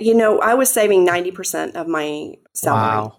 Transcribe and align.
You 0.00 0.14
know, 0.14 0.38
I 0.38 0.54
was 0.54 0.70
saving 0.70 1.04
90% 1.04 1.74
of 1.74 1.88
my 1.88 2.34
salary. 2.54 2.80
Wow. 2.82 3.16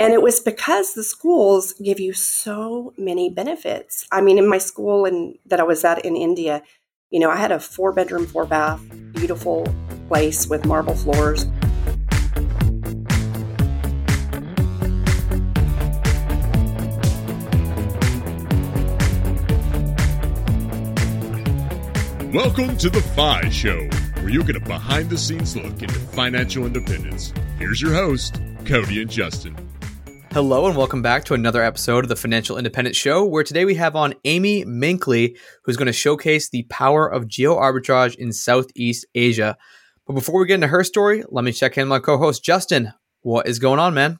And 0.00 0.12
it 0.12 0.20
was 0.20 0.40
because 0.40 0.94
the 0.94 1.04
schools 1.04 1.74
give 1.74 2.00
you 2.00 2.12
so 2.12 2.92
many 2.98 3.30
benefits. 3.30 4.04
I 4.10 4.20
mean, 4.20 4.36
in 4.36 4.48
my 4.48 4.58
school 4.58 5.04
in, 5.04 5.38
that 5.46 5.60
I 5.60 5.62
was 5.62 5.84
at 5.84 6.04
in 6.04 6.16
India, 6.16 6.64
you 7.10 7.20
know, 7.20 7.30
I 7.30 7.36
had 7.36 7.52
a 7.52 7.60
four 7.60 7.92
bedroom, 7.92 8.26
four 8.26 8.46
bath, 8.46 8.80
beautiful 9.12 9.72
place 10.08 10.48
with 10.48 10.66
marble 10.66 10.96
floors. 10.96 11.46
Welcome 22.34 22.76
to 22.78 22.90
The 22.90 23.00
FI 23.14 23.48
Show, 23.50 23.88
where 24.28 24.34
you 24.34 24.44
get 24.44 24.56
a 24.56 24.60
behind 24.60 25.08
the 25.08 25.16
scenes 25.16 25.56
look 25.56 25.80
into 25.80 25.94
financial 25.94 26.66
independence. 26.66 27.32
Here's 27.58 27.80
your 27.80 27.94
host, 27.94 28.38
Cody 28.66 29.00
and 29.00 29.10
Justin. 29.10 29.56
Hello, 30.32 30.66
and 30.66 30.76
welcome 30.76 31.00
back 31.00 31.24
to 31.24 31.34
another 31.34 31.62
episode 31.62 32.04
of 32.04 32.10
the 32.10 32.16
Financial 32.16 32.58
Independence 32.58 32.98
Show, 32.98 33.24
where 33.24 33.42
today 33.42 33.64
we 33.64 33.76
have 33.76 33.96
on 33.96 34.12
Amy 34.26 34.66
Minkley, 34.66 35.38
who's 35.64 35.78
going 35.78 35.86
to 35.86 35.94
showcase 35.94 36.50
the 36.50 36.64
power 36.64 37.08
of 37.08 37.26
geo 37.26 37.56
arbitrage 37.56 38.16
in 38.16 38.34
Southeast 38.34 39.06
Asia. 39.14 39.56
But 40.06 40.12
before 40.12 40.38
we 40.38 40.46
get 40.46 40.56
into 40.56 40.66
her 40.66 40.84
story, 40.84 41.24
let 41.30 41.42
me 41.42 41.52
check 41.52 41.78
in 41.78 41.88
my 41.88 41.98
co 41.98 42.18
host, 42.18 42.44
Justin. 42.44 42.92
What 43.22 43.48
is 43.48 43.58
going 43.58 43.80
on, 43.80 43.94
man? 43.94 44.18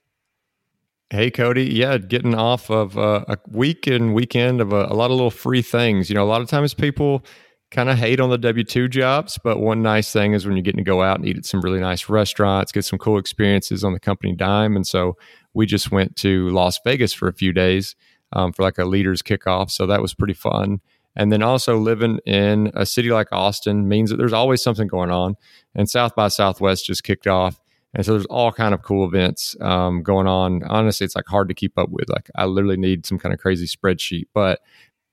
Hey, 1.11 1.31
Cody. 1.31 1.67
Yeah, 1.67 1.99
getting 1.99 2.35
off 2.35 2.71
of 2.71 2.97
uh, 2.97 3.27
a 3.29 3.37
week 3.47 3.87
and 3.87 4.15
weekend 4.15 4.63
of 4.63 4.73
a, 4.73 4.87
a 4.87 4.95
lot 4.95 5.11
of 5.11 5.19
little 5.19 5.31
free 5.31 5.61
things. 5.61 6.09
You 6.09 6.15
know, 6.15 6.25
a 6.25 6.31
lot 6.31 6.41
of 6.41 6.49
times 6.49 6.73
people 6.73 7.27
kind 7.71 7.91
of 7.91 7.99
hate 7.99 8.21
on 8.21 8.31
the 8.31 8.39
W 8.39 8.65
2 8.65 8.89
jobs, 8.89 9.39
but 9.43 9.59
one 9.59 9.83
nice 9.83 10.13
thing 10.13 10.33
is 10.33 10.47
when 10.47 10.57
you're 10.57 10.63
getting 10.63 10.85
to 10.85 10.85
go 10.85 11.03
out 11.03 11.19
and 11.19 11.27
eat 11.27 11.37
at 11.37 11.45
some 11.45 11.61
really 11.61 11.81
nice 11.81 12.09
restaurants, 12.09 12.73
get 12.73 12.85
some 12.85 12.99
cool 12.99 13.19
experiences 13.19 13.85
on 13.85 13.93
the 13.93 14.01
company 14.01 14.35
dime. 14.35 14.75
And 14.75 14.87
so 14.87 15.17
we 15.55 15.67
just 15.67 15.91
went 15.91 16.17
to 16.17 16.49
Las 16.51 16.81
Vegas 16.85 17.13
for 17.13 17.29
a 17.29 17.35
few 17.35 17.53
days 17.53 17.95
um, 18.33 18.53
for 18.53 18.63
like 18.63 18.79
a 18.79 18.85
leaders 18.85 19.23
kickoff. 19.23 19.71
So 19.71 19.87
that 19.87 20.01
was 20.01 20.15
pretty 20.15 20.35
fun. 20.35 20.81
And 21.17 21.33
then 21.33 21.43
also 21.43 21.77
living 21.77 22.21
in 22.27 22.71
a 22.75 22.87
city 22.87 23.11
like 23.11 23.29
Austin 23.33 23.89
means 23.89 24.11
that 24.11 24.17
there's 24.17 24.33
always 24.33 24.63
something 24.63 24.87
going 24.87 25.11
on. 25.11 25.35
And 25.75 25.91
South 25.91 26.15
by 26.15 26.29
Southwest 26.29 26.87
just 26.87 27.03
kicked 27.03 27.27
off. 27.27 27.59
And 27.95 28.05
so 28.05 28.13
there's 28.13 28.27
all 28.27 28.53
kind 28.53 28.75
of 28.75 28.83
cool 28.83 29.07
events 29.07 29.57
um, 29.61 30.03
going 30.03 30.27
on. 30.27 30.63
Honestly, 30.65 31.05
it's 31.05 31.17
like 31.17 31.27
hard 31.27 31.49
to 31.49 31.55
keep 31.55 31.77
up 31.77 31.89
with. 31.91 32.09
Like 32.09 32.31
I 32.37 32.45
literally 32.45 32.77
need 32.77 33.07
some 33.07 33.19
kind 33.19 33.33
of 33.33 33.41
crazy 33.41 33.67
spreadsheet. 33.67 34.27
But 34.33 34.61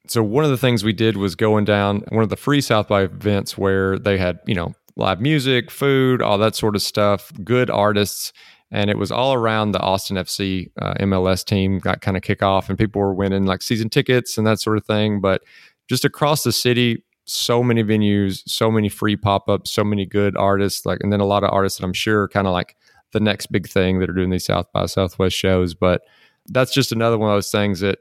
so 0.07 0.23
one 0.23 0.43
of 0.43 0.49
the 0.49 0.57
things 0.57 0.83
we 0.83 0.93
did 0.93 1.17
was 1.17 1.35
going 1.35 1.65
down 1.65 2.03
one 2.09 2.23
of 2.23 2.29
the 2.29 2.35
free 2.35 2.61
South 2.61 2.87
by 2.87 3.03
events 3.03 3.57
where 3.57 3.97
they 3.99 4.17
had, 4.17 4.39
you 4.45 4.55
know, 4.55 4.73
live 4.95 5.19
music, 5.21 5.69
food, 5.69 6.21
all 6.21 6.37
that 6.37 6.55
sort 6.55 6.75
of 6.75 6.81
stuff, 6.81 7.31
good 7.43 7.69
artists. 7.69 8.33
And 8.71 8.89
it 8.89 8.97
was 8.97 9.11
all 9.11 9.33
around 9.33 9.71
the 9.71 9.79
Austin 9.79 10.17
FC 10.17 10.71
uh, 10.81 10.95
MLS 11.01 11.45
team 11.45 11.79
got 11.79 12.01
kind 12.01 12.17
of 12.17 12.23
kick 12.23 12.41
off 12.41 12.69
and 12.69 12.77
people 12.77 13.01
were 13.01 13.13
winning 13.13 13.45
like 13.45 13.61
season 13.61 13.89
tickets 13.89 14.37
and 14.37 14.47
that 14.47 14.59
sort 14.59 14.77
of 14.77 14.85
thing. 14.85 15.21
But 15.21 15.43
just 15.87 16.05
across 16.05 16.43
the 16.43 16.51
city, 16.51 17.03
so 17.25 17.63
many 17.63 17.83
venues, 17.83 18.41
so 18.47 18.71
many 18.71 18.89
free 18.89 19.15
pop 19.15 19.49
ups, 19.49 19.71
so 19.71 19.83
many 19.83 20.05
good 20.05 20.35
artists, 20.37 20.85
like, 20.85 20.99
and 21.01 21.11
then 21.11 21.19
a 21.19 21.25
lot 21.25 21.43
of 21.43 21.51
artists 21.51 21.79
that 21.79 21.85
I'm 21.85 21.93
sure 21.93 22.27
kind 22.27 22.47
of 22.47 22.53
like 22.53 22.75
the 23.11 23.19
next 23.19 23.47
big 23.47 23.67
thing 23.67 23.99
that 23.99 24.09
are 24.09 24.13
doing 24.13 24.29
these 24.29 24.45
South 24.45 24.71
by 24.73 24.85
Southwest 24.85 25.35
shows. 25.35 25.73
But 25.73 26.01
that's 26.47 26.73
just 26.73 26.91
another 26.91 27.17
one 27.17 27.29
of 27.29 27.35
those 27.35 27.51
things 27.51 27.79
that 27.79 27.99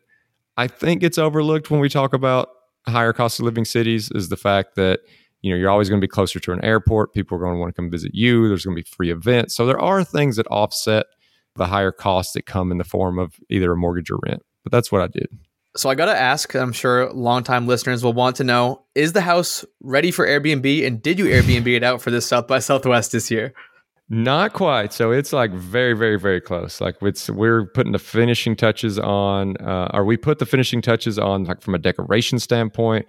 I 0.56 0.66
think 0.66 1.02
it's 1.02 1.18
overlooked 1.18 1.70
when 1.70 1.80
we 1.80 1.88
talk 1.88 2.12
about 2.12 2.48
higher 2.86 3.12
cost 3.12 3.40
of 3.40 3.44
living 3.44 3.64
cities 3.64 4.10
is 4.14 4.28
the 4.28 4.36
fact 4.36 4.76
that 4.76 5.00
you 5.42 5.50
know 5.50 5.56
you're 5.56 5.70
always 5.70 5.88
going 5.88 6.00
to 6.00 6.04
be 6.04 6.10
closer 6.10 6.38
to 6.40 6.52
an 6.52 6.64
airport. 6.64 7.12
People 7.12 7.36
are 7.36 7.40
going 7.40 7.54
to 7.54 7.58
want 7.58 7.74
to 7.74 7.80
come 7.80 7.90
visit 7.90 8.14
you. 8.14 8.48
There's 8.48 8.64
going 8.64 8.76
to 8.76 8.82
be 8.82 8.88
free 8.88 9.10
events. 9.10 9.54
So 9.54 9.66
there 9.66 9.80
are 9.80 10.04
things 10.04 10.36
that 10.36 10.46
offset 10.48 11.06
the 11.56 11.66
higher 11.66 11.92
costs 11.92 12.32
that 12.32 12.46
come 12.46 12.72
in 12.72 12.78
the 12.78 12.84
form 12.84 13.18
of 13.18 13.36
either 13.48 13.72
a 13.72 13.76
mortgage 13.76 14.10
or 14.10 14.18
rent 14.26 14.42
but 14.64 14.72
that's 14.72 14.90
what 14.90 15.02
i 15.02 15.06
did. 15.06 15.28
So 15.76 15.90
i 15.90 15.94
got 15.94 16.06
to 16.06 16.16
ask 16.16 16.54
i'm 16.54 16.72
sure 16.72 17.12
longtime 17.12 17.66
listeners 17.68 18.02
will 18.02 18.12
want 18.12 18.36
to 18.36 18.44
know 18.44 18.84
is 18.94 19.12
the 19.12 19.20
house 19.20 19.64
ready 19.80 20.10
for 20.10 20.26
airbnb? 20.26 20.86
And 20.86 21.00
did 21.00 21.18
you 21.18 21.26
airbnb 21.26 21.68
it 21.68 21.84
out 21.84 22.02
for 22.02 22.10
this 22.10 22.26
south 22.26 22.48
by 22.48 22.58
southwest 22.58 23.12
this 23.12 23.30
year 23.30 23.54
not 24.08 24.52
quite. 24.52 24.92
So 24.92 25.10
it's 25.12 25.32
like 25.32 25.52
very, 25.52 25.94
very, 25.94 26.18
very 26.18 26.40
close. 26.40 26.80
Like 26.80 26.96
it's 27.02 27.30
we're 27.30 27.66
putting 27.66 27.92
the 27.92 27.98
finishing 27.98 28.54
touches 28.54 28.98
on, 28.98 29.56
uh, 29.58 29.90
or 29.94 30.04
we 30.04 30.16
put 30.16 30.38
the 30.38 30.46
finishing 30.46 30.82
touches 30.82 31.18
on, 31.18 31.44
like 31.44 31.62
from 31.62 31.74
a 31.74 31.78
decoration 31.78 32.38
standpoint. 32.38 33.06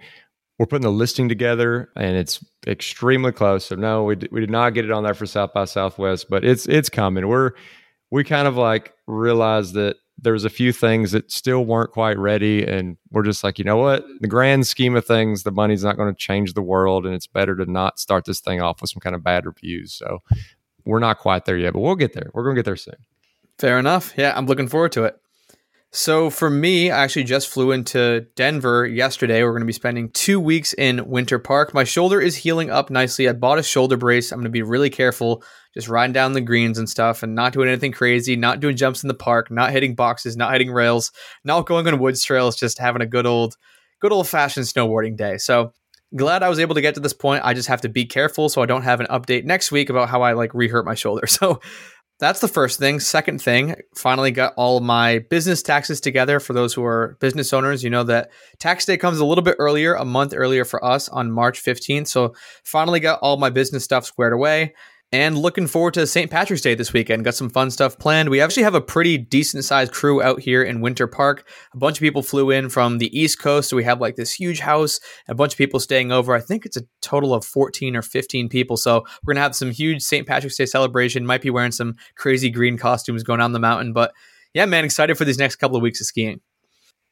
We're 0.58 0.66
putting 0.66 0.84
the 0.84 0.90
listing 0.90 1.28
together, 1.28 1.90
and 1.96 2.16
it's 2.16 2.42
extremely 2.66 3.30
close. 3.30 3.66
So 3.66 3.76
no, 3.76 4.04
we 4.04 4.16
d- 4.16 4.28
we 4.32 4.40
did 4.40 4.50
not 4.50 4.70
get 4.70 4.86
it 4.86 4.90
on 4.90 5.04
there 5.04 5.12
for 5.12 5.26
South 5.26 5.52
by 5.52 5.66
Southwest, 5.66 6.30
but 6.30 6.44
it's 6.44 6.66
it's 6.66 6.88
coming. 6.88 7.28
We're 7.28 7.52
we 8.10 8.24
kind 8.24 8.48
of 8.48 8.56
like 8.56 8.94
realized 9.06 9.74
that 9.74 9.96
there 10.18 10.32
was 10.32 10.46
a 10.46 10.50
few 10.50 10.72
things 10.72 11.12
that 11.12 11.30
still 11.30 11.66
weren't 11.66 11.92
quite 11.92 12.16
ready, 12.18 12.64
and 12.66 12.96
we're 13.10 13.22
just 13.22 13.44
like, 13.44 13.58
you 13.58 13.64
know 13.66 13.76
what? 13.76 14.02
The 14.20 14.28
grand 14.28 14.66
scheme 14.66 14.96
of 14.96 15.04
things, 15.04 15.42
the 15.42 15.50
money's 15.50 15.84
not 15.84 15.98
going 15.98 16.12
to 16.12 16.18
change 16.18 16.54
the 16.54 16.62
world, 16.62 17.04
and 17.04 17.14
it's 17.14 17.26
better 17.26 17.54
to 17.54 17.70
not 17.70 17.98
start 17.98 18.24
this 18.24 18.40
thing 18.40 18.62
off 18.62 18.80
with 18.80 18.90
some 18.90 19.00
kind 19.00 19.14
of 19.14 19.22
bad 19.22 19.44
reviews. 19.44 19.92
So 19.92 20.22
we're 20.86 21.00
not 21.00 21.18
quite 21.18 21.44
there 21.44 21.58
yet, 21.58 21.72
but 21.72 21.80
we'll 21.80 21.96
get 21.96 22.14
there. 22.14 22.30
We're 22.32 22.44
going 22.44 22.56
to 22.56 22.58
get 22.60 22.64
there 22.64 22.76
soon. 22.76 22.94
Fair 23.58 23.78
enough. 23.78 24.14
Yeah, 24.16 24.32
I'm 24.36 24.46
looking 24.46 24.68
forward 24.68 24.92
to 24.92 25.04
it. 25.04 25.16
So 25.92 26.28
for 26.28 26.50
me, 26.50 26.90
I 26.90 27.04
actually 27.04 27.24
just 27.24 27.48
flew 27.48 27.72
into 27.72 28.26
Denver 28.34 28.86
yesterday. 28.86 29.42
We're 29.42 29.52
going 29.52 29.60
to 29.62 29.66
be 29.66 29.72
spending 29.72 30.10
two 30.10 30.38
weeks 30.38 30.74
in 30.74 31.08
Winter 31.08 31.38
Park. 31.38 31.72
My 31.72 31.84
shoulder 31.84 32.20
is 32.20 32.36
healing 32.36 32.70
up 32.70 32.90
nicely. 32.90 33.28
I 33.28 33.32
bought 33.32 33.58
a 33.58 33.62
shoulder 33.62 33.96
brace. 33.96 34.30
I'm 34.30 34.38
going 34.38 34.44
to 34.44 34.50
be 34.50 34.62
really 34.62 34.90
careful, 34.90 35.42
just 35.72 35.88
riding 35.88 36.12
down 36.12 36.34
the 36.34 36.42
greens 36.42 36.78
and 36.78 36.88
stuff, 36.88 37.22
and 37.22 37.34
not 37.34 37.54
doing 37.54 37.68
anything 37.68 37.92
crazy, 37.92 38.36
not 38.36 38.60
doing 38.60 38.76
jumps 38.76 39.04
in 39.04 39.08
the 39.08 39.14
park, 39.14 39.50
not 39.50 39.70
hitting 39.70 39.94
boxes, 39.94 40.36
not 40.36 40.52
hitting 40.52 40.70
rails, 40.70 41.12
not 41.44 41.66
going 41.66 41.86
on 41.86 41.98
woods 41.98 42.22
trails, 42.22 42.56
just 42.56 42.78
having 42.78 43.00
a 43.00 43.06
good 43.06 43.26
old, 43.26 43.56
good 44.00 44.12
old 44.12 44.28
fashioned 44.28 44.66
snowboarding 44.66 45.16
day. 45.16 45.38
So 45.38 45.72
glad 46.14 46.42
I 46.42 46.48
was 46.48 46.58
able 46.58 46.74
to 46.74 46.80
get 46.80 46.94
to 46.94 47.00
this 47.00 47.12
point. 47.12 47.44
I 47.44 47.54
just 47.54 47.68
have 47.68 47.80
to 47.82 47.88
be 47.88 48.04
careful 48.04 48.48
so 48.48 48.62
I 48.62 48.66
don't 48.66 48.82
have 48.82 49.00
an 49.00 49.06
update 49.06 49.44
next 49.44 49.72
week 49.72 49.90
about 49.90 50.08
how 50.08 50.22
I 50.22 50.32
like 50.32 50.52
rehurt 50.52 50.84
my 50.84 50.94
shoulder. 50.94 51.26
So 51.36 51.60
that's 52.18 52.40
the 52.40 52.48
first 52.48 52.78
thing. 52.78 52.98
Second 52.98 53.42
thing, 53.42 53.76
finally 53.94 54.30
got 54.30 54.54
all 54.56 54.80
my 54.80 55.18
business 55.18 55.62
taxes 55.62 56.00
together 56.00 56.40
for 56.40 56.54
those 56.54 56.72
who 56.72 56.82
are 56.82 57.18
business 57.20 57.52
owners. 57.52 57.84
You 57.84 57.90
know 57.90 58.04
that 58.04 58.30
tax 58.58 58.86
day 58.86 58.96
comes 58.96 59.18
a 59.18 59.24
little 59.26 59.44
bit 59.44 59.56
earlier, 59.58 59.94
a 59.94 60.04
month 60.04 60.32
earlier 60.34 60.64
for 60.64 60.82
us 60.82 61.10
on 61.10 61.30
March 61.30 61.62
15th. 61.62 62.08
So 62.08 62.34
finally 62.64 63.00
got 63.00 63.20
all 63.20 63.36
my 63.36 63.50
business 63.50 63.84
stuff 63.84 64.06
squared 64.06 64.32
away 64.32 64.72
and 65.12 65.38
looking 65.38 65.66
forward 65.66 65.94
to 65.94 66.06
St. 66.06 66.30
Patrick's 66.30 66.62
Day 66.62 66.74
this 66.74 66.92
weekend. 66.92 67.24
Got 67.24 67.34
some 67.34 67.48
fun 67.48 67.70
stuff 67.70 67.98
planned. 67.98 68.28
We 68.28 68.40
actually 68.40 68.64
have 68.64 68.74
a 68.74 68.80
pretty 68.80 69.16
decent 69.16 69.64
sized 69.64 69.92
crew 69.92 70.20
out 70.20 70.40
here 70.40 70.62
in 70.62 70.80
Winter 70.80 71.06
Park. 71.06 71.48
A 71.74 71.78
bunch 71.78 71.98
of 71.98 72.00
people 72.00 72.22
flew 72.22 72.50
in 72.50 72.68
from 72.68 72.98
the 72.98 73.16
East 73.16 73.38
Coast, 73.38 73.68
so 73.68 73.76
we 73.76 73.84
have 73.84 74.00
like 74.00 74.16
this 74.16 74.32
huge 74.32 74.58
house, 74.58 74.98
a 75.28 75.34
bunch 75.34 75.52
of 75.52 75.58
people 75.58 75.78
staying 75.78 76.10
over. 76.10 76.34
I 76.34 76.40
think 76.40 76.66
it's 76.66 76.76
a 76.76 76.82
total 77.02 77.34
of 77.34 77.44
14 77.44 77.94
or 77.94 78.02
15 78.02 78.48
people. 78.48 78.76
So 78.76 79.04
we're 79.22 79.34
going 79.34 79.36
to 79.36 79.42
have 79.42 79.56
some 79.56 79.70
huge 79.70 80.02
St. 80.02 80.26
Patrick's 80.26 80.56
Day 80.56 80.66
celebration. 80.66 81.24
Might 81.24 81.42
be 81.42 81.50
wearing 81.50 81.72
some 81.72 81.94
crazy 82.16 82.50
green 82.50 82.76
costumes 82.76 83.22
going 83.22 83.38
down 83.38 83.52
the 83.52 83.60
mountain. 83.60 83.92
But 83.92 84.12
yeah, 84.54 84.66
man, 84.66 84.84
excited 84.84 85.16
for 85.16 85.24
these 85.24 85.38
next 85.38 85.56
couple 85.56 85.76
of 85.76 85.82
weeks 85.82 86.00
of 86.00 86.06
skiing. 86.06 86.40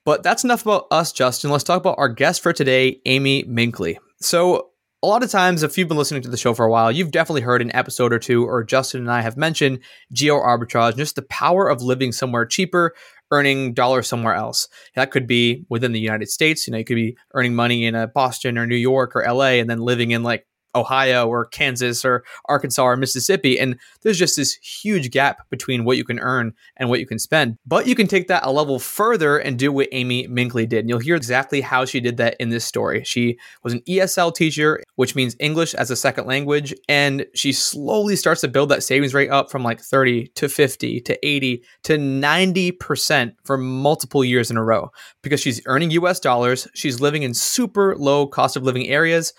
But 0.04 0.22
that's 0.22 0.44
enough 0.44 0.62
about 0.62 0.86
us, 0.90 1.12
Justin. 1.12 1.50
Let's 1.50 1.64
talk 1.64 1.80
about 1.80 1.98
our 1.98 2.08
guest 2.08 2.42
for 2.42 2.52
today, 2.52 3.00
Amy 3.06 3.44
Minkley. 3.44 3.96
So, 4.20 4.70
a 5.04 5.06
lot 5.06 5.22
of 5.22 5.30
times, 5.30 5.62
if 5.62 5.76
you've 5.76 5.88
been 5.88 5.98
listening 5.98 6.22
to 6.22 6.30
the 6.30 6.36
show 6.38 6.54
for 6.54 6.64
a 6.64 6.70
while, 6.70 6.90
you've 6.90 7.10
definitely 7.10 7.42
heard 7.42 7.60
an 7.60 7.74
episode 7.76 8.10
or 8.10 8.18
two, 8.18 8.46
or 8.46 8.64
Justin 8.64 9.02
and 9.02 9.10
I 9.10 9.20
have 9.20 9.36
mentioned 9.36 9.80
geo 10.10 10.36
arbitrage, 10.36 10.96
just 10.96 11.14
the 11.14 11.22
power 11.22 11.68
of 11.68 11.82
living 11.82 12.10
somewhere 12.10 12.46
cheaper, 12.46 12.94
earning 13.30 13.74
dollars 13.74 14.08
somewhere 14.08 14.32
else. 14.32 14.66
That 14.94 15.10
could 15.10 15.26
be 15.26 15.66
within 15.68 15.92
the 15.92 16.00
United 16.00 16.30
States. 16.30 16.66
You 16.66 16.72
know, 16.72 16.78
you 16.78 16.86
could 16.86 16.94
be 16.94 17.18
earning 17.34 17.54
money 17.54 17.84
in 17.84 17.94
a 17.94 18.06
Boston 18.06 18.56
or 18.56 18.66
New 18.66 18.76
York 18.76 19.14
or 19.14 19.30
LA, 19.30 19.58
and 19.60 19.68
then 19.68 19.78
living 19.78 20.12
in 20.12 20.22
like 20.22 20.46
Ohio 20.74 21.28
or 21.28 21.46
Kansas 21.46 22.04
or 22.04 22.24
Arkansas 22.46 22.82
or 22.82 22.96
Mississippi. 22.96 23.58
And 23.58 23.78
there's 24.02 24.18
just 24.18 24.36
this 24.36 24.54
huge 24.54 25.10
gap 25.10 25.48
between 25.50 25.84
what 25.84 25.96
you 25.96 26.04
can 26.04 26.18
earn 26.18 26.52
and 26.76 26.88
what 26.88 27.00
you 27.00 27.06
can 27.06 27.18
spend. 27.18 27.58
But 27.66 27.86
you 27.86 27.94
can 27.94 28.06
take 28.06 28.28
that 28.28 28.44
a 28.44 28.50
level 28.50 28.78
further 28.78 29.38
and 29.38 29.58
do 29.58 29.72
what 29.72 29.88
Amy 29.92 30.26
Minkley 30.28 30.68
did. 30.68 30.80
And 30.80 30.88
you'll 30.88 30.98
hear 30.98 31.16
exactly 31.16 31.60
how 31.60 31.84
she 31.84 32.00
did 32.00 32.16
that 32.18 32.36
in 32.38 32.50
this 32.50 32.64
story. 32.64 33.04
She 33.04 33.38
was 33.62 33.72
an 33.72 33.80
ESL 33.80 34.34
teacher, 34.34 34.82
which 34.96 35.14
means 35.14 35.36
English 35.38 35.74
as 35.74 35.90
a 35.90 35.96
second 35.96 36.26
language. 36.26 36.74
And 36.88 37.26
she 37.34 37.52
slowly 37.52 38.16
starts 38.16 38.40
to 38.42 38.48
build 38.48 38.68
that 38.70 38.82
savings 38.82 39.14
rate 39.14 39.30
up 39.30 39.50
from 39.50 39.62
like 39.62 39.80
30 39.80 40.28
to 40.28 40.48
50 40.48 41.00
to 41.00 41.26
80 41.26 41.62
to 41.84 41.96
90% 41.98 43.32
for 43.44 43.56
multiple 43.56 44.24
years 44.24 44.50
in 44.50 44.56
a 44.56 44.64
row 44.64 44.90
because 45.22 45.40
she's 45.40 45.60
earning 45.66 45.90
US 45.92 46.20
dollars. 46.20 46.68
She's 46.74 47.00
living 47.00 47.22
in 47.22 47.34
super 47.34 47.96
low 47.96 48.26
cost 48.26 48.56
of 48.56 48.62
living 48.62 48.88
areas 48.88 49.32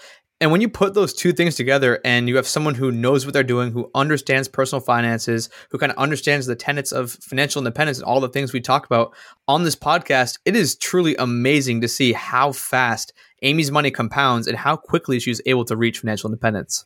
and 0.46 0.52
when 0.52 0.62
you 0.62 0.70
put 0.70 0.94
those 0.94 1.12
two 1.12 1.34
things 1.34 1.56
together 1.56 2.00
and 2.06 2.30
you 2.30 2.36
have 2.36 2.48
someone 2.48 2.76
who 2.76 2.92
knows 2.92 3.26
what 3.26 3.34
they're 3.34 3.42
doing, 3.42 3.72
who 3.72 3.90
understands 3.96 4.48
personal 4.48 4.80
finances, 4.80 5.50
who 5.72 5.80
kind 5.80 5.92
of 5.92 5.98
understands 5.98 6.46
the 6.46 6.56
tenets 6.56 6.92
of 6.92 7.14
financial 7.14 7.60
independence 7.60 7.98
and 7.98 8.06
all 8.06 8.20
the 8.20 8.30
things 8.30 8.54
we 8.54 8.62
talk 8.62 8.86
about 8.86 9.12
on 9.48 9.64
this 9.64 9.76
podcast, 9.76 10.38
it 10.46 10.56
is 10.56 10.76
truly 10.76 11.16
amazing 11.16 11.82
to 11.82 11.88
see 11.88 12.14
how 12.14 12.52
fast 12.52 13.12
Amy's 13.42 13.72
money 13.72 13.90
compounds 13.90 14.46
and 14.46 14.56
how 14.56 14.76
quickly 14.76 15.20
she's 15.20 15.42
able 15.48 15.66
to 15.66 15.76
reach 15.76 16.02
financial 16.02 16.30
independence. 16.30 16.86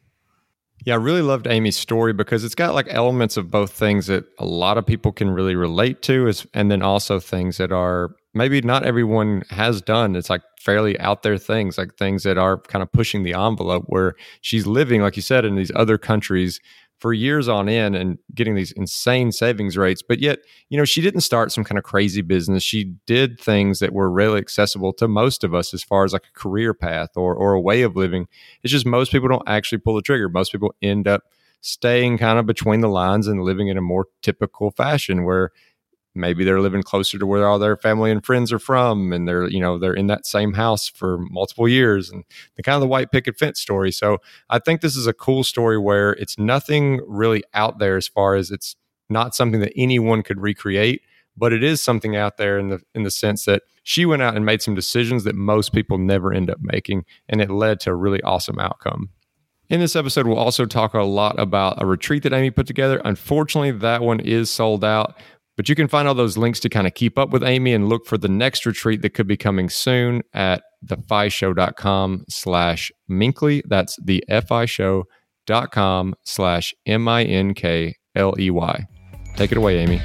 Yeah, 0.85 0.93
I 0.93 0.97
really 0.97 1.21
loved 1.21 1.45
Amy's 1.47 1.77
story 1.77 2.13
because 2.13 2.43
it's 2.43 2.55
got 2.55 2.73
like 2.73 2.87
elements 2.89 3.37
of 3.37 3.51
both 3.51 3.71
things 3.71 4.07
that 4.07 4.25
a 4.39 4.45
lot 4.45 4.77
of 4.77 4.85
people 4.85 5.11
can 5.11 5.29
really 5.29 5.55
relate 5.55 6.01
to, 6.03 6.27
is, 6.27 6.47
and 6.53 6.71
then 6.71 6.81
also 6.81 7.19
things 7.19 7.57
that 7.57 7.71
are 7.71 8.11
maybe 8.33 8.61
not 8.61 8.85
everyone 8.85 9.43
has 9.49 9.81
done. 9.81 10.15
It's 10.15 10.29
like 10.29 10.41
fairly 10.59 10.97
out 10.99 11.23
there 11.23 11.37
things, 11.37 11.77
like 11.77 11.95
things 11.95 12.23
that 12.23 12.37
are 12.37 12.57
kind 12.57 12.81
of 12.81 12.91
pushing 12.91 13.23
the 13.23 13.33
envelope 13.33 13.83
where 13.87 14.15
she's 14.41 14.65
living, 14.65 15.01
like 15.01 15.15
you 15.15 15.21
said, 15.21 15.43
in 15.43 15.55
these 15.55 15.71
other 15.75 15.97
countries 15.97 16.61
for 16.99 17.13
years 17.13 17.47
on 17.47 17.69
end 17.69 17.95
and 17.95 18.17
getting 18.35 18.55
these 18.55 18.71
insane 18.73 19.31
savings 19.31 19.77
rates. 19.77 20.01
But 20.01 20.19
yet, 20.19 20.39
you 20.69 20.77
know, 20.77 20.85
she 20.85 21.01
didn't 21.01 21.21
start 21.21 21.51
some 21.51 21.63
kind 21.63 21.77
of 21.77 21.83
crazy 21.83 22.21
business. 22.21 22.61
She 22.61 22.95
did 23.05 23.39
things 23.39 23.79
that 23.79 23.93
were 23.93 24.11
really 24.11 24.39
accessible 24.39 24.93
to 24.93 25.07
most 25.07 25.43
of 25.43 25.53
us 25.53 25.73
as 25.73 25.83
far 25.83 26.03
as 26.03 26.13
like 26.13 26.25
a 26.27 26.39
career 26.39 26.73
path 26.73 27.09
or, 27.15 27.33
or 27.33 27.53
a 27.53 27.61
way 27.61 27.81
of 27.83 27.95
living. 27.95 28.27
It's 28.63 28.71
just 28.71 28.85
most 28.85 29.11
people 29.11 29.29
don't 29.29 29.47
actually 29.47 29.79
pull 29.79 29.95
the 29.95 30.01
trigger. 30.01 30.29
Most 30.29 30.51
people 30.51 30.75
end 30.81 31.07
up 31.07 31.23
staying 31.61 32.17
kind 32.17 32.39
of 32.39 32.45
between 32.45 32.81
the 32.81 32.87
lines 32.87 33.27
and 33.27 33.43
living 33.43 33.67
in 33.67 33.77
a 33.77 33.81
more 33.81 34.07
typical 34.21 34.71
fashion 34.71 35.25
where 35.25 35.51
maybe 36.19 36.43
they're 36.43 36.61
living 36.61 36.83
closer 36.83 37.17
to 37.17 37.25
where 37.25 37.47
all 37.47 37.59
their 37.59 37.77
family 37.77 38.11
and 38.11 38.25
friends 38.25 38.51
are 38.51 38.59
from 38.59 39.11
and 39.11 39.27
they're 39.27 39.47
you 39.49 39.59
know 39.59 39.77
they're 39.77 39.93
in 39.93 40.07
that 40.07 40.25
same 40.25 40.53
house 40.53 40.87
for 40.87 41.19
multiple 41.29 41.67
years 41.67 42.09
and 42.09 42.23
the 42.55 42.63
kind 42.63 42.75
of 42.75 42.81
the 42.81 42.87
white 42.87 43.11
picket 43.11 43.37
fence 43.37 43.59
story 43.59 43.91
so 43.91 44.17
i 44.49 44.59
think 44.59 44.81
this 44.81 44.95
is 44.95 45.07
a 45.07 45.13
cool 45.13 45.43
story 45.43 45.77
where 45.77 46.11
it's 46.13 46.37
nothing 46.37 47.01
really 47.07 47.43
out 47.53 47.79
there 47.79 47.97
as 47.97 48.07
far 48.07 48.35
as 48.35 48.51
it's 48.51 48.75
not 49.09 49.33
something 49.33 49.59
that 49.59 49.73
anyone 49.75 50.21
could 50.21 50.39
recreate 50.39 51.01
but 51.37 51.53
it 51.53 51.63
is 51.63 51.81
something 51.81 52.15
out 52.15 52.37
there 52.37 52.59
in 52.59 52.69
the 52.69 52.79
in 52.93 53.03
the 53.03 53.11
sense 53.11 53.45
that 53.45 53.63
she 53.83 54.05
went 54.05 54.21
out 54.21 54.35
and 54.35 54.45
made 54.45 54.61
some 54.61 54.75
decisions 54.75 55.23
that 55.23 55.35
most 55.35 55.73
people 55.73 55.97
never 55.97 56.33
end 56.33 56.49
up 56.49 56.59
making 56.61 57.05
and 57.27 57.41
it 57.41 57.49
led 57.49 57.79
to 57.79 57.89
a 57.89 57.95
really 57.95 58.21
awesome 58.23 58.59
outcome 58.59 59.09
in 59.69 59.79
this 59.79 59.95
episode, 59.95 60.25
we'll 60.25 60.37
also 60.37 60.65
talk 60.65 60.95
a 60.95 61.03
lot 61.03 61.39
about 61.39 61.81
a 61.81 61.85
retreat 61.85 62.23
that 62.23 62.33
Amy 62.33 62.49
put 62.49 62.65
together. 62.65 63.01
Unfortunately, 63.05 63.71
that 63.71 64.01
one 64.01 64.19
is 64.19 64.49
sold 64.49 64.83
out, 64.83 65.15
but 65.59 65.67
you 65.67 65.75
can 65.75 65.89
find 65.89 66.07
all 66.07 66.13
those 66.13 66.37
links 66.37 66.61
to 66.61 66.69
kind 66.69 66.87
of 66.87 66.93
keep 66.93 67.19
up 67.19 67.31
with 67.31 67.43
Amy 67.43 67.73
and 67.73 67.89
look 67.89 68.05
for 68.05 68.17
the 68.17 68.29
next 68.29 68.65
retreat 68.65 69.01
that 69.01 69.09
could 69.09 69.27
be 69.27 69.35
coming 69.35 69.67
soon 69.67 70.21
at 70.33 70.63
thefishow.com 70.85 72.23
slash 72.29 72.93
Minkley. 73.11 73.61
That's 73.67 73.97
the 74.01 74.23
fishow.com 74.29 76.15
slash 76.23 76.73
M-I-N-K-L-E-Y. 76.85 78.85
Take 79.35 79.51
it 79.51 79.57
away, 79.57 79.79
Amy. 79.79 80.01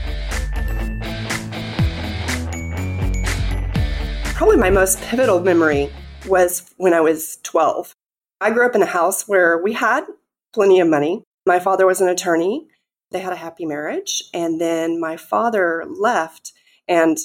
Probably 4.34 4.56
my 4.56 4.70
most 4.70 5.00
pivotal 5.02 5.38
memory 5.38 5.88
was 6.26 6.68
when 6.78 6.92
I 6.92 7.00
was 7.00 7.38
12. 7.44 7.94
I 8.40 8.50
grew 8.50 8.66
up 8.66 8.74
in 8.74 8.82
a 8.82 8.86
house 8.86 9.28
where 9.28 9.62
we 9.62 9.72
had 9.72 10.02
plenty 10.52 10.80
of 10.80 10.88
money. 10.88 11.22
My 11.46 11.60
father 11.60 11.86
was 11.86 12.00
an 12.00 12.08
attorney 12.08 12.66
they 13.14 13.20
had 13.20 13.32
a 13.32 13.37
happy 13.37 13.64
marriage. 13.64 14.22
And 14.34 14.61
then 14.61 15.00
my 15.00 15.16
father 15.16 15.84
left 15.88 16.52
and 16.87 17.16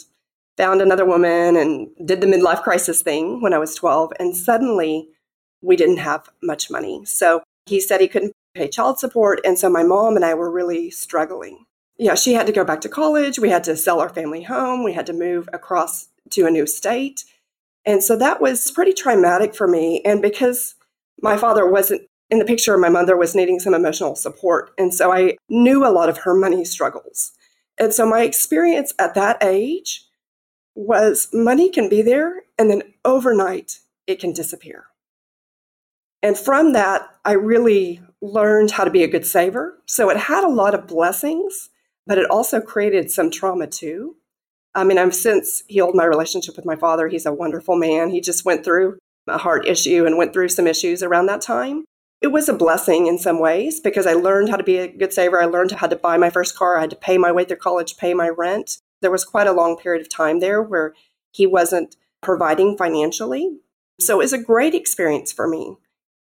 found 0.55 0.81
another 0.81 1.05
woman 1.05 1.57
and 1.57 1.89
did 2.05 2.21
the 2.21 2.27
midlife 2.27 2.63
crisis 2.63 3.01
thing 3.01 3.41
when 3.41 3.53
I 3.53 3.57
was 3.57 3.75
12. 3.75 4.13
And 4.19 4.37
suddenly 4.37 5.09
we 5.61 5.75
didn't 5.75 5.97
have 5.97 6.29
much 6.41 6.69
money. 6.69 7.03
So 7.05 7.41
he 7.65 7.81
said 7.81 7.99
he 7.99 8.07
couldn't 8.07 8.33
pay 8.53 8.69
child 8.69 8.99
support. 8.99 9.41
And 9.43 9.57
so 9.57 9.69
my 9.69 9.83
mom 9.83 10.15
and 10.15 10.23
I 10.23 10.33
were 10.33 10.51
really 10.51 10.91
struggling. 10.91 11.65
Yeah, 11.97 12.15
she 12.15 12.33
had 12.33 12.47
to 12.47 12.53
go 12.53 12.63
back 12.63 12.81
to 12.81 12.89
college. 12.89 13.39
We 13.39 13.49
had 13.49 13.63
to 13.65 13.75
sell 13.75 13.99
our 13.99 14.09
family 14.09 14.43
home. 14.43 14.83
We 14.83 14.93
had 14.93 15.07
to 15.07 15.13
move 15.13 15.49
across 15.51 16.07
to 16.31 16.45
a 16.45 16.51
new 16.51 16.65
state. 16.65 17.25
And 17.85 18.03
so 18.03 18.15
that 18.17 18.39
was 18.39 18.71
pretty 18.71 18.93
traumatic 18.93 19.55
for 19.55 19.67
me. 19.67 20.01
And 20.05 20.21
because 20.21 20.75
my 21.21 21.35
father 21.35 21.69
wasn't 21.69 22.08
in 22.29 22.39
the 22.39 22.45
picture, 22.45 22.77
my 22.77 22.89
mother 22.89 23.17
was 23.17 23.35
needing 23.35 23.59
some 23.59 23.73
emotional 23.73 24.15
support. 24.15 24.71
And 24.77 24.93
so 24.93 25.11
I 25.11 25.37
knew 25.49 25.85
a 25.85 25.89
lot 25.89 26.09
of 26.09 26.19
her 26.19 26.35
money 26.35 26.63
struggles. 26.63 27.31
And 27.79 27.93
so 27.93 28.05
my 28.05 28.21
experience 28.21 28.93
at 28.99 29.15
that 29.15 29.43
age 29.43 30.05
was 30.75 31.27
money 31.33 31.69
can 31.69 31.89
be 31.89 32.01
there 32.01 32.43
and 32.57 32.69
then 32.69 32.83
overnight 33.03 33.79
it 34.05 34.19
can 34.19 34.33
disappear. 34.33 34.85
And 36.21 36.37
from 36.37 36.73
that, 36.73 37.07
I 37.25 37.33
really 37.33 38.01
learned 38.21 38.71
how 38.71 38.83
to 38.83 38.91
be 38.91 39.03
a 39.03 39.07
good 39.07 39.25
saver. 39.25 39.79
So 39.85 40.09
it 40.09 40.17
had 40.17 40.43
a 40.43 40.49
lot 40.49 40.75
of 40.75 40.87
blessings, 40.87 41.69
but 42.05 42.17
it 42.17 42.29
also 42.29 42.59
created 42.59 43.09
some 43.09 43.31
trauma 43.31 43.67
too. 43.67 44.17
I 44.75 44.83
mean, 44.83 44.97
I've 44.97 45.15
since 45.15 45.63
healed 45.67 45.95
my 45.95 46.03
relationship 46.03 46.55
with 46.55 46.65
my 46.65 46.75
father. 46.75 47.07
He's 47.07 47.25
a 47.25 47.33
wonderful 47.33 47.75
man. 47.75 48.09
He 48.09 48.21
just 48.21 48.45
went 48.45 48.63
through 48.63 48.99
a 49.27 49.37
heart 49.37 49.65
issue 49.65 50.05
and 50.05 50.17
went 50.17 50.33
through 50.33 50.49
some 50.49 50.67
issues 50.67 51.01
around 51.01 51.27
that 51.27 51.41
time 51.41 51.85
it 52.21 52.27
was 52.27 52.49
a 52.49 52.53
blessing 52.53 53.07
in 53.07 53.17
some 53.17 53.39
ways 53.39 53.79
because 53.79 54.05
I 54.05 54.13
learned 54.13 54.49
how 54.49 54.57
to 54.57 54.63
be 54.63 54.77
a 54.77 54.87
good 54.87 55.13
saver. 55.13 55.41
I 55.41 55.45
learned 55.45 55.71
how 55.71 55.87
to 55.87 55.95
buy 55.95 56.17
my 56.17 56.29
first 56.29 56.57
car. 56.57 56.77
I 56.77 56.81
had 56.81 56.89
to 56.89 56.95
pay 56.95 57.17
my 57.17 57.31
way 57.31 57.45
through 57.45 57.57
college, 57.57 57.97
pay 57.97 58.13
my 58.13 58.29
rent. 58.29 58.79
There 59.01 59.11
was 59.11 59.23
quite 59.23 59.47
a 59.47 59.53
long 59.53 59.77
period 59.77 60.01
of 60.01 60.09
time 60.09 60.39
there 60.39 60.61
where 60.61 60.93
he 61.31 61.47
wasn't 61.47 61.95
providing 62.21 62.75
financially. 62.75 63.59
So 64.01 64.15
it 64.15 64.23
was 64.23 64.33
a 64.33 64.43
great 64.43 64.75
experience 64.75 65.31
for 65.31 65.47
me. 65.47 65.77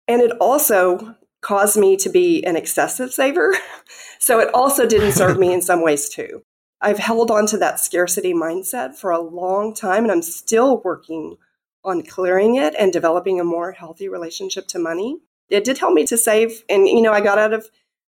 And 0.06 0.22
it 0.22 0.32
also 0.40 1.16
caused 1.40 1.76
me 1.76 1.96
to 1.96 2.08
be 2.08 2.44
an 2.44 2.54
excessive 2.54 3.12
saver. 3.12 3.54
so 4.20 4.38
it 4.38 4.54
also 4.54 4.86
didn't 4.86 5.12
serve 5.12 5.38
me 5.38 5.52
in 5.52 5.62
some 5.62 5.82
ways 5.82 6.08
too. 6.08 6.42
I've 6.80 6.98
held 6.98 7.30
on 7.30 7.46
to 7.46 7.58
that 7.58 7.80
scarcity 7.80 8.34
mindset 8.34 8.94
for 8.94 9.10
a 9.10 9.20
long 9.20 9.74
time 9.74 10.04
and 10.04 10.12
I'm 10.12 10.22
still 10.22 10.80
working 10.84 11.36
on 11.84 12.02
clearing 12.02 12.54
it 12.54 12.74
and 12.78 12.92
developing 12.92 13.40
a 13.40 13.44
more 13.44 13.72
healthy 13.72 14.08
relationship 14.08 14.68
to 14.68 14.78
money 14.78 15.18
it 15.52 15.64
did 15.64 15.78
help 15.78 15.94
me 15.94 16.04
to 16.06 16.16
save. 16.16 16.64
And, 16.68 16.88
you 16.88 17.02
know, 17.02 17.12
I 17.12 17.20
got 17.20 17.38
out 17.38 17.52
of 17.52 17.68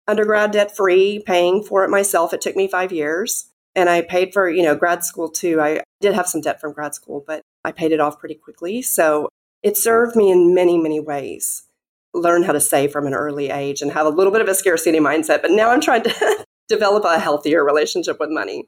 undergrad 0.06 0.50
debt 0.50 0.75
free, 0.76 1.23
paying 1.25 1.62
for 1.62 1.85
it 1.85 1.90
myself. 1.90 2.32
It 2.32 2.40
took 2.40 2.56
me 2.56 2.67
five 2.69 2.93
years. 2.93 3.49
And 3.75 3.88
I 3.88 4.02
paid 4.02 4.32
for, 4.32 4.50
you 4.50 4.62
know, 4.62 4.75
grad 4.75 5.05
school 5.05 5.29
too. 5.29 5.61
I 5.61 5.82
did 6.00 6.14
have 6.14 6.26
some 6.26 6.40
debt 6.40 6.61
from 6.61 6.73
grad 6.73 6.94
school, 6.94 7.23
but 7.26 7.43
I 7.64 7.70
paid 7.70 7.93
it 7.93 8.00
off 8.00 8.19
pretty 8.19 8.35
quickly. 8.35 8.82
So 8.82 9.29
it 9.62 9.76
served 9.76 10.17
me 10.17 10.32
in 10.32 10.55
many, 10.55 10.79
many 10.79 10.99
ways. 10.99 11.64
Learn 12.14 12.43
how 12.43 12.52
to 12.52 12.61
save 12.61 12.90
from 12.90 13.06
an 13.06 13.14
early 13.14 13.50
age 13.50 13.82
and 13.82 13.93
have 13.93 14.06
a 14.06 14.11
little 14.11 14.32
bit 14.32 14.41
of 14.41 14.49
a 14.49 14.55
scarcity 14.55 14.99
mindset. 14.99 15.43
But 15.43 15.52
now 15.52 15.70
I'm 15.70 15.81
trying 15.81 16.02
to 16.05 16.44
develop 16.69 17.05
a 17.05 17.19
healthier 17.19 17.64
relationship 17.64 18.19
with 18.19 18.31
money. 18.31 18.64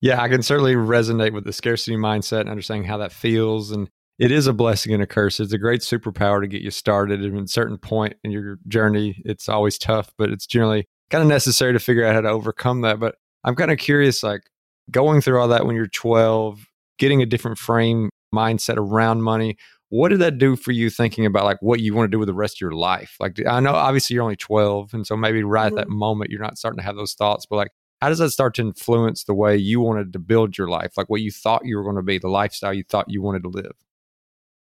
Yeah, 0.00 0.20
I 0.20 0.28
can 0.28 0.42
certainly 0.42 0.74
resonate 0.74 1.32
with 1.32 1.44
the 1.44 1.52
scarcity 1.52 1.96
mindset 1.96 2.40
and 2.40 2.50
understanding 2.50 2.86
how 2.86 2.98
that 2.98 3.12
feels. 3.12 3.70
And 3.70 3.88
it 4.18 4.30
is 4.30 4.46
a 4.46 4.52
blessing 4.52 4.94
and 4.94 5.02
a 5.02 5.06
curse. 5.06 5.40
It's 5.40 5.52
a 5.52 5.58
great 5.58 5.82
superpower 5.82 6.40
to 6.40 6.46
get 6.46 6.62
you 6.62 6.70
started. 6.70 7.22
And 7.22 7.36
at 7.36 7.44
a 7.44 7.48
certain 7.48 7.78
point 7.78 8.14
in 8.24 8.30
your 8.30 8.58
journey, 8.66 9.22
it's 9.24 9.48
always 9.48 9.76
tough, 9.76 10.12
but 10.16 10.30
it's 10.30 10.46
generally 10.46 10.86
kind 11.10 11.22
of 11.22 11.28
necessary 11.28 11.72
to 11.72 11.78
figure 11.78 12.04
out 12.04 12.14
how 12.14 12.22
to 12.22 12.28
overcome 12.28 12.80
that. 12.80 12.98
But 12.98 13.16
I'm 13.44 13.54
kind 13.54 13.70
of 13.70 13.78
curious, 13.78 14.22
like 14.22 14.42
going 14.90 15.20
through 15.20 15.40
all 15.40 15.48
that 15.48 15.66
when 15.66 15.76
you're 15.76 15.86
12, 15.86 16.66
getting 16.98 17.20
a 17.20 17.26
different 17.26 17.58
frame 17.58 18.08
mindset 18.34 18.76
around 18.76 19.22
money. 19.22 19.56
What 19.88 20.08
did 20.08 20.20
that 20.20 20.38
do 20.38 20.56
for 20.56 20.72
you 20.72 20.90
thinking 20.90 21.26
about 21.26 21.44
like 21.44 21.58
what 21.60 21.80
you 21.80 21.94
want 21.94 22.10
to 22.10 22.14
do 22.14 22.18
with 22.18 22.26
the 22.26 22.34
rest 22.34 22.56
of 22.56 22.60
your 22.60 22.72
life? 22.72 23.16
Like 23.20 23.38
I 23.46 23.60
know 23.60 23.72
obviously 23.72 24.14
you're 24.14 24.22
only 24.22 24.36
12 24.36 24.94
and 24.94 25.06
so 25.06 25.16
maybe 25.16 25.44
right 25.44 25.68
mm-hmm. 25.68 25.78
at 25.78 25.86
that 25.86 25.90
moment 25.90 26.30
you're 26.30 26.40
not 26.40 26.58
starting 26.58 26.78
to 26.78 26.84
have 26.84 26.96
those 26.96 27.14
thoughts, 27.14 27.46
but 27.46 27.56
like 27.56 27.70
how 28.00 28.08
does 28.08 28.18
that 28.18 28.30
start 28.30 28.54
to 28.56 28.62
influence 28.62 29.24
the 29.24 29.34
way 29.34 29.56
you 29.56 29.80
wanted 29.80 30.12
to 30.12 30.18
build 30.18 30.58
your 30.58 30.68
life? 30.68 30.94
Like 30.96 31.08
what 31.08 31.20
you 31.20 31.30
thought 31.30 31.64
you 31.64 31.76
were 31.76 31.84
going 31.84 31.96
to 31.96 32.02
be, 32.02 32.18
the 32.18 32.28
lifestyle 32.28 32.74
you 32.74 32.82
thought 32.82 33.06
you 33.08 33.22
wanted 33.22 33.44
to 33.44 33.48
live? 33.48 33.72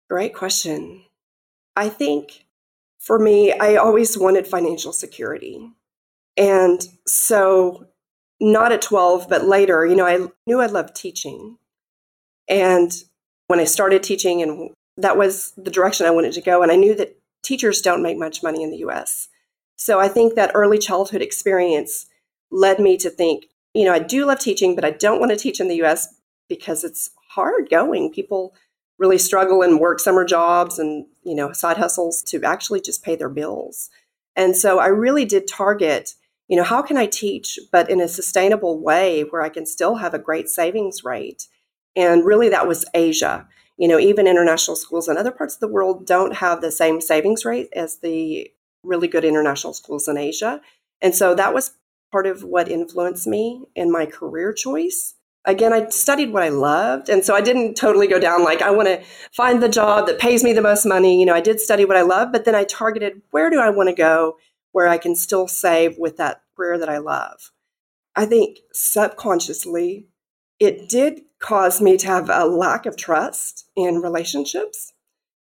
Great 0.08 0.34
question. 0.34 1.04
I 1.76 1.88
think 1.88 2.44
for 2.98 3.18
me, 3.18 3.52
I 3.52 3.76
always 3.76 4.18
wanted 4.18 4.46
financial 4.46 4.92
security. 4.92 5.70
And 6.36 6.80
so, 7.06 7.86
not 8.40 8.72
at 8.72 8.82
12, 8.82 9.28
but 9.28 9.44
later, 9.44 9.86
you 9.86 9.94
know, 9.94 10.06
I 10.06 10.26
knew 10.46 10.60
I 10.60 10.66
loved 10.66 10.96
teaching. 10.96 11.58
And 12.48 12.92
when 13.46 13.60
I 13.60 13.64
started 13.64 14.02
teaching, 14.02 14.42
and 14.42 14.70
that 14.96 15.16
was 15.16 15.52
the 15.56 15.70
direction 15.70 16.06
I 16.06 16.10
wanted 16.10 16.32
to 16.32 16.40
go, 16.40 16.62
and 16.62 16.72
I 16.72 16.76
knew 16.76 16.94
that 16.96 17.16
teachers 17.42 17.80
don't 17.80 18.02
make 18.02 18.18
much 18.18 18.42
money 18.42 18.62
in 18.62 18.70
the 18.70 18.78
US. 18.78 19.28
So, 19.76 20.00
I 20.00 20.08
think 20.08 20.34
that 20.34 20.52
early 20.54 20.78
childhood 20.78 21.22
experience 21.22 22.06
led 22.50 22.78
me 22.78 22.96
to 22.98 23.10
think, 23.10 23.46
you 23.74 23.84
know, 23.84 23.92
I 23.92 23.98
do 23.98 24.26
love 24.26 24.38
teaching, 24.38 24.74
but 24.74 24.84
I 24.84 24.90
don't 24.90 25.20
want 25.20 25.30
to 25.30 25.36
teach 25.36 25.60
in 25.60 25.68
the 25.68 25.82
US 25.82 26.08
because 26.48 26.84
it's 26.84 27.10
hard 27.30 27.68
going. 27.70 28.12
People 28.12 28.54
really 28.98 29.18
struggle 29.18 29.62
and 29.62 29.80
work 29.80 30.00
summer 30.00 30.24
jobs 30.24 30.78
and 30.78 31.06
you 31.22 31.34
know 31.34 31.52
side 31.52 31.76
hustles 31.76 32.22
to 32.22 32.42
actually 32.42 32.80
just 32.80 33.04
pay 33.04 33.16
their 33.16 33.28
bills. 33.28 33.90
And 34.36 34.56
so 34.56 34.78
i 34.78 34.86
really 34.86 35.24
did 35.24 35.46
target 35.48 36.14
you 36.48 36.56
know 36.56 36.64
how 36.64 36.82
can 36.82 36.96
i 36.96 37.06
teach 37.06 37.58
but 37.72 37.88
in 37.88 38.00
a 38.00 38.08
sustainable 38.08 38.80
way 38.80 39.22
where 39.22 39.42
i 39.42 39.48
can 39.48 39.66
still 39.66 39.96
have 39.96 40.14
a 40.14 40.18
great 40.18 40.48
savings 40.48 41.04
rate? 41.04 41.48
And 41.96 42.24
really 42.24 42.48
that 42.48 42.68
was 42.68 42.84
asia. 42.94 43.48
You 43.76 43.88
know 43.88 43.98
even 43.98 44.26
international 44.26 44.76
schools 44.76 45.08
in 45.08 45.16
other 45.16 45.32
parts 45.32 45.54
of 45.54 45.60
the 45.60 45.68
world 45.68 46.06
don't 46.06 46.36
have 46.36 46.60
the 46.60 46.72
same 46.72 47.00
savings 47.00 47.44
rate 47.44 47.68
as 47.74 47.98
the 47.98 48.50
really 48.82 49.08
good 49.08 49.24
international 49.24 49.72
schools 49.74 50.08
in 50.08 50.16
asia. 50.16 50.60
And 51.00 51.14
so 51.14 51.34
that 51.34 51.54
was 51.54 51.72
part 52.12 52.26
of 52.26 52.44
what 52.44 52.68
influenced 52.68 53.26
me 53.26 53.64
in 53.74 53.90
my 53.90 54.06
career 54.06 54.52
choice 54.52 55.13
again, 55.44 55.72
I 55.72 55.88
studied 55.88 56.32
what 56.32 56.42
I 56.42 56.48
loved. 56.48 57.08
And 57.08 57.24
so 57.24 57.34
I 57.34 57.40
didn't 57.40 57.74
totally 57.74 58.06
go 58.06 58.18
down 58.18 58.44
like, 58.44 58.62
I 58.62 58.70
want 58.70 58.88
to 58.88 59.02
find 59.32 59.62
the 59.62 59.68
job 59.68 60.06
that 60.06 60.18
pays 60.18 60.42
me 60.42 60.52
the 60.52 60.62
most 60.62 60.86
money. 60.86 61.18
You 61.18 61.26
know, 61.26 61.34
I 61.34 61.40
did 61.40 61.60
study 61.60 61.84
what 61.84 61.96
I 61.96 62.02
love, 62.02 62.32
but 62.32 62.44
then 62.44 62.54
I 62.54 62.64
targeted 62.64 63.20
where 63.30 63.50
do 63.50 63.60
I 63.60 63.70
want 63.70 63.88
to 63.88 63.94
go 63.94 64.36
where 64.72 64.88
I 64.88 64.98
can 64.98 65.14
still 65.14 65.46
save 65.46 65.98
with 65.98 66.16
that 66.16 66.42
career 66.56 66.78
that 66.78 66.88
I 66.88 66.98
love. 66.98 67.52
I 68.16 68.26
think 68.26 68.58
subconsciously, 68.72 70.08
it 70.58 70.88
did 70.88 71.20
cause 71.40 71.80
me 71.80 71.96
to 71.98 72.06
have 72.06 72.28
a 72.30 72.44
lack 72.44 72.86
of 72.86 72.96
trust 72.96 73.68
in 73.76 74.00
relationships 74.00 74.92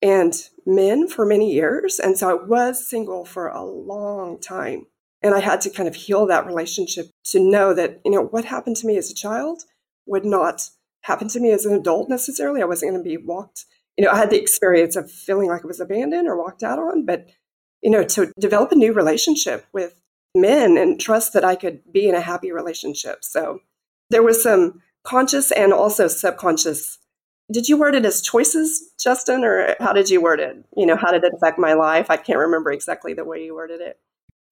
and 0.02 0.34
men 0.66 1.08
for 1.08 1.26
many 1.26 1.54
years. 1.54 2.00
And 2.00 2.18
so 2.18 2.30
I 2.30 2.34
was 2.34 2.90
single 2.90 3.24
for 3.24 3.48
a 3.48 3.64
long 3.64 4.40
time. 4.40 4.88
And 5.22 5.34
I 5.34 5.40
had 5.40 5.62
to 5.62 5.70
kind 5.70 5.88
of 5.88 5.96
heal 5.96 6.26
that 6.28 6.46
relationship 6.46 7.08
to 7.32 7.40
know 7.40 7.74
that, 7.74 8.02
you 8.04 8.12
know, 8.12 8.24
what 8.24 8.46
happened 8.46 8.76
to 8.78 8.88
me 8.88 8.98
as 8.98 9.10
a 9.10 9.16
child 9.16 9.64
would 10.06 10.26
not 10.26 10.70
happen 11.04 11.28
to 11.30 11.40
me 11.40 11.52
as 11.52 11.66
an 11.66 11.76
adult 11.76 12.10
necessarily. 12.10 12.62
I 12.62 12.66
wasn't 12.66 12.92
going 12.92 13.04
to 13.04 13.10
be 13.10 13.18
walked, 13.18 13.66
you 13.98 14.04
know, 14.04 14.12
I 14.12 14.18
had 14.18 14.30
the 14.30 14.42
experience 14.42 14.96
of 14.96 15.12
feeling 15.12 15.48
like 15.48 15.64
I 15.64 15.68
was 15.68 15.80
abandoned 15.80 16.28
or 16.28 16.38
walked 16.38 16.64
out 16.64 16.80
on, 16.80 17.06
but, 17.06 17.30
you 17.82 17.90
know, 17.90 18.04
to 18.04 18.32
develop 18.40 18.72
a 18.72 18.76
new 18.76 18.94
relationship 18.94 19.66
with 19.72 20.00
men 20.36 20.78
and 20.78 21.00
trust 21.00 21.34
that 21.34 21.46
I 21.46 21.56
could 21.56 21.82
be 21.92 22.10
in 22.10 22.16
a 22.16 22.22
happy 22.22 22.52
relationship. 22.52 23.24
So 23.24 23.60
there 24.10 24.24
was 24.24 24.44
some 24.44 24.82
conscious 25.04 25.52
and 25.52 25.72
also 25.72 26.08
subconscious. 26.08 26.98
Did 27.52 27.70
you 27.70 27.78
word 27.78 27.96
it 27.96 28.06
as 28.06 28.22
choices, 28.22 28.92
Justin, 29.00 29.44
or 29.44 29.76
how 29.80 29.94
did 29.94 30.10
you 30.10 30.22
word 30.22 30.40
it? 30.40 30.66
You 30.76 30.86
know, 30.86 30.98
how 30.98 31.12
did 31.12 31.24
it 31.24 31.34
affect 31.34 31.58
my 31.60 31.74
life? 31.74 32.10
I 32.10 32.18
can't 32.18 32.40
remember 32.40 32.72
exactly 32.72 33.14
the 33.14 33.24
way 33.24 33.46
you 33.46 33.56
worded 33.56 33.82
it. 33.82 34.00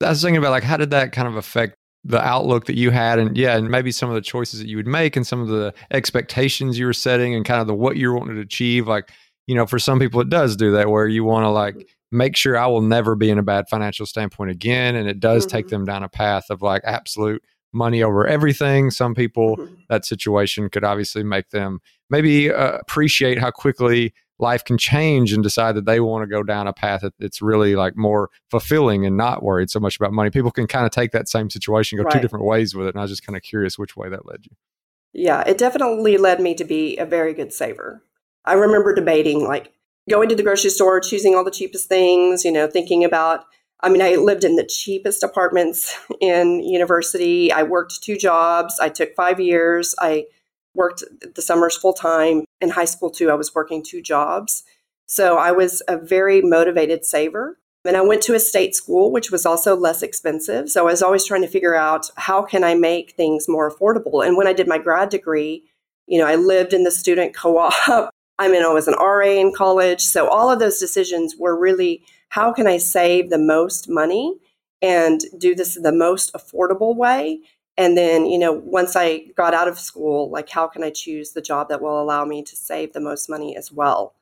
I 0.01 0.09
was 0.09 0.21
thinking 0.21 0.37
about 0.37 0.51
like 0.51 0.63
how 0.63 0.77
did 0.77 0.91
that 0.91 1.11
kind 1.11 1.27
of 1.27 1.35
affect 1.35 1.75
the 2.05 2.21
outlook 2.21 2.65
that 2.65 2.75
you 2.75 2.91
had 2.91 3.17
and 3.17 3.37
yeah 3.37 3.55
and 3.55 3.69
maybe 3.69 3.91
some 3.91 4.09
of 4.09 4.15
the 4.15 4.21
choices 4.21 4.59
that 4.59 4.67
you 4.67 4.75
would 4.75 4.87
make 4.87 5.15
and 5.15 5.25
some 5.25 5.39
of 5.39 5.47
the 5.47 5.73
expectations 5.91 6.77
you 6.77 6.85
were 6.85 6.93
setting 6.93 7.33
and 7.33 7.45
kind 7.45 7.61
of 7.61 7.67
the 7.67 7.73
what 7.73 7.95
you're 7.95 8.13
wanting 8.13 8.35
to 8.35 8.41
achieve 8.41 8.87
like 8.87 9.09
you 9.47 9.55
know 9.55 9.65
for 9.65 9.79
some 9.79 9.99
people 9.99 10.19
it 10.19 10.29
does 10.29 10.57
do 10.57 10.71
that 10.71 10.89
where 10.89 11.07
you 11.07 11.23
want 11.23 11.45
to 11.45 11.49
like 11.49 11.87
make 12.13 12.37
sure 12.37 12.57
I 12.57 12.67
will 12.67 12.81
never 12.81 13.15
be 13.15 13.29
in 13.29 13.39
a 13.39 13.43
bad 13.43 13.67
financial 13.67 14.05
standpoint 14.05 14.51
again. 14.51 14.95
And 14.95 15.09
it 15.09 15.19
does 15.19 15.45
mm-hmm. 15.45 15.57
take 15.57 15.67
them 15.69 15.83
down 15.83 16.03
a 16.03 16.09
path 16.09 16.45
of 16.49 16.61
like 16.61 16.83
absolute 16.85 17.43
money 17.73 18.03
over 18.03 18.27
everything. 18.27 18.91
Some 18.91 19.15
people, 19.15 19.57
mm-hmm. 19.57 19.73
that 19.89 20.05
situation 20.05 20.69
could 20.69 20.83
obviously 20.83 21.23
make 21.23 21.49
them 21.49 21.79
maybe 22.09 22.51
uh, 22.51 22.77
appreciate 22.77 23.39
how 23.39 23.49
quickly 23.49 24.13
life 24.39 24.63
can 24.63 24.77
change 24.77 25.31
and 25.31 25.43
decide 25.43 25.75
that 25.75 25.85
they 25.85 25.99
want 25.99 26.23
to 26.23 26.27
go 26.27 26.43
down 26.43 26.67
a 26.67 26.73
path 26.73 27.03
that's 27.19 27.41
really 27.41 27.75
like 27.75 27.95
more 27.95 28.29
fulfilling 28.49 29.05
and 29.05 29.15
not 29.15 29.43
worried 29.43 29.69
so 29.69 29.79
much 29.79 29.95
about 29.97 30.11
money. 30.11 30.29
People 30.29 30.51
can 30.51 30.67
kind 30.67 30.85
of 30.85 30.91
take 30.91 31.11
that 31.11 31.29
same 31.29 31.49
situation, 31.49 31.97
go 31.97 32.03
right. 32.03 32.13
two 32.13 32.19
different 32.19 32.45
ways 32.45 32.75
with 32.75 32.87
it. 32.87 32.95
And 32.95 32.99
I 32.99 33.03
was 33.03 33.11
just 33.11 33.25
kind 33.25 33.37
of 33.37 33.43
curious 33.43 33.77
which 33.77 33.95
way 33.95 34.09
that 34.09 34.25
led 34.25 34.45
you. 34.45 34.55
Yeah, 35.13 35.41
it 35.41 35.57
definitely 35.57 36.17
led 36.17 36.41
me 36.41 36.55
to 36.55 36.63
be 36.63 36.97
a 36.97 37.05
very 37.05 37.33
good 37.33 37.53
saver. 37.53 38.03
I 38.45 38.53
remember 38.53 38.93
debating 38.93 39.43
like, 39.43 39.71
going 40.09 40.27
to 40.27 40.35
the 40.35 40.43
grocery 40.43 40.69
store, 40.69 40.99
choosing 40.99 41.33
all 41.33 41.45
the 41.45 41.51
cheapest 41.51 41.87
things, 41.87 42.43
you 42.43 42.51
know, 42.51 42.67
thinking 42.67 43.05
about 43.05 43.45
I 43.83 43.89
mean, 43.89 44.01
I 44.01 44.15
lived 44.15 44.45
in 44.45 44.55
the 44.55 44.65
cheapest 44.65 45.23
apartments 45.23 45.99
in 46.21 46.63
university. 46.63 47.51
I 47.51 47.63
worked 47.63 48.01
two 48.01 48.15
jobs. 48.15 48.79
I 48.79 48.87
took 48.87 49.13
five 49.13 49.41
years. 49.41 49.93
I 49.99 50.25
worked 50.75 51.03
the 51.35 51.41
summers 51.41 51.77
full 51.77 51.93
time. 51.93 52.45
In 52.61 52.69
high 52.69 52.85
school, 52.85 53.09
too, 53.09 53.29
I 53.29 53.35
was 53.35 53.53
working 53.53 53.83
two 53.83 54.01
jobs. 54.01 54.63
So 55.05 55.37
I 55.37 55.51
was 55.51 55.81
a 55.87 55.97
very 55.97 56.41
motivated 56.41 57.05
saver. 57.05 57.59
And 57.85 57.97
I 57.97 58.01
went 58.01 58.21
to 58.23 58.33
a 58.33 58.39
state 58.39 58.75
school, 58.75 59.11
which 59.11 59.29
was 59.29 59.45
also 59.45 59.75
less 59.75 60.01
expensive. 60.01 60.69
So 60.69 60.87
I 60.87 60.91
was 60.91 61.03
always 61.03 61.25
trying 61.25 61.41
to 61.41 61.49
figure 61.49 61.75
out 61.75 62.09
how 62.15 62.41
can 62.41 62.63
I 62.63 62.75
make 62.75 63.11
things 63.11 63.49
more 63.49 63.69
affordable. 63.69 64.25
And 64.25 64.37
when 64.37 64.47
I 64.47 64.53
did 64.53 64.69
my 64.69 64.77
grad 64.77 65.09
degree, 65.09 65.65
you 66.07 66.17
know, 66.17 66.25
I 66.25 66.35
lived 66.35 66.73
in 66.73 66.85
the 66.85 66.91
student 66.91 67.35
co-op 67.35 68.13
I 68.39 68.47
mean, 68.47 68.63
I 68.63 68.69
was 68.69 68.87
an 68.87 68.95
RA 68.95 69.29
in 69.29 69.53
college. 69.53 70.01
So 70.01 70.27
all 70.27 70.51
of 70.51 70.59
those 70.59 70.79
decisions 70.79 71.35
were 71.37 71.57
really 71.57 72.03
how 72.29 72.51
can 72.51 72.65
I 72.65 72.77
save 72.77 73.29
the 73.29 73.37
most 73.37 73.87
money 73.87 74.35
and 74.81 75.21
do 75.37 75.53
this 75.53 75.75
the 75.75 75.91
most 75.91 76.33
affordable 76.33 76.95
way? 76.95 77.39
And 77.77 77.97
then, 77.97 78.27
you 78.27 78.37
know, 78.37 78.53
once 78.53 78.95
I 78.95 79.25
got 79.35 79.53
out 79.53 79.67
of 79.67 79.79
school, 79.79 80.29
like 80.29 80.49
how 80.49 80.67
can 80.67 80.83
I 80.83 80.91
choose 80.91 81.31
the 81.31 81.41
job 81.41 81.69
that 81.69 81.81
will 81.81 82.01
allow 82.01 82.23
me 82.23 82.43
to 82.43 82.55
save 82.55 82.93
the 82.93 82.99
most 82.99 83.29
money 83.29 83.57
as 83.57 83.71
well? 83.71 84.13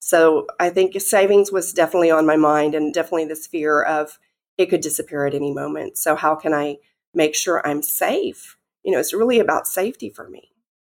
So 0.00 0.46
I 0.58 0.70
think 0.70 0.98
savings 1.00 1.52
was 1.52 1.72
definitely 1.72 2.10
on 2.10 2.24
my 2.24 2.36
mind 2.36 2.74
and 2.74 2.94
definitely 2.94 3.26
this 3.26 3.46
fear 3.46 3.82
of 3.82 4.18
it 4.56 4.66
could 4.66 4.80
disappear 4.80 5.26
at 5.26 5.34
any 5.34 5.52
moment. 5.52 5.98
So 5.98 6.14
how 6.14 6.34
can 6.34 6.54
I 6.54 6.78
make 7.14 7.34
sure 7.34 7.66
I'm 7.66 7.82
safe? 7.82 8.56
You 8.82 8.92
know, 8.92 8.98
it's 8.98 9.12
really 9.12 9.40
about 9.40 9.66
safety 9.66 10.08
for 10.08 10.28
me. 10.28 10.50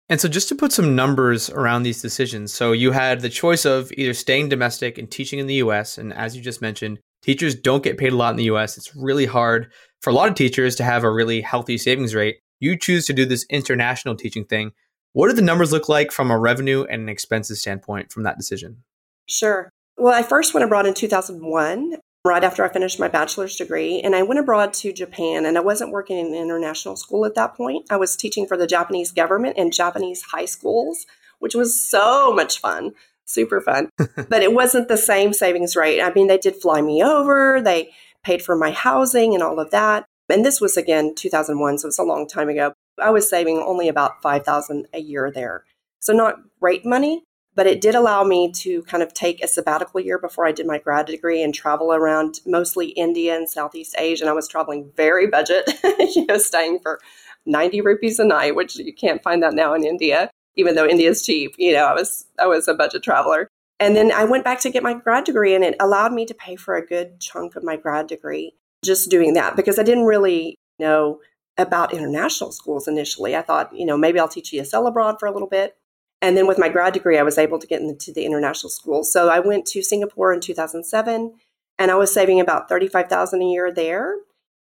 And 0.09 0.21
so, 0.21 0.29
just 0.29 0.49
to 0.49 0.57
put 0.57 0.73
some 0.73 0.97
numbers 0.97 1.51
around 1.51 1.85
these 1.85 2.03
decisions, 2.03 2.53
so 2.53 2.73
you 2.73 2.91
had 2.91 3.21
the 3.21 3.29
choice 3.29 3.65
of 3.65 3.93
either 3.97 4.13
staying 4.13 4.49
domestic 4.49 4.99
and 4.99 5.09
teaching 5.09 5.39
in 5.39 5.47
the 5.47 5.55
US. 5.55 5.99
And 5.99 6.13
as 6.13 6.35
you 6.35 6.43
just 6.43 6.61
mentioned, 6.61 6.99
teachers 7.23 7.55
don't 7.55 7.83
get 7.83 7.99
paid 7.99 8.13
a 8.13 8.17
lot 8.17 8.31
in 8.31 8.37
the 8.37 8.45
US. 8.45 8.77
It's 8.77 8.95
really 8.95 9.27
hard 9.27 9.71
for 10.01 10.11
a 10.11 10.13
lot 10.15 10.29
of 10.29 10.35
teachers 10.35 10.77
to 10.77 10.85
have 10.85 11.05
a 11.05 11.11
really 11.11 11.41
healthy 11.41 11.79
savings 11.79 12.15
rate. 12.15 12.39
You 12.59 12.77
choose 12.77 13.07
to 13.07 13.13
do 13.13 13.25
this 13.25 13.47
international 13.51 14.17
teaching 14.17 14.45
thing. 14.45 14.73
What 15.13 15.29
do 15.29 15.35
the 15.35 15.43
numbers 15.43 15.73
look 15.73 15.89
like 15.89 16.13
from 16.13 16.31
a 16.31 16.39
revenue 16.39 16.85
and 16.85 17.03
an 17.03 17.09
expenses 17.09 17.61
standpoint 17.61 18.13
from 18.13 18.23
that 18.23 18.37
decision? 18.37 18.85
Sure. 19.27 19.71
Well, 19.97 20.15
I 20.15 20.23
first 20.23 20.55
went 20.55 20.65
abroad 20.65 20.87
in 20.87 20.95
2001 20.95 21.97
right 22.25 22.45
after 22.45 22.65
I 22.65 22.69
finished 22.69 23.01
my 23.01 23.09
bachelor's 23.09 23.57
degree. 23.57 24.01
And 24.01 24.15
I 24.15 24.23
went 24.23 24.41
abroad 24.41 24.73
to 24.75 24.93
Japan, 24.93 25.47
and 25.47 25.57
I 25.57 25.63
wasn't 25.63 25.93
working 25.93 26.19
in 26.19 26.27
an 26.27 26.35
international 26.35 26.97
school 26.97 27.25
at 27.25 27.35
that 27.35 27.55
point. 27.55 27.87
I 27.91 27.97
was 27.97 28.17
teaching 28.17 28.47
for 28.47 28.57
the 28.57 28.67
Japanese 28.67 29.13
government 29.13 29.57
in 29.57 29.71
Japanese 29.71 30.23
high 30.23 30.45
schools, 30.45 31.07
which 31.39 31.55
was 31.55 31.81
so 31.81 32.33
much 32.35 32.61
fun, 32.61 32.93
super 33.33 33.61
fun. 33.61 33.91
but 33.99 34.43
it 34.43 34.53
wasn't 34.53 34.89
the 34.89 34.97
same 34.97 35.33
savings 35.33 35.77
rate. 35.77 36.01
I 36.01 36.13
mean, 36.13 36.27
they 36.27 36.39
did 36.39 36.57
fly 36.57 36.81
me 36.83 37.03
over, 37.03 37.61
they 37.61 37.91
paid 38.23 38.43
for 38.43 38.57
my 38.57 38.71
housing 38.71 39.35
and 39.35 39.43
all 39.43 39.59
of 39.59 39.71
that. 39.71 40.05
And 40.29 40.45
this 40.45 40.61
was 40.61 40.77
again 40.77 41.15
2001, 41.15 41.79
so 41.79 41.89
it's 41.89 41.99
a 41.99 42.05
long 42.05 42.27
time 42.29 42.49
ago. 42.49 42.73
I 43.03 43.11
was 43.11 43.29
saving 43.29 43.59
only 43.59 43.89
about 43.89 44.23
5000 44.23 44.87
a 44.93 45.01
year 45.01 45.31
there. 45.31 45.65
So 46.01 46.13
not 46.13 46.37
great 46.61 46.85
money, 46.85 47.25
but 47.55 47.67
it 47.67 47.81
did 47.81 47.95
allow 47.95 48.23
me 48.25 48.53
to 48.53 48.83
kind 48.85 49.03
of 49.03 49.13
take 49.13 49.43
a 49.43 49.49
sabbatical 49.49 50.01
year 50.01 50.19
before 50.19 50.47
I 50.47 50.53
did 50.53 50.67
my 50.67 50.79
grad 50.79 51.07
degree 51.07 51.43
and 51.43 51.55
travel 51.55 51.93
around 51.93 52.41
mostly 52.47 52.89
India 52.91 53.37
and 53.37 53.51
Southeast 53.51 53.97
Asia. 53.99 54.25
And 54.25 54.31
I 54.31 54.35
was 54.35 54.49
traveling 54.49 54.93
very 54.97 55.27
budget, 55.27 55.69
you 56.15 56.27
know, 56.27 56.39
staying 56.39 56.79
for 56.81 57.01
90 57.47 57.81
rupees 57.81 58.19
a 58.19 58.25
night, 58.25 58.55
which 58.55 58.77
you 58.77 58.95
can't 58.95 59.23
find 59.23 59.43
that 59.43 59.55
now 59.55 59.75
in 59.75 59.85
India, 59.85 60.31
even 60.57 60.75
though 60.75 60.87
India 60.87 61.09
is 61.11 61.25
cheap. 61.25 61.55
You 61.59 61.73
know, 61.75 61.87
I 61.87 61.95
was 61.95 62.27
I 62.39 62.47
was 62.47 62.69
a 62.69 62.75
budget 62.75 63.03
traveler. 63.03 63.49
And 63.79 63.97
then 63.97 64.13
I 64.13 64.25
went 64.25 64.45
back 64.45 64.61
to 64.61 64.71
get 64.71 64.83
my 64.83 64.93
grad 64.93 65.25
degree 65.25 65.55
and 65.55 65.65
it 65.65 65.75
allowed 65.81 66.13
me 66.13 66.27
to 66.27 66.35
pay 66.35 66.55
for 66.55 66.77
a 66.77 66.85
good 66.85 67.19
chunk 67.19 67.57
of 67.57 67.65
my 67.65 67.77
grad 67.77 68.09
degree 68.09 68.53
just 68.85 69.11
doing 69.11 69.33
that 69.35 69.57
because 69.57 69.79
I 69.79 69.83
didn't 69.83 70.05
really 70.05 70.57
know 70.79 71.21
about 71.59 71.95
international 71.95 72.53
schools 72.53 72.89
initially. 72.89 73.37
I 73.37 73.43
thought, 73.43 73.75
you 73.75 73.87
know, 73.87 73.97
maybe 73.97 74.19
I'll 74.19 74.29
teach 74.29 74.53
ESL 74.53 74.89
abroad 74.89 75.17
for 75.19 75.27
a 75.27 75.33
little 75.33 75.49
bit. 75.49 75.77
And 76.23 76.37
then 76.37 76.47
with 76.47 76.59
my 76.59 76.69
grad 76.69 76.93
degree, 76.93 77.19
I 77.19 77.23
was 77.23 77.39
able 77.39 77.59
to 77.59 77.67
get 77.67 77.81
into 77.81 78.13
the 78.13 78.27
international 78.27 78.71
school. 78.71 79.05
So 79.05 79.29
I 79.29 79.41
went 79.41 79.67
to 79.69 79.83
Singapore 79.83 80.33
in 80.33 80.41
2007 80.41 81.35
and 81.79 81.91
I 81.91 81.95
was 81.95 82.13
saving 82.13 82.41
about 82.41 82.69
35,000 82.69 83.41
a 83.41 83.45
year 83.45 83.73
there. 83.73 84.17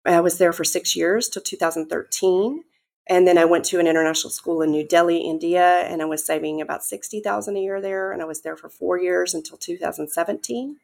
I 0.04 0.20
was 0.20 0.38
there 0.38 0.52
for 0.52 0.64
6 0.64 0.96
years 0.96 1.28
till 1.28 1.42
2013. 1.42 2.64
And 3.06 3.28
then 3.28 3.36
I 3.36 3.44
went 3.44 3.64
to 3.66 3.78
an 3.78 3.86
international 3.86 4.30
school 4.30 4.62
in 4.62 4.70
New 4.70 4.86
Delhi, 4.86 5.18
India, 5.18 5.80
and 5.80 6.00
I 6.00 6.06
was 6.06 6.24
saving 6.24 6.60
about 6.60 6.84
60,000 6.84 7.56
a 7.56 7.60
year 7.60 7.80
there 7.80 8.12
and 8.12 8.22
I 8.22 8.24
was 8.24 8.40
there 8.40 8.56
for 8.56 8.68
4 8.68 8.98
years 8.98 9.34
until 9.34 9.58
2017. 9.58 10.76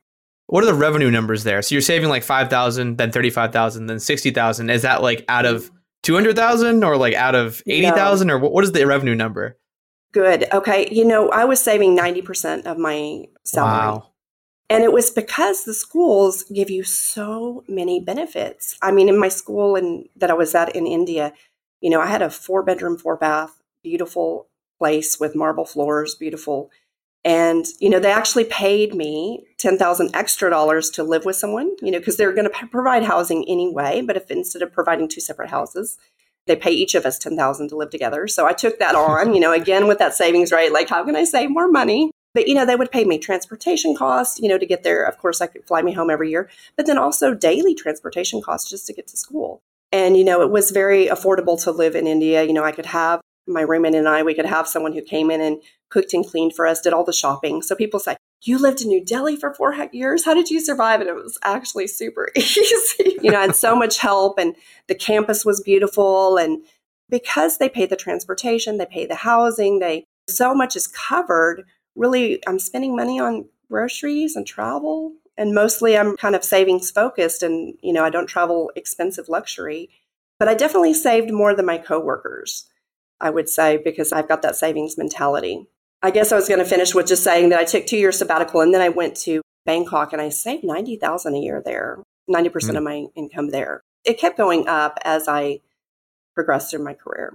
What 0.47 0.65
are 0.65 0.67
the 0.67 0.75
revenue 0.75 1.11
numbers 1.11 1.45
there? 1.45 1.63
So 1.63 1.75
you're 1.75 1.83
saving 1.83 2.09
like 2.09 2.25
5,000, 2.25 2.99
then 2.99 3.13
35,000, 3.13 3.87
then 3.87 4.01
60,000. 4.01 4.69
Is 4.69 4.83
that 4.83 5.01
like 5.01 5.25
out 5.29 5.47
of 5.47 5.71
200,000 6.03 6.85
or 6.85 6.97
like 6.97 7.15
out 7.15 7.35
of 7.35 7.63
80,000 7.67 8.27
no. 8.27 8.35
or 8.35 8.39
what 8.39 8.65
is 8.65 8.73
the 8.73 8.87
revenue 8.87 9.15
number? 9.15 9.57
Good. 10.13 10.53
Okay. 10.53 10.89
You 10.91 11.05
know, 11.05 11.29
I 11.31 11.45
was 11.45 11.61
saving 11.61 11.97
90% 11.97 12.67
of 12.67 12.79
my 12.79 13.27
salary. 13.45 13.79
Wow. 13.79 14.07
And 14.69 14.85
it 14.85 14.93
was 14.93 15.11
because 15.11 15.65
the 15.65 15.75
schools 15.75 16.45
give 16.45 16.71
you 16.71 16.85
so 16.85 17.65
many 17.69 18.01
benefits. 18.01 18.77
I 18.83 18.93
mean, 18.93 19.09
in 19.09 19.19
my 19.19 19.29
school 19.29 19.75
and 19.75 20.09
that 20.17 20.31
I 20.31 20.35
was 20.35 20.55
at 20.55 20.75
in 20.77 20.87
India, 20.87 21.33
you 21.81 21.91
know, 21.91 22.01
I 22.01 22.07
had 22.07 22.23
a 22.23 22.31
four 22.31 22.63
bedroom, 22.63 22.97
four 22.97 23.17
bath, 23.17 23.61
beautiful 23.83 24.49
place 24.79 25.19
with 25.21 25.37
marble 25.37 25.65
floors, 25.65 26.15
beautiful. 26.15 26.71
And, 27.23 27.67
you 27.81 27.91
know, 27.91 28.01
they 28.01 28.13
actually 28.13 28.45
paid 28.45 28.95
me 28.95 29.45
10,000 29.59 30.15
extra 30.15 30.49
dollars 30.49 30.89
to 30.91 31.03
live 31.03 31.27
with 31.27 31.37
someone, 31.37 31.77
you 31.83 31.91
know, 31.91 31.99
because 31.99 32.17
they're 32.17 32.33
going 32.33 32.49
to 32.49 32.59
p- 32.59 32.67
provide 32.67 33.03
housing 33.03 33.47
anyway. 33.47 34.01
But 34.01 34.17
if 34.17 34.31
instead 34.31 34.63
of 34.63 34.73
providing 34.73 35.07
two 35.07 35.21
separate 35.21 35.51
houses, 35.51 35.99
they 36.47 36.57
pay 36.57 36.71
each 36.71 36.95
of 36.95 37.05
us 37.05 37.19
10,000 37.19 37.69
to 37.69 37.77
live 37.77 37.91
together. 37.91 38.27
So 38.27 38.47
I 38.47 38.55
took 38.55 38.79
that 38.79 38.95
on, 38.95 39.35
you 39.35 39.41
know, 39.41 39.53
again 39.53 39.87
with 39.87 39.99
that 39.99 40.15
savings 40.15 40.51
rate, 40.51 40.73
like 40.73 40.89
how 40.89 41.05
can 41.05 41.15
I 41.15 41.25
save 41.25 41.51
more 41.51 41.71
money? 41.71 42.11
But 42.33 42.49
you 42.49 42.55
know, 42.55 42.65
they 42.65 42.77
would 42.77 42.93
pay 42.93 43.05
me 43.05 43.19
transportation 43.19 43.95
costs, 43.95 44.39
you 44.41 44.49
know, 44.49 44.59
to 44.59 44.67
get 44.67 44.83
there. 44.83 45.03
Of 45.03 45.19
course, 45.19 45.41
I 45.41 45.47
could 45.47 45.67
fly 45.67 45.83
me 45.83 45.93
home 45.93 46.11
every 46.11 46.31
year, 46.31 46.49
but 46.77 46.87
then 46.87 46.97
also 46.97 47.35
daily 47.35 47.75
transportation 47.75 48.41
costs 48.41 48.71
just 48.71 48.87
to 48.87 48.93
get 48.93 49.09
to 49.09 49.17
school. 49.17 49.63
And 49.93 50.17
you 50.17 50.25
know, 50.25 50.43
it 50.43 50.51
was 50.51 50.71
very 50.71 51.07
affordable 51.07 51.63
to 51.65 51.71
live 51.71 51.95
in 51.95 52.07
India. 52.07 52.43
You 52.45 52.53
know, 52.53 52.65
I 52.65 52.73
could 52.73 52.87
have 52.87 53.21
my 53.47 53.63
roommate 53.63 53.95
and 53.95 54.09
I, 54.09 54.23
we 54.23 54.35
could 54.35 54.47
have 54.47 54.69
someone 54.69 54.93
who 54.93 55.03
came 55.03 55.31
in 55.31 55.41
and 55.41 55.61
cooked 55.91 56.15
and 56.15 56.27
cleaned 56.27 56.55
for 56.55 56.67
us, 56.67 56.81
did 56.81 56.93
all 56.93 57.05
the 57.05 57.13
shopping. 57.13 57.63
So 57.63 57.75
people 57.75 57.99
say, 57.99 58.17
you 58.43 58.59
lived 58.59 58.81
in 58.81 58.89
New 58.89 59.05
Delhi 59.05 59.37
for 59.37 59.53
four 59.53 59.75
years. 59.93 60.25
How 60.25 60.35
did 60.35 60.51
you 60.51 60.61
survive? 60.61 61.01
And 61.01 61.11
it 61.11 61.15
was 61.15 61.39
actually 61.43 61.87
super 61.87 62.29
easy. 62.37 63.19
you 63.23 63.31
know, 63.31 63.39
I 63.39 63.43
had 63.43 63.57
so 63.57 63.77
much 63.77 63.99
help, 63.99 64.39
and 64.39 64.57
the 64.87 64.95
campus 64.95 65.45
was 65.45 65.61
beautiful. 65.61 66.39
And 66.39 66.65
because 67.11 67.59
they 67.59 67.69
pay 67.69 67.87
the 67.87 67.97
transportation, 67.97 68.79
they 68.79 68.87
pay 68.87 69.05
the 69.05 69.17
housing, 69.17 69.79
they 69.79 70.05
so 70.29 70.55
much 70.55 70.75
is 70.75 70.87
covered. 70.87 71.65
Really, 71.97 72.41
I'm 72.47 72.59
spending 72.59 72.97
money 72.97 73.21
on 73.21 73.47
groceries 73.69 74.37
and 74.37 74.47
travel. 74.47 75.13
And 75.41 75.55
mostly 75.55 75.97
I'm 75.97 76.19
kind 76.19 76.37
of 76.37 76.45
savings 76.45 76.91
focused 76.91 77.43
and, 77.43 77.75
you 77.83 77.95
know, 77.95 78.05
I 78.05 78.11
don't 78.11 78.27
travel 78.27 78.71
expensive 78.77 79.31
luxury. 79.31 79.89
But 80.39 80.49
I 80.49 80.55
definitely 80.55 80.93
saved 80.93 81.33
more 81.33 81.55
than 81.57 81.65
my 81.65 81.79
coworkers, 81.79 82.67
I 83.23 83.31
would 83.31 83.49
say, 83.49 83.79
because 83.83 84.13
I've 84.13 84.29
got 84.29 84.43
that 84.43 84.55
savings 84.55 84.99
mentality. 84.99 85.67
I 86.03 86.11
guess 86.11 86.31
I 86.31 86.37
was 86.37 86.47
going 86.47 86.61
to 86.61 86.67
finish 86.67 86.95
with 86.95 87.07
just 87.07 87.25
saying 87.25 87.49
that 87.49 87.59
I 87.59 87.65
took 87.65 87.87
two 87.87 87.97
years 87.97 88.19
sabbatical 88.19 88.61
and 88.61 88.75
then 88.75 88.83
I 88.83 88.91
went 88.91 89.17
to 89.23 89.41
Bangkok 89.65 90.13
and 90.13 90.21
I 90.21 90.29
saved 90.29 90.63
90,000 90.63 91.35
a 91.35 91.39
year 91.39 91.63
there, 91.65 92.03
90% 92.31 92.51
mm. 92.51 92.77
of 92.77 92.83
my 92.83 93.07
income 93.15 93.49
there. 93.49 93.81
It 94.05 94.19
kept 94.19 94.37
going 94.37 94.69
up 94.69 94.99
as 95.07 95.27
I 95.27 95.61
progressed 96.35 96.71
through 96.71 96.85
my 96.85 96.95
career. 96.95 97.33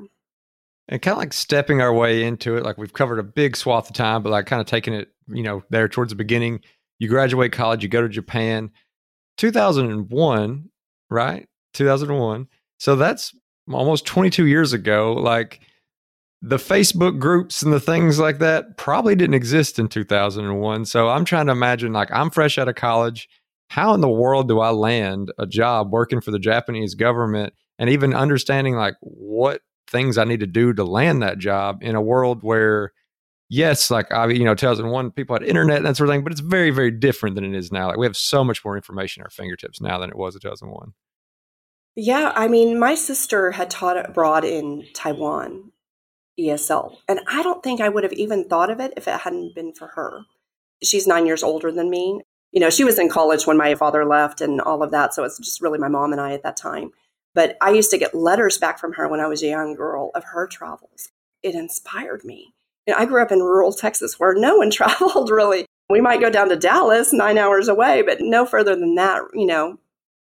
And 0.88 1.02
kind 1.02 1.14
of 1.14 1.18
like 1.18 1.34
stepping 1.34 1.82
our 1.82 1.92
way 1.92 2.24
into 2.24 2.56
it, 2.56 2.64
like 2.64 2.78
we've 2.78 2.94
covered 2.94 3.18
a 3.18 3.24
big 3.24 3.58
swath 3.58 3.90
of 3.90 3.96
time, 3.96 4.22
but 4.22 4.30
like 4.30 4.46
kind 4.46 4.62
of 4.62 4.68
taking 4.68 4.94
it, 4.94 5.10
you 5.28 5.42
know, 5.42 5.64
there 5.72 5.88
towards 5.88 6.12
the 6.12 6.16
beginning. 6.16 6.62
You 7.00 7.10
graduate 7.10 7.52
college, 7.52 7.84
you 7.84 7.90
go 7.90 8.02
to 8.02 8.10
Japan. 8.10 8.72
2001, 9.38 10.70
right? 11.10 11.48
2001. 11.74 12.48
So 12.80 12.96
that's 12.96 13.34
almost 13.72 14.06
22 14.06 14.46
years 14.46 14.74
ago. 14.74 15.14
Like, 15.14 15.62
the 16.42 16.58
Facebook 16.58 17.20
groups 17.20 17.64
and 17.64 17.74
the 17.74 17.80
things 17.80 18.20
like 18.20 18.38
that 18.38 18.78
probably 18.78 19.16
didn't 19.16 19.34
exist 19.34 19.80
in 19.80 19.88
2001. 19.88 20.86
So 20.86 21.10
I'm 21.10 21.26
trying 21.26 21.48
to 21.48 21.52
imagine 21.52 21.92
like 21.92 22.12
I'm 22.12 22.30
fresh 22.30 22.60
out 22.60 22.68
of 22.68 22.76
college. 22.76 23.28
How 23.70 23.96
in 23.96 24.02
the 24.02 24.10
world 24.10 24.48
do 24.48 24.60
I 24.60 24.70
land 24.70 25.32
a 25.40 25.48
job 25.48 25.92
working 25.92 26.22
for 26.22 26.30
the 26.30 26.38
Japanese 26.38 26.94
government 26.94 27.54
and 27.80 27.90
even 27.90 28.14
understanding 28.14 28.76
like 28.76 28.96
what 29.00 29.62
things 29.88 30.20
I 30.20 30.24
need 30.24 30.42
to 30.42 30.48
do 30.48 30.72
to 30.74 30.84
land 30.84 31.24
that 31.24 31.40
job 31.40 31.80
in 31.82 31.96
a 31.96 32.02
world 32.02 32.44
where 32.44 32.94
yes, 33.50 33.92
like 33.92 34.12
I 34.12 34.28
you 34.28 34.44
know 34.44 34.56
2001 34.56 35.12
people 35.12 35.36
had 35.36 35.44
internet 35.44 35.78
and 35.78 35.86
that 35.86 35.98
sort 35.98 36.10
of 36.10 36.14
thing, 36.14 36.24
but 36.24 36.32
it's 36.32 36.42
very 36.42 36.72
very 36.72 36.92
different 36.92 37.36
than 37.36 37.44
it 37.44 37.58
is 37.58 37.72
now. 37.72 37.88
Like 37.88 37.98
we 37.98 38.06
have 38.06 38.18
so 38.18 38.44
much 38.44 38.64
more 38.64 38.76
information 38.76 39.22
at 39.22 39.26
our 39.26 39.32
fingertips 39.32 39.82
now 39.82 40.00
than 40.00 40.10
it 40.10 40.18
was 40.18 40.36
in 40.36 40.42
2001. 40.42 40.94
Yeah, 41.98 42.34
I 42.36 42.50
mean, 42.50 42.78
my 42.78 42.94
sister 42.94 43.52
had 43.52 43.70
taught 43.70 43.98
abroad 43.98 44.44
in 44.44 44.86
Taiwan 44.94 45.72
ESL. 46.40 46.98
And 47.08 47.22
I 47.28 47.44
don't 47.44 47.64
think 47.64 47.82
I 47.82 47.90
would 47.90 48.04
have 48.04 48.14
even 48.14 48.48
thought 48.48 48.70
of 48.70 48.80
it 48.80 48.94
if 48.98 49.08
it 49.08 49.22
hadn't 49.22 49.56
been 49.56 49.74
for 49.74 49.88
her. 49.96 50.22
She's 50.84 51.08
nine 51.08 51.26
years 51.26 51.44
older 51.44 51.72
than 51.72 51.90
me. 51.90 52.22
You 52.52 52.60
know, 52.60 52.70
she 52.70 52.84
was 52.84 53.00
in 53.00 53.10
college 53.10 53.48
when 53.48 53.58
my 53.58 53.76
father 53.76 54.06
left 54.06 54.42
and 54.42 54.62
all 54.62 54.84
of 54.84 54.92
that. 54.92 55.14
So 55.14 55.24
it's 55.24 55.38
just 55.38 55.62
really 55.62 55.80
my 55.80 55.88
mom 55.88 56.12
and 56.12 56.22
I 56.22 56.34
at 56.34 56.44
that 56.44 56.58
time. 56.58 56.92
But 57.34 57.58
I 57.62 57.72
used 57.72 57.92
to 57.92 57.98
get 57.98 58.16
letters 58.16 58.58
back 58.58 58.80
from 58.80 58.94
her 58.94 59.08
when 59.08 59.20
I 59.20 59.28
was 59.28 59.44
a 59.44 59.48
young 59.48 59.76
girl 59.76 60.12
of 60.16 60.24
her 60.26 60.48
travels. 60.48 61.10
It 61.44 61.56
inspired 61.56 62.24
me. 62.24 62.55
I 62.94 63.06
grew 63.06 63.22
up 63.22 63.32
in 63.32 63.40
rural 63.40 63.74
Texas 63.74 64.20
where 64.20 64.34
no 64.34 64.58
one 64.58 64.70
traveled 64.72 65.30
really. 65.30 65.66
We 65.90 66.02
might 66.02 66.22
go 66.22 66.30
down 66.30 66.50
to 66.50 66.56
Dallas, 66.56 67.14
nine 67.14 67.38
hours 67.38 67.68
away, 67.68 68.02
but 68.02 68.18
no 68.20 68.46
further 68.46 68.76
than 68.76 68.96
that, 68.96 69.22
you 69.34 69.46
know, 69.46 69.80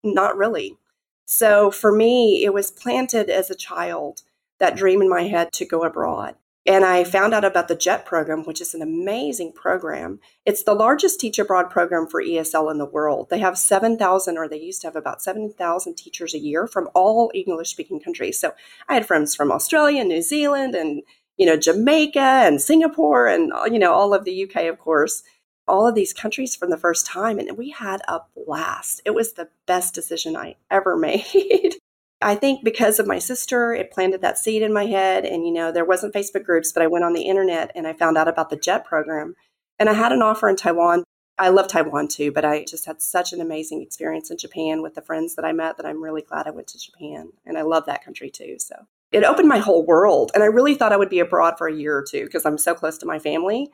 not 0.04 0.36
really. 0.36 0.76
So 1.24 1.70
for 1.70 1.90
me, 1.90 2.44
it 2.44 2.52
was 2.52 2.70
planted 2.70 3.30
as 3.30 3.50
a 3.50 3.54
child 3.54 4.22
that 4.60 4.76
dream 4.76 5.00
in 5.00 5.08
my 5.08 5.22
head 5.22 5.52
to 5.52 5.64
go 5.64 5.84
abroad. 5.84 6.34
And 6.68 6.84
I 6.84 7.02
found 7.02 7.32
out 7.32 7.46
about 7.46 7.68
the 7.68 7.74
JET 7.74 8.04
program, 8.04 8.44
which 8.44 8.60
is 8.60 8.74
an 8.74 8.82
amazing 8.82 9.52
program. 9.52 10.20
It's 10.44 10.64
the 10.64 10.74
largest 10.74 11.18
teach 11.18 11.38
abroad 11.38 11.70
program 11.70 12.06
for 12.06 12.22
ESL 12.22 12.70
in 12.70 12.76
the 12.76 12.84
world. 12.84 13.30
They 13.30 13.38
have 13.38 13.56
7,000, 13.56 14.36
or 14.36 14.46
they 14.46 14.60
used 14.60 14.82
to 14.82 14.88
have 14.88 14.96
about 14.96 15.22
7,000 15.22 15.94
teachers 15.94 16.34
a 16.34 16.38
year 16.38 16.66
from 16.66 16.90
all 16.94 17.30
English 17.34 17.70
speaking 17.70 18.00
countries. 18.00 18.38
So 18.38 18.52
I 18.86 18.92
had 18.92 19.06
friends 19.06 19.34
from 19.34 19.50
Australia, 19.50 20.04
New 20.04 20.20
Zealand, 20.20 20.74
and 20.74 21.02
you 21.38 21.46
know, 21.46 21.56
Jamaica 21.56 22.18
and 22.18 22.60
Singapore 22.60 23.28
and, 23.28 23.52
you 23.72 23.78
know, 23.78 23.92
all 23.92 24.12
of 24.12 24.24
the 24.24 24.44
UK, 24.44 24.64
of 24.64 24.78
course, 24.78 25.22
all 25.68 25.86
of 25.86 25.94
these 25.94 26.12
countries 26.12 26.56
for 26.56 26.66
the 26.66 26.76
first 26.76 27.06
time. 27.06 27.38
And 27.38 27.56
we 27.56 27.70
had 27.70 28.02
a 28.08 28.20
blast. 28.36 29.00
It 29.04 29.14
was 29.14 29.32
the 29.32 29.48
best 29.66 29.94
decision 29.94 30.36
I 30.36 30.56
ever 30.70 30.96
made. 30.98 31.76
I 32.20 32.34
think 32.34 32.64
because 32.64 32.98
of 32.98 33.06
my 33.06 33.20
sister, 33.20 33.72
it 33.72 33.92
planted 33.92 34.22
that 34.22 34.38
seed 34.38 34.62
in 34.62 34.72
my 34.72 34.86
head. 34.86 35.24
And, 35.24 35.46
you 35.46 35.52
know, 35.52 35.70
there 35.70 35.84
wasn't 35.84 36.14
Facebook 36.14 36.44
groups, 36.44 36.72
but 36.72 36.82
I 36.82 36.88
went 36.88 37.04
on 37.04 37.12
the 37.12 37.22
internet 37.22 37.70
and 37.76 37.86
I 37.86 37.92
found 37.92 38.18
out 38.18 38.26
about 38.26 38.50
the 38.50 38.56
JET 38.56 38.84
program. 38.84 39.36
And 39.78 39.88
I 39.88 39.92
had 39.92 40.10
an 40.10 40.22
offer 40.22 40.48
in 40.48 40.56
Taiwan. 40.56 41.04
I 41.38 41.50
love 41.50 41.68
Taiwan 41.68 42.08
too, 42.08 42.32
but 42.32 42.44
I 42.44 42.64
just 42.64 42.86
had 42.86 43.00
such 43.00 43.32
an 43.32 43.40
amazing 43.40 43.80
experience 43.80 44.32
in 44.32 44.38
Japan 44.38 44.82
with 44.82 44.96
the 44.96 45.02
friends 45.02 45.36
that 45.36 45.44
I 45.44 45.52
met 45.52 45.76
that 45.76 45.86
I'm 45.86 46.02
really 46.02 46.22
glad 46.22 46.48
I 46.48 46.50
went 46.50 46.66
to 46.68 46.78
Japan. 46.80 47.28
And 47.46 47.56
I 47.56 47.62
love 47.62 47.86
that 47.86 48.04
country 48.04 48.28
too. 48.28 48.56
So 48.58 48.74
it 49.12 49.24
opened 49.24 49.48
my 49.48 49.58
whole 49.58 49.84
world. 49.84 50.30
And 50.34 50.42
I 50.42 50.46
really 50.46 50.74
thought 50.74 50.92
I 50.92 50.96
would 50.96 51.10
be 51.10 51.20
abroad 51.20 51.54
for 51.56 51.66
a 51.66 51.74
year 51.74 51.96
or 51.96 52.04
two 52.08 52.24
because 52.24 52.44
I'm 52.44 52.58
so 52.58 52.74
close 52.74 52.98
to 52.98 53.06
my 53.06 53.18
family. 53.18 53.70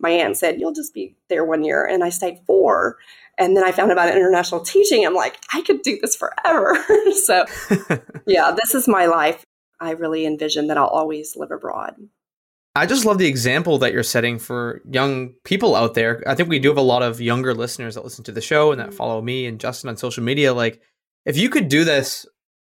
My 0.00 0.10
aunt 0.10 0.36
said, 0.36 0.60
You'll 0.60 0.72
just 0.72 0.94
be 0.94 1.16
there 1.28 1.44
one 1.44 1.64
year. 1.64 1.84
And 1.84 2.04
I 2.04 2.08
stayed 2.08 2.38
four. 2.46 2.96
And 3.36 3.56
then 3.56 3.64
I 3.64 3.72
found 3.72 3.92
about 3.92 4.14
international 4.14 4.60
teaching. 4.62 5.06
I'm 5.06 5.14
like, 5.14 5.38
I 5.52 5.62
could 5.62 5.82
do 5.82 5.98
this 6.00 6.16
forever. 6.16 6.76
so, 7.24 7.44
yeah, 8.26 8.52
this 8.52 8.74
is 8.74 8.88
my 8.88 9.06
life. 9.06 9.44
I 9.80 9.92
really 9.92 10.26
envision 10.26 10.66
that 10.68 10.76
I'll 10.76 10.86
always 10.86 11.36
live 11.36 11.52
abroad. 11.52 11.94
I 12.74 12.86
just 12.86 13.04
love 13.04 13.18
the 13.18 13.26
example 13.26 13.78
that 13.78 13.92
you're 13.92 14.02
setting 14.02 14.38
for 14.38 14.82
young 14.88 15.34
people 15.44 15.74
out 15.74 15.94
there. 15.94 16.22
I 16.26 16.34
think 16.34 16.48
we 16.48 16.58
do 16.58 16.68
have 16.68 16.76
a 16.76 16.82
lot 16.82 17.02
of 17.02 17.20
younger 17.20 17.54
listeners 17.54 17.94
that 17.94 18.04
listen 18.04 18.24
to 18.24 18.32
the 18.32 18.40
show 18.40 18.70
and 18.70 18.80
that 18.80 18.90
mm. 18.90 18.94
follow 18.94 19.20
me 19.20 19.46
and 19.46 19.58
Justin 19.58 19.88
on 19.88 19.96
social 19.96 20.22
media. 20.22 20.54
Like, 20.54 20.80
if 21.24 21.36
you 21.36 21.50
could 21.50 21.68
do 21.68 21.84
this, 21.84 22.24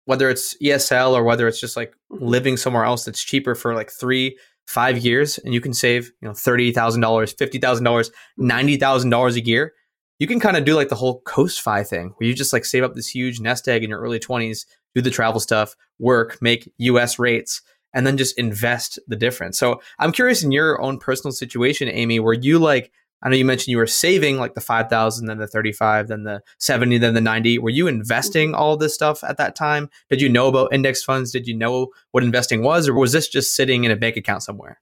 whether 0.05 0.29
it's 0.29 0.57
ESL 0.61 1.13
or 1.13 1.23
whether 1.23 1.47
it's 1.47 1.59
just 1.59 1.77
like 1.77 1.93
mm-hmm. 2.11 2.25
living 2.25 2.57
somewhere 2.57 2.83
else 2.83 3.05
that's 3.05 3.23
cheaper 3.23 3.55
for 3.55 3.73
like 3.73 3.91
three, 3.91 4.37
five 4.67 4.97
years, 4.97 5.37
and 5.39 5.53
you 5.53 5.61
can 5.61 5.73
save, 5.73 6.11
you 6.21 6.27
know, 6.27 6.33
thirty 6.33 6.71
thousand 6.71 7.01
dollars, 7.01 7.33
fifty 7.33 7.59
thousand 7.59 7.83
dollars, 7.83 8.11
ninety 8.37 8.77
thousand 8.77 9.09
dollars 9.09 9.35
a 9.35 9.41
year 9.41 9.73
you 10.19 10.27
can 10.27 10.39
kind 10.39 10.55
of 10.55 10.63
do 10.63 10.73
like 10.73 10.87
the 10.87 10.95
whole 10.95 11.21
coast 11.21 11.61
fi 11.61 11.83
thing 11.83 12.13
where 12.15 12.27
you 12.27 12.33
just 12.33 12.53
like 12.53 12.63
save 12.63 12.83
up 12.83 12.95
this 12.95 13.09
huge 13.09 13.39
nest 13.39 13.67
egg 13.67 13.83
in 13.83 13.89
your 13.89 13.99
early 13.99 14.19
20s 14.19 14.65
do 14.95 15.01
the 15.01 15.09
travel 15.09 15.39
stuff 15.39 15.75
work 15.99 16.41
make 16.41 16.71
us 16.79 17.19
rates 17.19 17.61
and 17.93 18.07
then 18.07 18.17
just 18.17 18.37
invest 18.37 18.99
the 19.07 19.15
difference 19.15 19.59
so 19.59 19.81
i'm 19.99 20.11
curious 20.11 20.43
in 20.43 20.51
your 20.51 20.81
own 20.81 20.97
personal 20.97 21.31
situation 21.31 21.89
amy 21.89 22.19
where 22.19 22.33
you 22.33 22.59
like 22.59 22.91
i 23.23 23.29
know 23.29 23.35
you 23.35 23.45
mentioned 23.45 23.71
you 23.71 23.77
were 23.77 23.87
saving 23.87 24.37
like 24.37 24.53
the 24.53 24.61
5000 24.61 25.25
then 25.25 25.37
the 25.39 25.47
35 25.47 26.07
then 26.07 26.23
the 26.23 26.41
70 26.59 26.97
then 26.99 27.13
the 27.13 27.21
90 27.21 27.57
were 27.59 27.69
you 27.69 27.87
investing 27.87 28.49
mm-hmm. 28.49 28.61
all 28.61 28.77
this 28.77 28.93
stuff 28.93 29.23
at 29.23 29.37
that 29.37 29.55
time 29.55 29.89
did 30.09 30.21
you 30.21 30.29
know 30.29 30.47
about 30.47 30.73
index 30.73 31.03
funds 31.03 31.31
did 31.31 31.47
you 31.47 31.55
know 31.55 31.87
what 32.11 32.23
investing 32.23 32.63
was 32.63 32.87
or 32.87 32.93
was 32.93 33.11
this 33.11 33.27
just 33.27 33.55
sitting 33.55 33.83
in 33.83 33.91
a 33.91 33.95
bank 33.95 34.17
account 34.17 34.43
somewhere 34.43 34.79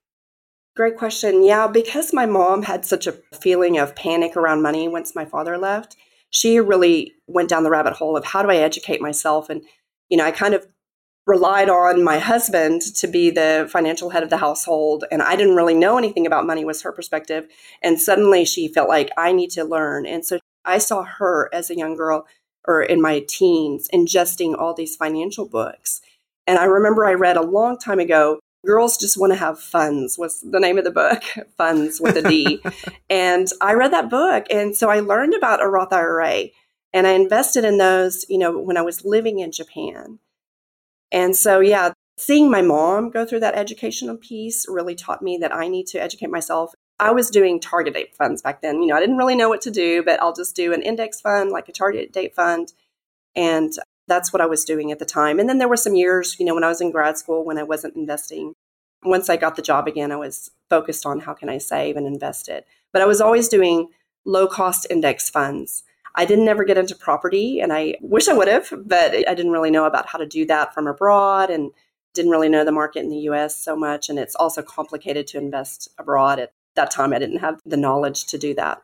Great 0.75 0.95
question. 0.95 1.43
Yeah, 1.43 1.67
because 1.67 2.13
my 2.13 2.25
mom 2.25 2.63
had 2.63 2.85
such 2.85 3.05
a 3.05 3.11
feeling 3.41 3.77
of 3.77 3.95
panic 3.95 4.37
around 4.37 4.61
money 4.61 4.87
once 4.87 5.13
my 5.13 5.25
father 5.25 5.57
left, 5.57 5.97
she 6.29 6.59
really 6.59 7.13
went 7.27 7.49
down 7.49 7.63
the 7.63 7.69
rabbit 7.69 7.93
hole 7.93 8.15
of 8.15 8.23
how 8.23 8.41
do 8.41 8.49
I 8.49 8.55
educate 8.55 9.01
myself? 9.01 9.49
And, 9.49 9.61
you 10.09 10.17
know, 10.17 10.23
I 10.23 10.31
kind 10.31 10.53
of 10.53 10.65
relied 11.27 11.69
on 11.69 12.03
my 12.03 12.19
husband 12.19 12.81
to 12.95 13.07
be 13.07 13.29
the 13.29 13.67
financial 13.71 14.09
head 14.09 14.23
of 14.23 14.29
the 14.29 14.37
household. 14.37 15.05
And 15.11 15.21
I 15.21 15.35
didn't 15.35 15.55
really 15.55 15.75
know 15.75 15.97
anything 15.97 16.25
about 16.25 16.47
money, 16.47 16.65
was 16.65 16.81
her 16.81 16.91
perspective. 16.91 17.47
And 17.81 17.99
suddenly 17.99 18.45
she 18.45 18.67
felt 18.67 18.89
like 18.89 19.09
I 19.17 19.31
need 19.31 19.51
to 19.51 19.63
learn. 19.63 20.05
And 20.05 20.25
so 20.25 20.39
I 20.65 20.77
saw 20.79 21.03
her 21.03 21.49
as 21.53 21.69
a 21.69 21.77
young 21.77 21.95
girl 21.95 22.25
or 22.67 22.81
in 22.81 23.01
my 23.01 23.23
teens 23.27 23.87
ingesting 23.93 24.57
all 24.57 24.73
these 24.73 24.95
financial 24.95 25.47
books. 25.47 26.01
And 26.47 26.57
I 26.57 26.65
remember 26.65 27.05
I 27.05 27.13
read 27.13 27.37
a 27.37 27.41
long 27.41 27.77
time 27.77 27.99
ago 27.99 28.39
Girls 28.65 28.97
Just 28.97 29.17
Want 29.17 29.33
to 29.33 29.39
Have 29.39 29.59
Funds 29.59 30.19
was 30.19 30.41
the 30.41 30.59
name 30.59 30.77
of 30.77 30.83
the 30.83 30.91
book, 30.91 31.23
Funds 31.57 31.99
with 31.99 32.15
a 32.17 32.21
D. 32.21 32.61
and 33.09 33.47
I 33.59 33.73
read 33.73 33.91
that 33.91 34.09
book. 34.09 34.45
And 34.51 34.75
so 34.75 34.89
I 34.89 34.99
learned 34.99 35.33
about 35.33 35.63
a 35.63 35.67
Roth 35.67 35.91
IRA 35.91 36.45
and 36.93 37.07
I 37.07 37.11
invested 37.11 37.63
in 37.63 37.77
those, 37.79 38.25
you 38.29 38.37
know, 38.37 38.59
when 38.59 38.77
I 38.77 38.81
was 38.83 39.03
living 39.03 39.39
in 39.39 39.51
Japan. 39.51 40.19
And 41.11 41.35
so, 41.35 41.59
yeah, 41.59 41.93
seeing 42.17 42.49
my 42.49 42.61
mom 42.61 43.09
go 43.09 43.25
through 43.25 43.41
that 43.41 43.55
educational 43.55 44.17
piece 44.17 44.65
really 44.69 44.95
taught 44.95 45.21
me 45.21 45.37
that 45.37 45.53
I 45.53 45.67
need 45.67 45.87
to 45.87 46.01
educate 46.01 46.29
myself. 46.29 46.73
I 46.99 47.11
was 47.11 47.29
doing 47.29 47.59
target 47.59 47.95
date 47.95 48.15
funds 48.15 48.41
back 48.41 48.61
then. 48.61 48.81
You 48.81 48.89
know, 48.89 48.95
I 48.95 48.99
didn't 48.99 49.17
really 49.17 49.35
know 49.35 49.49
what 49.49 49.61
to 49.61 49.71
do, 49.71 50.03
but 50.03 50.21
I'll 50.21 50.35
just 50.35 50.55
do 50.55 50.71
an 50.71 50.83
index 50.83 51.19
fund, 51.19 51.49
like 51.49 51.67
a 51.67 51.73
target 51.73 52.13
date 52.13 52.35
fund. 52.35 52.73
And 53.35 53.73
that's 54.07 54.31
what 54.31 54.41
I 54.41 54.45
was 54.45 54.65
doing 54.65 54.91
at 54.91 54.99
the 54.99 55.05
time. 55.05 55.39
And 55.39 55.49
then 55.49 55.57
there 55.57 55.69
were 55.69 55.77
some 55.77 55.95
years, 55.95 56.35
you 56.39 56.45
know, 56.45 56.53
when 56.53 56.63
I 56.63 56.67
was 56.67 56.81
in 56.81 56.91
grad 56.91 57.17
school 57.17 57.43
when 57.43 57.57
I 57.57 57.63
wasn't 57.63 57.95
investing. 57.95 58.53
Once 59.03 59.29
I 59.29 59.37
got 59.37 59.55
the 59.55 59.61
job 59.63 59.87
again, 59.87 60.11
I 60.11 60.17
was 60.17 60.51
focused 60.69 61.05
on 61.05 61.21
how 61.21 61.33
can 61.33 61.49
I 61.49 61.57
save 61.57 61.97
and 61.97 62.05
invest 62.05 62.49
it. 62.49 62.67
But 62.93 63.01
I 63.01 63.05
was 63.05 63.19
always 63.19 63.47
doing 63.47 63.87
low 64.25 64.47
cost 64.47 64.85
index 64.89 65.29
funds. 65.29 65.83
I 66.15 66.25
didn't 66.25 66.47
ever 66.47 66.63
get 66.63 66.77
into 66.77 66.95
property 66.95 67.59
and 67.59 67.71
I 67.71 67.95
wish 68.01 68.27
I 68.27 68.33
would 68.33 68.47
have, 68.47 68.71
but 68.85 69.13
I 69.27 69.33
didn't 69.33 69.51
really 69.51 69.71
know 69.71 69.85
about 69.85 70.07
how 70.07 70.17
to 70.17 70.25
do 70.25 70.45
that 70.45 70.73
from 70.73 70.87
abroad 70.87 71.49
and 71.49 71.71
didn't 72.13 72.31
really 72.31 72.49
know 72.49 72.65
the 72.65 72.71
market 72.71 72.99
in 72.99 73.09
the 73.09 73.19
US 73.29 73.55
so 73.55 73.75
much. 73.75 74.09
And 74.09 74.19
it's 74.19 74.35
also 74.35 74.61
complicated 74.61 75.27
to 75.27 75.37
invest 75.37 75.89
abroad 75.97 76.39
at 76.39 76.51
that 76.75 76.91
time 76.91 77.13
I 77.13 77.19
didn't 77.19 77.39
have 77.39 77.59
the 77.65 77.77
knowledge 77.77 78.25
to 78.27 78.37
do 78.37 78.53
that. 78.55 78.81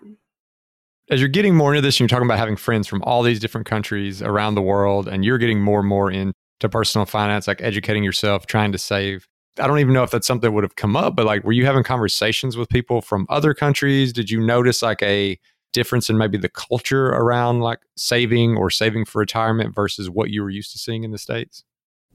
As 1.10 1.22
you're 1.22 1.30
getting 1.30 1.56
more 1.56 1.74
into 1.74 1.82
this, 1.82 1.96
and 1.96 2.00
you're 2.02 2.10
talking 2.10 2.28
about 2.28 2.38
having 2.38 2.58
friends 2.58 2.86
from 2.86 3.02
all 3.04 3.24
these 3.24 3.40
different 3.40 3.66
countries 3.66 4.22
around 4.22 4.56
the 4.56 4.62
world, 4.62 5.08
and 5.08 5.24
you're 5.24 5.38
getting 5.38 5.62
more 5.62 5.80
and 5.80 5.88
more 5.88 6.12
into 6.12 6.34
personal 6.70 7.06
finance, 7.06 7.48
like 7.48 7.62
educating 7.62 8.04
yourself, 8.04 8.46
trying 8.46 8.74
to 8.74 8.78
save. 8.78 9.26
I 9.58 9.68
don't 9.68 9.80
even 9.80 9.94
know 9.94 10.04
if 10.04 10.12
that's 10.12 10.28
something 10.28 10.50
that 10.50 10.52
would 10.52 10.66
have 10.66 10.76
come 10.76 10.98
up, 10.98 11.16
but 11.16 11.26
like, 11.26 11.46
were 11.46 11.54
you 11.54 11.66
having 11.66 11.84
conversations 11.84 12.58
with 12.58 12.68
people 12.68 13.02
from 13.02 13.26
other 13.30 13.54
countries? 13.54 14.12
Did 14.12 14.30
you 14.30 14.42
notice 14.42 14.82
like 14.82 15.02
a 15.02 15.40
difference 15.73 16.10
in 16.10 16.17
maybe 16.17 16.38
the 16.38 16.49
culture 16.49 17.08
around 17.08 17.62
like 17.62 17.80
saving 17.95 18.58
or 18.58 18.69
saving 18.69 19.06
for 19.06 19.19
retirement 19.19 19.75
versus 19.75 20.10
what 20.10 20.30
you 20.30 20.41
were 20.41 20.49
used 20.49 20.71
to 20.71 20.77
seeing 20.77 21.03
in 21.03 21.12
the 21.12 21.17
States? 21.17 21.63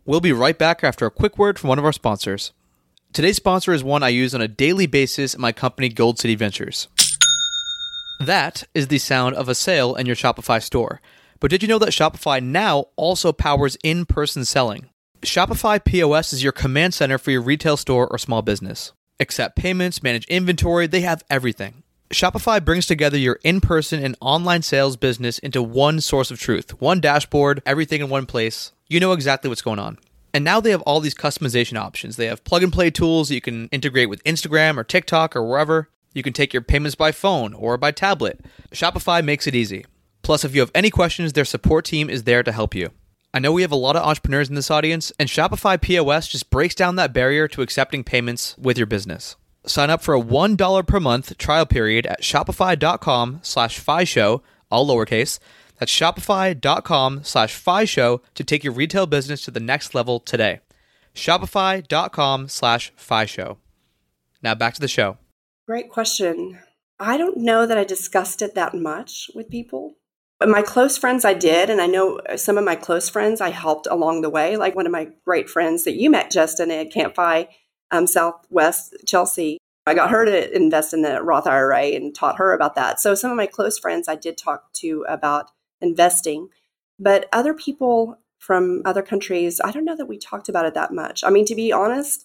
We'll 0.04 0.20
be 0.20 0.32
right 0.32 0.58
back 0.58 0.82
after 0.82 1.06
a 1.06 1.10
quick 1.10 1.38
word 1.38 1.58
from 1.58 1.68
one 1.68 1.78
of 1.78 1.84
our 1.84 1.92
sponsors. 1.92 2.52
Today's 3.12 3.36
sponsor 3.36 3.72
is 3.72 3.84
one 3.84 4.02
I 4.02 4.08
use 4.08 4.34
on 4.34 4.40
a 4.40 4.48
daily 4.48 4.86
basis 4.86 5.34
in 5.34 5.40
my 5.40 5.52
company, 5.52 5.88
Gold 5.88 6.18
City 6.18 6.34
Ventures. 6.34 6.88
That 8.18 8.64
is 8.74 8.88
the 8.88 8.98
sound 8.98 9.36
of 9.36 9.48
a 9.48 9.54
sale 9.54 9.94
in 9.94 10.06
your 10.06 10.16
Shopify 10.16 10.62
store. 10.62 11.00
But 11.38 11.50
did 11.50 11.62
you 11.62 11.68
know 11.68 11.78
that 11.78 11.90
Shopify 11.90 12.42
now 12.42 12.86
also 12.96 13.32
powers 13.32 13.76
in 13.82 14.06
person 14.06 14.44
selling? 14.44 14.88
Shopify 15.22 15.84
POS 15.84 16.32
is 16.32 16.42
your 16.42 16.52
command 16.52 16.94
center 16.94 17.18
for 17.18 17.30
your 17.30 17.42
retail 17.42 17.76
store 17.76 18.08
or 18.08 18.18
small 18.18 18.42
business. 18.42 18.92
Accept 19.20 19.56
payments, 19.56 20.02
manage 20.02 20.24
inventory, 20.26 20.86
they 20.86 21.02
have 21.02 21.22
everything. 21.28 21.82
Shopify 22.12 22.62
brings 22.62 22.86
together 22.86 23.16
your 23.16 23.38
in 23.42 23.62
person 23.62 24.04
and 24.04 24.18
online 24.20 24.60
sales 24.60 24.98
business 24.98 25.38
into 25.38 25.62
one 25.62 25.98
source 26.02 26.30
of 26.30 26.38
truth, 26.38 26.78
one 26.78 27.00
dashboard, 27.00 27.62
everything 27.64 28.02
in 28.02 28.10
one 28.10 28.26
place. 28.26 28.72
You 28.86 29.00
know 29.00 29.12
exactly 29.12 29.48
what's 29.48 29.62
going 29.62 29.78
on. 29.78 29.98
And 30.34 30.44
now 30.44 30.60
they 30.60 30.72
have 30.72 30.82
all 30.82 31.00
these 31.00 31.14
customization 31.14 31.78
options. 31.78 32.16
They 32.16 32.26
have 32.26 32.44
plug 32.44 32.62
and 32.62 32.72
play 32.72 32.90
tools 32.90 33.28
that 33.28 33.34
you 33.34 33.40
can 33.40 33.68
integrate 33.68 34.10
with 34.10 34.22
Instagram 34.24 34.76
or 34.76 34.84
TikTok 34.84 35.34
or 35.34 35.42
wherever. 35.42 35.88
You 36.12 36.22
can 36.22 36.34
take 36.34 36.52
your 36.52 36.60
payments 36.60 36.94
by 36.94 37.12
phone 37.12 37.54
or 37.54 37.78
by 37.78 37.92
tablet. 37.92 38.44
Shopify 38.72 39.24
makes 39.24 39.46
it 39.46 39.54
easy. 39.54 39.86
Plus, 40.20 40.44
if 40.44 40.54
you 40.54 40.60
have 40.60 40.70
any 40.74 40.90
questions, 40.90 41.32
their 41.32 41.46
support 41.46 41.86
team 41.86 42.10
is 42.10 42.24
there 42.24 42.42
to 42.42 42.52
help 42.52 42.74
you. 42.74 42.90
I 43.32 43.38
know 43.38 43.52
we 43.52 43.62
have 43.62 43.72
a 43.72 43.76
lot 43.76 43.96
of 43.96 44.06
entrepreneurs 44.06 44.50
in 44.50 44.54
this 44.54 44.70
audience, 44.70 45.12
and 45.18 45.30
Shopify 45.30 45.80
POS 45.80 46.28
just 46.28 46.50
breaks 46.50 46.74
down 46.74 46.96
that 46.96 47.14
barrier 47.14 47.48
to 47.48 47.62
accepting 47.62 48.04
payments 48.04 48.54
with 48.58 48.76
your 48.76 48.86
business. 48.86 49.36
Sign 49.64 49.90
up 49.90 50.02
for 50.02 50.14
a 50.14 50.20
$1 50.20 50.86
per 50.86 51.00
month 51.00 51.38
trial 51.38 51.66
period 51.66 52.06
at 52.06 52.22
shopify.com 52.22 53.40
slash 53.42 53.80
show, 54.08 54.42
all 54.70 54.88
lowercase. 54.88 55.38
That's 55.78 55.92
shopify.com 55.92 57.24
slash 57.24 57.88
show 57.88 58.22
to 58.34 58.44
take 58.44 58.64
your 58.64 58.72
retail 58.72 59.06
business 59.06 59.44
to 59.44 59.50
the 59.50 59.60
next 59.60 59.94
level 59.94 60.20
today. 60.20 60.60
Shopify.com 61.14 62.48
slash 62.48 62.92
show. 63.26 63.58
Now 64.42 64.54
back 64.54 64.74
to 64.74 64.80
the 64.80 64.88
show. 64.88 65.18
Great 65.66 65.90
question. 65.90 66.58
I 66.98 67.16
don't 67.16 67.38
know 67.38 67.66
that 67.66 67.78
I 67.78 67.84
discussed 67.84 68.42
it 68.42 68.54
that 68.54 68.74
much 68.74 69.30
with 69.34 69.50
people. 69.50 69.94
But 70.38 70.48
my 70.48 70.62
close 70.62 70.98
friends, 70.98 71.24
I 71.24 71.34
did. 71.34 71.70
And 71.70 71.80
I 71.80 71.86
know 71.86 72.20
some 72.34 72.58
of 72.58 72.64
my 72.64 72.74
close 72.74 73.08
friends 73.08 73.40
I 73.40 73.50
helped 73.50 73.86
along 73.88 74.22
the 74.22 74.30
way. 74.30 74.56
Like 74.56 74.74
one 74.74 74.86
of 74.86 74.92
my 74.92 75.08
great 75.24 75.48
friends 75.48 75.84
that 75.84 75.94
you 75.94 76.10
met, 76.10 76.32
Justin, 76.32 76.70
at 76.70 76.92
Camp 76.92 77.14
FI 77.14 77.48
um, 77.92 78.06
Southwest 78.06 78.96
Chelsea. 79.06 79.58
I 79.86 79.94
got 79.94 80.10
her 80.10 80.24
to 80.24 80.56
invest 80.56 80.94
in 80.94 81.02
the 81.02 81.22
Roth 81.22 81.46
IRA 81.46 81.86
and 81.86 82.14
taught 82.14 82.38
her 82.38 82.52
about 82.52 82.74
that. 82.76 83.00
So 83.00 83.14
some 83.14 83.30
of 83.30 83.36
my 83.36 83.46
close 83.46 83.78
friends 83.78 84.08
I 84.08 84.16
did 84.16 84.38
talk 84.38 84.72
to 84.74 85.04
about 85.08 85.50
investing. 85.80 86.48
But 86.98 87.28
other 87.32 87.52
people 87.52 88.18
from 88.38 88.82
other 88.84 89.02
countries, 89.02 89.60
I 89.62 89.72
don't 89.72 89.84
know 89.84 89.96
that 89.96 90.06
we 90.06 90.18
talked 90.18 90.48
about 90.48 90.66
it 90.66 90.74
that 90.74 90.92
much. 90.92 91.22
I 91.24 91.30
mean, 91.30 91.44
to 91.46 91.54
be 91.54 91.72
honest, 91.72 92.24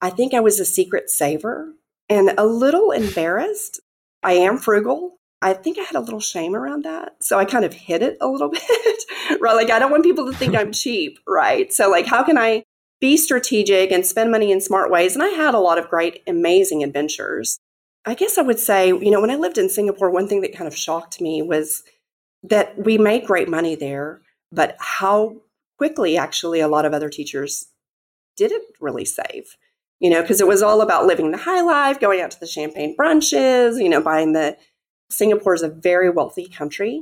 I 0.00 0.10
think 0.10 0.34
I 0.34 0.40
was 0.40 0.60
a 0.60 0.64
secret 0.64 1.10
saver 1.10 1.74
and 2.08 2.32
a 2.38 2.46
little 2.46 2.90
embarrassed. 2.90 3.80
I 4.22 4.32
am 4.32 4.58
frugal. 4.58 5.16
I 5.40 5.54
think 5.54 5.78
I 5.78 5.82
had 5.82 5.94
a 5.94 6.00
little 6.00 6.20
shame 6.20 6.54
around 6.54 6.84
that. 6.84 7.16
So 7.22 7.38
I 7.38 7.44
kind 7.44 7.64
of 7.64 7.72
hid 7.72 8.02
it 8.02 8.18
a 8.20 8.28
little 8.28 8.48
bit, 8.50 9.40
right? 9.40 9.54
Like, 9.54 9.70
I 9.70 9.78
don't 9.78 9.90
want 9.90 10.04
people 10.04 10.26
to 10.26 10.36
think 10.36 10.54
I'm 10.54 10.72
cheap, 10.72 11.18
right? 11.26 11.72
So, 11.72 11.90
like, 11.90 12.06
how 12.06 12.22
can 12.22 12.36
I 12.36 12.64
be 13.00 13.16
strategic 13.16 13.90
and 13.90 14.04
spend 14.04 14.30
money 14.30 14.50
in 14.50 14.60
smart 14.60 14.90
ways? 14.90 15.14
And 15.14 15.22
I 15.22 15.28
had 15.28 15.54
a 15.54 15.60
lot 15.60 15.78
of 15.78 15.88
great, 15.88 16.22
amazing 16.26 16.82
adventures. 16.82 17.58
I 18.04 18.14
guess 18.14 18.38
I 18.38 18.42
would 18.42 18.58
say, 18.58 18.88
you 18.88 19.10
know, 19.10 19.20
when 19.20 19.30
I 19.30 19.36
lived 19.36 19.58
in 19.58 19.68
Singapore, 19.68 20.10
one 20.10 20.28
thing 20.28 20.40
that 20.42 20.56
kind 20.56 20.68
of 20.68 20.76
shocked 20.76 21.20
me 21.20 21.42
was 21.42 21.82
that 22.42 22.78
we 22.78 22.98
made 22.98 23.26
great 23.26 23.48
money 23.48 23.74
there, 23.74 24.22
but 24.52 24.76
how 24.78 25.36
quickly 25.76 26.16
actually 26.16 26.60
a 26.60 26.68
lot 26.68 26.84
of 26.84 26.92
other 26.92 27.08
teachers 27.08 27.68
didn't 28.36 28.64
really 28.80 29.04
save 29.04 29.56
you 30.00 30.10
know, 30.10 30.22
because 30.22 30.40
it 30.40 30.46
was 30.46 30.62
all 30.62 30.80
about 30.80 31.06
living 31.06 31.30
the 31.30 31.38
high 31.38 31.60
life, 31.60 31.98
going 31.98 32.20
out 32.20 32.30
to 32.30 32.40
the 32.40 32.46
champagne 32.46 32.96
brunches, 32.96 33.82
you 33.82 33.88
know, 33.88 34.00
buying 34.00 34.32
the. 34.32 34.56
Singapore 35.10 35.54
is 35.54 35.62
a 35.62 35.68
very 35.68 36.10
wealthy 36.10 36.46
country. 36.46 37.00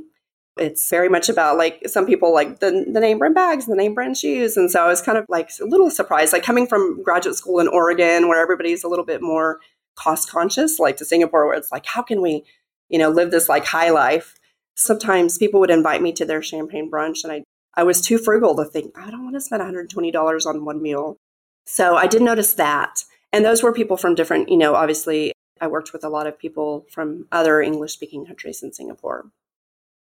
It's 0.59 0.89
very 0.89 1.09
much 1.09 1.29
about 1.29 1.57
like 1.57 1.81
some 1.87 2.05
people 2.05 2.33
like 2.33 2.59
the, 2.59 2.85
the 2.91 2.99
name 2.99 3.19
brand 3.19 3.35
bags, 3.35 3.65
and 3.65 3.73
the 3.73 3.81
name 3.81 3.93
brand 3.93 4.17
shoes. 4.17 4.57
And 4.57 4.69
so 4.71 4.83
I 4.83 4.87
was 4.87 5.01
kind 5.01 5.17
of 5.17 5.25
like 5.29 5.49
a 5.61 5.65
little 5.65 5.89
surprised, 5.89 6.33
like 6.33 6.43
coming 6.43 6.67
from 6.67 7.01
graduate 7.03 7.35
school 7.35 7.59
in 7.59 7.67
Oregon, 7.67 8.27
where 8.27 8.41
everybody's 8.41 8.83
a 8.83 8.87
little 8.87 9.05
bit 9.05 9.21
more 9.21 9.59
cost 9.95 10.29
conscious, 10.29 10.79
like 10.79 10.97
to 10.97 11.05
Singapore, 11.05 11.45
where 11.47 11.57
it's 11.57 11.71
like, 11.71 11.85
how 11.85 12.01
can 12.01 12.21
we, 12.21 12.43
you 12.89 12.99
know, 12.99 13.09
live 13.09 13.31
this 13.31 13.49
like 13.49 13.65
high 13.65 13.89
life? 13.89 14.35
Sometimes 14.75 15.37
people 15.37 15.59
would 15.59 15.71
invite 15.71 16.01
me 16.01 16.11
to 16.13 16.25
their 16.25 16.41
champagne 16.41 16.89
brunch, 16.89 17.23
and 17.23 17.33
I, 17.33 17.43
I 17.75 17.83
was 17.83 18.01
too 18.01 18.17
frugal 18.17 18.55
to 18.55 18.65
think, 18.65 18.97
I 18.97 19.09
don't 19.09 19.23
want 19.23 19.35
to 19.35 19.41
spend 19.41 19.61
$120 19.61 20.45
on 20.45 20.65
one 20.65 20.81
meal. 20.81 21.17
So 21.65 21.95
I 21.95 22.07
did 22.07 22.21
notice 22.21 22.53
that. 22.53 23.03
And 23.33 23.43
those 23.43 23.61
were 23.61 23.73
people 23.73 23.97
from 23.97 24.15
different, 24.15 24.49
you 24.49 24.57
know, 24.57 24.75
obviously 24.75 25.33
I 25.59 25.67
worked 25.67 25.93
with 25.93 26.03
a 26.03 26.09
lot 26.09 26.27
of 26.27 26.39
people 26.39 26.85
from 26.91 27.27
other 27.31 27.61
English 27.61 27.93
speaking 27.93 28.25
countries 28.25 28.63
in 28.63 28.73
Singapore. 28.73 29.25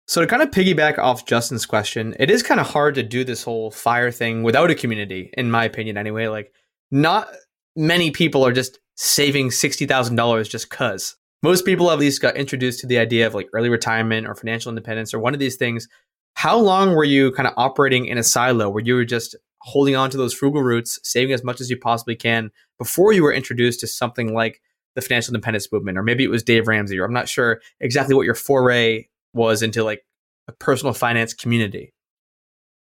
So 0.06 0.20
to 0.20 0.26
kind 0.26 0.42
of 0.42 0.50
piggyback 0.50 0.98
off 0.98 1.26
Justin's 1.26 1.64
question, 1.64 2.14
it 2.18 2.30
is 2.30 2.42
kind 2.42 2.60
of 2.60 2.68
hard 2.68 2.94
to 2.96 3.02
do 3.02 3.24
this 3.24 3.42
whole 3.42 3.70
fire 3.70 4.10
thing 4.10 4.42
without 4.42 4.70
a 4.70 4.74
community, 4.74 5.30
in 5.34 5.50
my 5.50 5.64
opinion, 5.64 5.96
anyway. 5.96 6.26
Like, 6.26 6.52
not 6.90 7.28
many 7.76 8.10
people 8.10 8.44
are 8.44 8.52
just 8.52 8.78
saving 8.96 9.48
$60,000 9.48 10.50
just 10.50 10.68
because. 10.68 11.16
Most 11.42 11.64
people 11.64 11.90
at 11.90 11.98
least 11.98 12.20
got 12.22 12.36
introduced 12.36 12.80
to 12.80 12.86
the 12.86 12.98
idea 12.98 13.26
of 13.26 13.34
like 13.34 13.48
early 13.52 13.68
retirement 13.68 14.26
or 14.26 14.34
financial 14.34 14.70
independence 14.70 15.12
or 15.12 15.18
one 15.18 15.34
of 15.34 15.40
these 15.40 15.56
things. 15.56 15.88
How 16.34 16.56
long 16.56 16.94
were 16.94 17.04
you 17.04 17.32
kind 17.32 17.46
of 17.46 17.54
operating 17.56 18.06
in 18.06 18.18
a 18.18 18.22
silo 18.22 18.70
where 18.70 18.82
you 18.84 18.94
were 18.94 19.04
just 19.04 19.34
holding 19.60 19.96
on 19.96 20.10
to 20.10 20.16
those 20.16 20.34
frugal 20.34 20.62
roots, 20.62 20.98
saving 21.02 21.32
as 21.32 21.44
much 21.44 21.60
as 21.60 21.70
you 21.70 21.76
possibly 21.76 22.16
can 22.16 22.50
before 22.78 23.12
you 23.12 23.22
were 23.22 23.32
introduced 23.32 23.80
to 23.80 23.86
something 23.86 24.34
like 24.34 24.60
the 24.94 25.00
financial 25.00 25.34
independence 25.34 25.70
movement, 25.72 25.96
or 25.96 26.02
maybe 26.02 26.24
it 26.24 26.30
was 26.30 26.42
Dave 26.42 26.68
Ramsey, 26.68 26.98
or 26.98 27.04
I'm 27.04 27.12
not 27.12 27.28
sure 27.28 27.60
exactly 27.80 28.14
what 28.14 28.26
your 28.26 28.34
foray 28.34 29.06
was 29.34 29.62
into 29.62 29.84
like 29.84 30.02
a 30.48 30.52
personal 30.52 30.94
finance 30.94 31.34
community. 31.34 31.92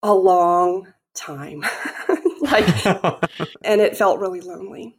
A 0.03 0.15
long 0.15 0.93
time. 1.15 1.65
like, 2.41 2.87
and 3.65 3.81
it 3.81 3.97
felt 3.97 4.21
really 4.21 4.41
lonely. 4.41 4.97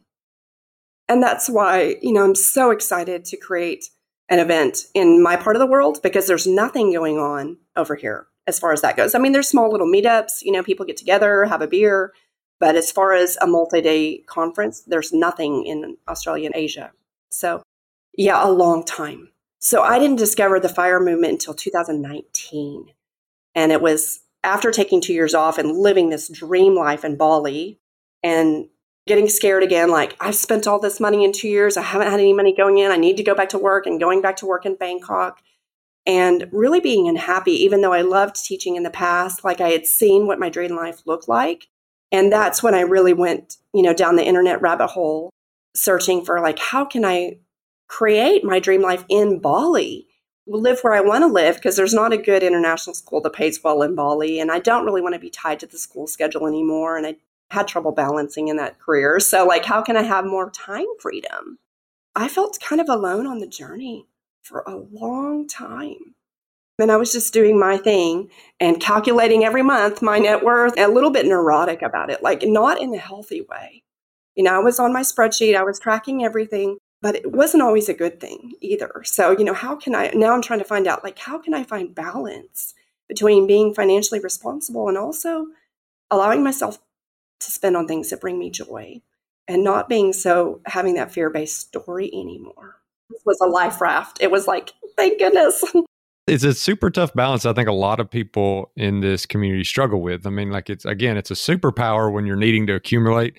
And 1.08 1.22
that's 1.22 1.48
why, 1.48 1.96
you 2.02 2.12
know, 2.12 2.24
I'm 2.24 2.34
so 2.34 2.70
excited 2.70 3.24
to 3.26 3.36
create 3.36 3.86
an 4.28 4.38
event 4.38 4.80
in 4.94 5.22
my 5.22 5.36
part 5.36 5.56
of 5.56 5.60
the 5.60 5.66
world 5.66 6.00
because 6.02 6.26
there's 6.26 6.46
nothing 6.46 6.92
going 6.92 7.18
on 7.18 7.56
over 7.76 7.94
here 7.94 8.26
as 8.46 8.58
far 8.58 8.72
as 8.72 8.82
that 8.82 8.96
goes. 8.96 9.14
I 9.14 9.18
mean, 9.18 9.32
there's 9.32 9.48
small 9.48 9.70
little 9.70 9.86
meetups, 9.86 10.42
you 10.42 10.52
know, 10.52 10.62
people 10.62 10.84
get 10.84 10.96
together, 10.96 11.44
have 11.44 11.62
a 11.62 11.66
beer. 11.66 12.12
But 12.60 12.76
as 12.76 12.90
far 12.90 13.14
as 13.14 13.38
a 13.40 13.46
multi 13.46 13.80
day 13.80 14.18
conference, 14.26 14.82
there's 14.86 15.12
nothing 15.12 15.64
in 15.64 15.96
Australia 16.08 16.46
and 16.46 16.56
Asia. 16.56 16.90
So, 17.30 17.62
yeah, 18.16 18.44
a 18.44 18.50
long 18.50 18.84
time. 18.84 19.30
So, 19.68 19.82
I 19.82 19.98
didn't 19.98 20.16
discover 20.16 20.58
the 20.58 20.70
fire 20.70 20.98
movement 20.98 21.32
until 21.32 21.52
2019. 21.52 22.86
And 23.54 23.70
it 23.70 23.82
was 23.82 24.20
after 24.42 24.70
taking 24.70 25.02
two 25.02 25.12
years 25.12 25.34
off 25.34 25.58
and 25.58 25.76
living 25.76 26.08
this 26.08 26.30
dream 26.30 26.74
life 26.74 27.04
in 27.04 27.16
Bali 27.18 27.78
and 28.22 28.68
getting 29.06 29.28
scared 29.28 29.62
again 29.62 29.90
like, 29.90 30.16
I've 30.20 30.36
spent 30.36 30.66
all 30.66 30.80
this 30.80 31.00
money 31.00 31.22
in 31.22 31.32
two 31.32 31.48
years. 31.48 31.76
I 31.76 31.82
haven't 31.82 32.10
had 32.10 32.18
any 32.18 32.32
money 32.32 32.56
going 32.56 32.78
in. 32.78 32.90
I 32.90 32.96
need 32.96 33.18
to 33.18 33.22
go 33.22 33.34
back 33.34 33.50
to 33.50 33.58
work 33.58 33.84
and 33.84 34.00
going 34.00 34.22
back 34.22 34.36
to 34.36 34.46
work 34.46 34.64
in 34.64 34.74
Bangkok 34.74 35.42
and 36.06 36.48
really 36.50 36.80
being 36.80 37.06
unhappy, 37.06 37.52
even 37.52 37.82
though 37.82 37.92
I 37.92 38.00
loved 38.00 38.42
teaching 38.42 38.74
in 38.74 38.84
the 38.84 38.90
past, 38.90 39.44
like 39.44 39.60
I 39.60 39.68
had 39.68 39.84
seen 39.84 40.26
what 40.26 40.38
my 40.38 40.48
dream 40.48 40.74
life 40.74 41.02
looked 41.04 41.28
like. 41.28 41.66
And 42.10 42.32
that's 42.32 42.62
when 42.62 42.74
I 42.74 42.80
really 42.80 43.12
went, 43.12 43.58
you 43.74 43.82
know, 43.82 43.92
down 43.92 44.16
the 44.16 44.24
internet 44.24 44.62
rabbit 44.62 44.88
hole 44.88 45.28
searching 45.76 46.24
for 46.24 46.40
like, 46.40 46.58
how 46.58 46.86
can 46.86 47.04
I 47.04 47.40
create 47.88 48.44
my 48.44 48.58
dream 48.58 48.82
life 48.82 49.04
in 49.08 49.38
Bali? 49.40 50.06
Live 50.46 50.80
where 50.80 50.94
I 50.94 51.00
want 51.00 51.22
to 51.22 51.26
live 51.26 51.56
because 51.56 51.76
there's 51.76 51.92
not 51.92 52.12
a 52.12 52.18
good 52.18 52.42
international 52.42 52.94
school 52.94 53.20
that 53.20 53.34
pays 53.34 53.62
well 53.62 53.82
in 53.82 53.94
Bali. 53.94 54.40
And 54.40 54.50
I 54.50 54.60
don't 54.60 54.86
really 54.86 55.02
want 55.02 55.14
to 55.14 55.20
be 55.20 55.30
tied 55.30 55.60
to 55.60 55.66
the 55.66 55.78
school 55.78 56.06
schedule 56.06 56.46
anymore. 56.46 56.96
And 56.96 57.06
I 57.06 57.16
had 57.50 57.68
trouble 57.68 57.92
balancing 57.92 58.48
in 58.48 58.56
that 58.56 58.78
career. 58.78 59.20
So, 59.20 59.46
like, 59.46 59.64
how 59.64 59.82
can 59.82 59.96
I 59.96 60.02
have 60.02 60.24
more 60.24 60.50
time 60.50 60.86
freedom? 61.00 61.58
I 62.14 62.28
felt 62.28 62.58
kind 62.60 62.80
of 62.80 62.88
alone 62.88 63.26
on 63.26 63.38
the 63.38 63.46
journey 63.46 64.06
for 64.42 64.64
a 64.66 64.76
long 64.76 65.46
time. 65.46 66.14
And 66.80 66.92
I 66.92 66.96
was 66.96 67.12
just 67.12 67.32
doing 67.32 67.58
my 67.58 67.76
thing 67.76 68.30
and 68.60 68.80
calculating 68.80 69.44
every 69.44 69.62
month 69.62 70.00
my 70.00 70.18
net 70.18 70.44
worth, 70.44 70.78
a 70.78 70.86
little 70.86 71.10
bit 71.10 71.26
neurotic 71.26 71.82
about 71.82 72.10
it, 72.10 72.22
like 72.22 72.42
not 72.44 72.80
in 72.80 72.94
a 72.94 72.98
healthy 72.98 73.40
way. 73.40 73.82
You 74.36 74.44
know, 74.44 74.54
I 74.54 74.58
was 74.60 74.78
on 74.78 74.92
my 74.92 75.02
spreadsheet, 75.02 75.56
I 75.56 75.64
was 75.64 75.80
tracking 75.80 76.24
everything, 76.24 76.78
but 77.00 77.16
it 77.16 77.32
wasn't 77.32 77.62
always 77.62 77.88
a 77.88 77.94
good 77.94 78.20
thing 78.20 78.54
either. 78.60 79.02
So, 79.04 79.30
you 79.30 79.44
know, 79.44 79.54
how 79.54 79.76
can 79.76 79.94
I 79.94 80.10
now 80.14 80.34
I'm 80.34 80.42
trying 80.42 80.58
to 80.58 80.64
find 80.64 80.86
out 80.86 81.04
like 81.04 81.18
how 81.18 81.38
can 81.38 81.54
I 81.54 81.64
find 81.64 81.94
balance 81.94 82.74
between 83.08 83.46
being 83.46 83.74
financially 83.74 84.20
responsible 84.20 84.88
and 84.88 84.98
also 84.98 85.46
allowing 86.10 86.42
myself 86.42 86.78
to 87.40 87.50
spend 87.50 87.76
on 87.76 87.86
things 87.86 88.10
that 88.10 88.20
bring 88.20 88.38
me 88.38 88.50
joy 88.50 89.00
and 89.46 89.64
not 89.64 89.88
being 89.88 90.12
so 90.12 90.60
having 90.66 90.94
that 90.94 91.12
fear-based 91.12 91.68
story 91.68 92.10
anymore. 92.12 92.76
This 93.10 93.22
was 93.24 93.38
a 93.40 93.46
life 93.46 93.80
raft. 93.80 94.18
It 94.20 94.30
was 94.30 94.46
like, 94.46 94.74
thank 94.96 95.18
goodness. 95.18 95.64
It's 96.28 96.44
a 96.44 96.52
super 96.52 96.90
tough 96.90 97.14
balance. 97.14 97.46
I 97.46 97.54
think 97.54 97.70
a 97.70 97.72
lot 97.72 98.00
of 98.00 98.10
people 98.10 98.70
in 98.76 99.00
this 99.00 99.24
community 99.24 99.64
struggle 99.64 100.02
with. 100.02 100.26
I 100.26 100.30
mean, 100.30 100.50
like 100.50 100.68
it's 100.68 100.84
again, 100.84 101.16
it's 101.16 101.30
a 101.30 101.34
superpower 101.34 102.12
when 102.12 102.26
you're 102.26 102.36
needing 102.36 102.66
to 102.66 102.74
accumulate 102.74 103.38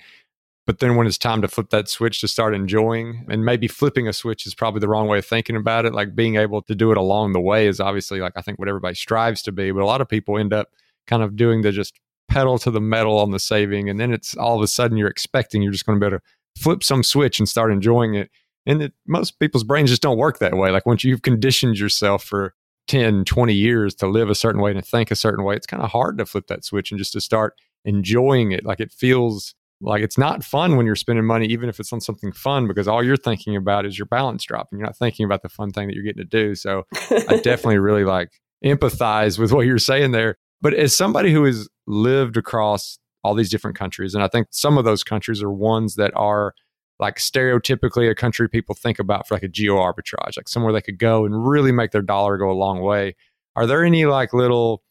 but 0.70 0.78
then 0.78 0.94
when 0.94 1.08
it's 1.08 1.18
time 1.18 1.42
to 1.42 1.48
flip 1.48 1.70
that 1.70 1.88
switch 1.88 2.20
to 2.20 2.28
start 2.28 2.54
enjoying, 2.54 3.26
and 3.28 3.44
maybe 3.44 3.66
flipping 3.66 4.06
a 4.06 4.12
switch 4.12 4.46
is 4.46 4.54
probably 4.54 4.78
the 4.78 4.86
wrong 4.86 5.08
way 5.08 5.18
of 5.18 5.26
thinking 5.26 5.56
about 5.56 5.84
it. 5.84 5.92
Like 5.92 6.14
being 6.14 6.36
able 6.36 6.62
to 6.62 6.76
do 6.76 6.92
it 6.92 6.96
along 6.96 7.32
the 7.32 7.40
way 7.40 7.66
is 7.66 7.80
obviously 7.80 8.20
like 8.20 8.34
I 8.36 8.40
think 8.40 8.60
what 8.60 8.68
everybody 8.68 8.94
strives 8.94 9.42
to 9.42 9.50
be. 9.50 9.72
But 9.72 9.82
a 9.82 9.84
lot 9.84 10.00
of 10.00 10.08
people 10.08 10.38
end 10.38 10.52
up 10.52 10.68
kind 11.08 11.24
of 11.24 11.34
doing 11.34 11.62
the 11.62 11.72
just 11.72 11.98
pedal 12.28 12.56
to 12.60 12.70
the 12.70 12.80
metal 12.80 13.18
on 13.18 13.32
the 13.32 13.40
saving. 13.40 13.90
And 13.90 13.98
then 13.98 14.12
it's 14.12 14.36
all 14.36 14.58
of 14.58 14.62
a 14.62 14.68
sudden 14.68 14.96
you're 14.96 15.08
expecting 15.08 15.60
you're 15.60 15.72
just 15.72 15.86
going 15.86 15.98
to 15.98 16.00
be 16.00 16.06
able 16.06 16.20
to 16.20 16.62
flip 16.62 16.84
some 16.84 17.02
switch 17.02 17.40
and 17.40 17.48
start 17.48 17.72
enjoying 17.72 18.14
it. 18.14 18.30
And 18.64 18.80
it, 18.80 18.92
most 19.08 19.40
people's 19.40 19.64
brains 19.64 19.90
just 19.90 20.02
don't 20.02 20.18
work 20.18 20.38
that 20.38 20.56
way. 20.56 20.70
Like 20.70 20.86
once 20.86 21.02
you've 21.02 21.22
conditioned 21.22 21.80
yourself 21.80 22.22
for 22.22 22.54
10, 22.86 23.24
20 23.24 23.52
years 23.52 23.92
to 23.96 24.06
live 24.06 24.30
a 24.30 24.36
certain 24.36 24.60
way 24.60 24.70
and 24.70 24.80
to 24.80 24.88
think 24.88 25.10
a 25.10 25.16
certain 25.16 25.44
way, 25.44 25.56
it's 25.56 25.66
kind 25.66 25.82
of 25.82 25.90
hard 25.90 26.16
to 26.18 26.26
flip 26.26 26.46
that 26.46 26.64
switch 26.64 26.92
and 26.92 26.98
just 26.98 27.14
to 27.14 27.20
start 27.20 27.54
enjoying 27.84 28.52
it. 28.52 28.64
Like 28.64 28.78
it 28.78 28.92
feels 28.92 29.56
like 29.80 30.02
it's 30.02 30.18
not 30.18 30.44
fun 30.44 30.76
when 30.76 30.84
you're 30.84 30.96
spending 30.96 31.24
money, 31.24 31.46
even 31.46 31.68
if 31.68 31.80
it's 31.80 31.92
on 31.92 32.00
something 32.00 32.32
fun, 32.32 32.68
because 32.68 32.86
all 32.86 33.02
you're 33.02 33.16
thinking 33.16 33.56
about 33.56 33.86
is 33.86 33.98
your 33.98 34.06
balance 34.06 34.44
dropping. 34.44 34.78
You're 34.78 34.86
not 34.86 34.96
thinking 34.96 35.24
about 35.24 35.42
the 35.42 35.48
fun 35.48 35.70
thing 35.70 35.88
that 35.88 35.94
you're 35.94 36.04
getting 36.04 36.22
to 36.22 36.28
do. 36.28 36.54
So 36.54 36.84
I 36.92 37.40
definitely 37.42 37.78
really 37.78 38.04
like 38.04 38.30
empathize 38.64 39.38
with 39.38 39.52
what 39.52 39.66
you're 39.66 39.78
saying 39.78 40.10
there. 40.12 40.36
But 40.60 40.74
as 40.74 40.94
somebody 40.94 41.32
who 41.32 41.44
has 41.44 41.68
lived 41.86 42.36
across 42.36 42.98
all 43.24 43.34
these 43.34 43.50
different 43.50 43.78
countries, 43.78 44.14
and 44.14 44.22
I 44.22 44.28
think 44.28 44.48
some 44.50 44.76
of 44.76 44.84
those 44.84 45.02
countries 45.02 45.42
are 45.42 45.50
ones 45.50 45.94
that 45.94 46.12
are 46.14 46.54
like 46.98 47.16
stereotypically 47.16 48.10
a 48.10 48.14
country 48.14 48.48
people 48.48 48.74
think 48.74 48.98
about 48.98 49.26
for 49.26 49.34
like 49.34 49.42
a 49.42 49.48
geo 49.48 49.76
arbitrage, 49.76 50.36
like 50.36 50.48
somewhere 50.48 50.72
they 50.72 50.82
could 50.82 50.98
go 50.98 51.24
and 51.24 51.48
really 51.48 51.72
make 51.72 51.92
their 51.92 52.02
dollar 52.02 52.36
go 52.36 52.50
a 52.50 52.52
long 52.52 52.80
way. 52.80 53.16
Are 53.56 53.66
there 53.66 53.82
any 53.82 54.04
like 54.04 54.34
little 54.34 54.82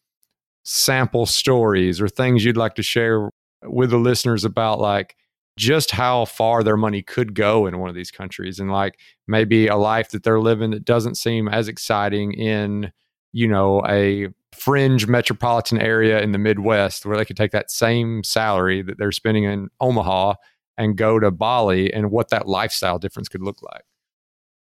sample 0.64 1.28
stories 1.28 2.02
or 2.02 2.10
things 2.10 2.44
you'd 2.44 2.58
like 2.58 2.76
to 2.76 2.84
share 2.84 3.30
with 3.64 3.90
the 3.90 3.98
listeners 3.98 4.46
about 4.46 4.80
like 4.80 5.16
just 5.60 5.92
how 5.92 6.24
far 6.24 6.64
their 6.64 6.78
money 6.78 7.02
could 7.02 7.36
go 7.36 7.68
in 7.68 7.80
one 7.80 7.90
of 7.90 7.96
these 7.96 8.12
countries 8.12 8.60
and 8.60 8.72
like 8.72 8.98
maybe 9.28 9.68
a 9.68 9.76
life 9.76 10.10
that 10.12 10.24
they're 10.24 10.40
living 10.40 10.72
that 10.72 10.86
doesn't 10.86 11.16
seem 11.16 11.50
as 11.50 11.68
exciting 11.68 12.32
in 12.34 12.92
you 13.34 13.46
know 13.46 13.84
a 13.86 14.30
fringe 14.54 15.06
metropolitan 15.06 15.78
area 15.78 16.22
in 16.22 16.32
the 16.32 16.38
midwest 16.38 17.06
where 17.06 17.18
they 17.18 17.26
could 17.26 17.36
take 17.36 17.52
that 17.52 17.70
same 17.70 18.24
salary 18.24 18.82
that 18.82 18.98
they're 18.98 19.12
spending 19.12 19.44
in 19.44 19.68
omaha 19.82 20.34
and 20.78 20.98
go 20.98 21.20
to 21.20 21.30
bali 21.30 21.94
and 21.94 22.10
what 22.10 22.30
that 22.30 22.48
lifestyle 22.48 22.98
difference 22.98 23.28
could 23.28 23.44
look 23.44 23.62
like. 23.62 23.84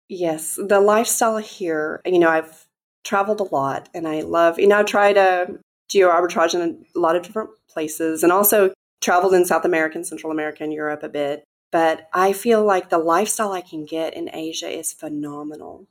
Yes 0.10 0.60
the 0.60 0.80
lifestyle 0.80 1.38
here 1.38 2.02
you 2.04 2.17
know 2.17 2.30
i've 2.30 2.65
traveled 3.04 3.39
a 3.39 3.56
lot 3.56 3.89
and 3.93 4.08
i 4.08 4.21
love 4.21 4.60
you 4.60 4.67
know 4.67 4.80
i 4.80 4.84
try 4.84 5.13
to 5.13 5.60
geo 5.88 6.10
arbitrage 6.10 6.56
in 6.56 6.84
a 6.95 6.99
lot 6.99 7.15
of 7.15 7.21
different 7.21 7.52
places 7.69 8.23
and 8.23 8.32
also 8.32 8.73
traveled 9.01 9.33
in 9.33 9.45
South 9.45 9.65
America 9.65 9.97
and 9.97 10.05
Central 10.05 10.31
America 10.31 10.63
and 10.63 10.73
Europe 10.73 11.03
a 11.03 11.09
bit. 11.09 11.43
But 11.71 12.09
I 12.13 12.33
feel 12.33 12.63
like 12.63 12.89
the 12.89 12.97
lifestyle 12.97 13.51
I 13.51 13.62
can 13.62 13.85
get 13.85 14.13
in 14.13 14.29
Asia 14.33 14.69
is 14.69 14.93
phenomenal. 14.93 15.88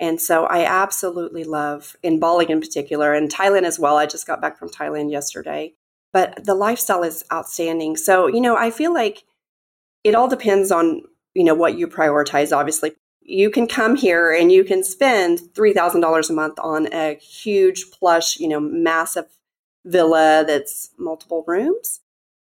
And 0.00 0.20
so 0.20 0.44
I 0.44 0.64
absolutely 0.64 1.42
love 1.42 1.96
in 2.02 2.20
Bali 2.20 2.46
in 2.48 2.60
particular 2.60 3.12
and 3.12 3.32
Thailand 3.32 3.64
as 3.64 3.78
well. 3.78 3.96
I 3.96 4.06
just 4.06 4.26
got 4.26 4.40
back 4.40 4.58
from 4.58 4.68
Thailand 4.68 5.10
yesterday. 5.10 5.74
But 6.12 6.44
the 6.44 6.54
lifestyle 6.54 7.02
is 7.02 7.24
outstanding. 7.32 7.96
So, 7.96 8.28
you 8.28 8.40
know, 8.40 8.56
I 8.56 8.70
feel 8.70 8.94
like 8.94 9.24
it 10.04 10.14
all 10.14 10.28
depends 10.28 10.70
on, 10.70 11.02
you 11.34 11.44
know, 11.44 11.54
what 11.54 11.76
you 11.76 11.88
prioritize. 11.88 12.56
Obviously, 12.56 12.92
you 13.20 13.50
can 13.50 13.66
come 13.66 13.94
here 13.96 14.32
and 14.32 14.50
you 14.50 14.64
can 14.64 14.82
spend 14.82 15.40
$3,000 15.52 16.30
a 16.30 16.32
month 16.32 16.58
on 16.60 16.90
a 16.92 17.14
huge 17.16 17.90
plush, 17.90 18.38
you 18.38 18.48
know, 18.48 18.60
massive 18.60 19.26
villa 19.84 20.44
that's 20.46 20.90
multiple 20.96 21.44
rooms 21.46 22.00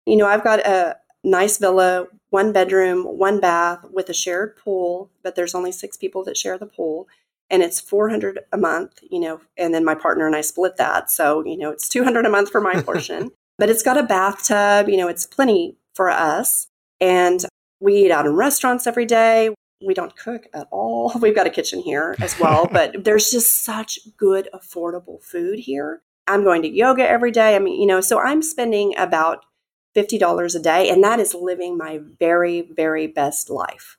you 0.07 0.17
know, 0.17 0.27
I've 0.27 0.45
got 0.45 0.61
a 0.61 0.97
nice 1.23 1.59
villa, 1.59 2.07
one 2.31 2.53
bedroom, 2.53 3.05
one 3.05 3.41
bath 3.41 3.85
with 3.91 4.09
a 4.09 4.15
shared 4.15 4.57
pool, 4.57 5.11
but 5.23 5.35
there's 5.35 5.55
only 5.55 5.73
six 5.73 5.97
people 5.97 6.25
that 6.25 6.37
share 6.37 6.59
the 6.59 6.67
pool. 6.67 7.09
And 7.51 7.63
it's 7.63 7.81
400 7.81 8.41
a 8.53 8.57
month, 8.57 9.01
you 9.11 9.21
know, 9.21 9.41
and 9.57 9.75
then 9.75 9.85
my 9.85 9.95
partner 9.95 10.27
and 10.27 10.35
I 10.35 10.41
split 10.41 10.77
that. 10.79 11.11
So, 11.11 11.45
you 11.45 11.57
know, 11.57 11.71
it's 11.71 11.89
200 11.89 12.25
a 12.27 12.31
month 12.31 12.51
for 12.51 12.61
my 12.61 12.81
portion, 12.87 13.31
but 13.59 13.71
it's 13.71 13.83
got 13.83 13.99
a 13.99 14.03
bathtub, 14.03 14.89
you 14.89 14.97
know, 14.97 15.09
it's 15.09 15.27
plenty 15.27 15.77
for 15.95 16.11
us. 16.11 16.69
And 17.01 17.45
we 17.81 17.97
eat 17.97 18.11
out 18.11 18.27
in 18.27 18.35
restaurants 18.35 18.87
every 18.87 19.07
day. 19.07 19.55
We 19.85 19.95
don't 19.95 20.17
cook 20.17 20.47
at 20.55 20.67
all. 20.71 21.13
We've 21.21 21.35
got 21.35 21.47
a 21.47 21.51
kitchen 21.51 21.81
here 21.81 22.17
as 22.21 22.39
well, 22.39 22.67
but 22.73 23.05
there's 23.05 23.31
just 23.31 23.65
such 23.65 23.99
good, 24.17 24.49
affordable 24.55 25.23
food 25.23 25.59
here. 25.61 26.03
I'm 26.27 26.43
going 26.43 26.63
to 26.63 26.69
yoga 26.69 27.07
every 27.07 27.31
day. 27.31 27.55
I 27.55 27.59
mean, 27.59 27.79
you 27.81 27.87
know, 27.87 28.01
so 28.01 28.19
I'm 28.19 28.41
spending 28.41 28.97
about 28.97 29.45
$50 29.97 30.55
a 30.55 30.59
day. 30.59 30.89
And 30.89 31.03
that 31.05 31.21
is 31.21 31.35
living 31.35 31.77
my 31.77 32.01
very, 32.19 32.63
very 32.63 33.07
best 33.07 33.51
life. 33.51 33.97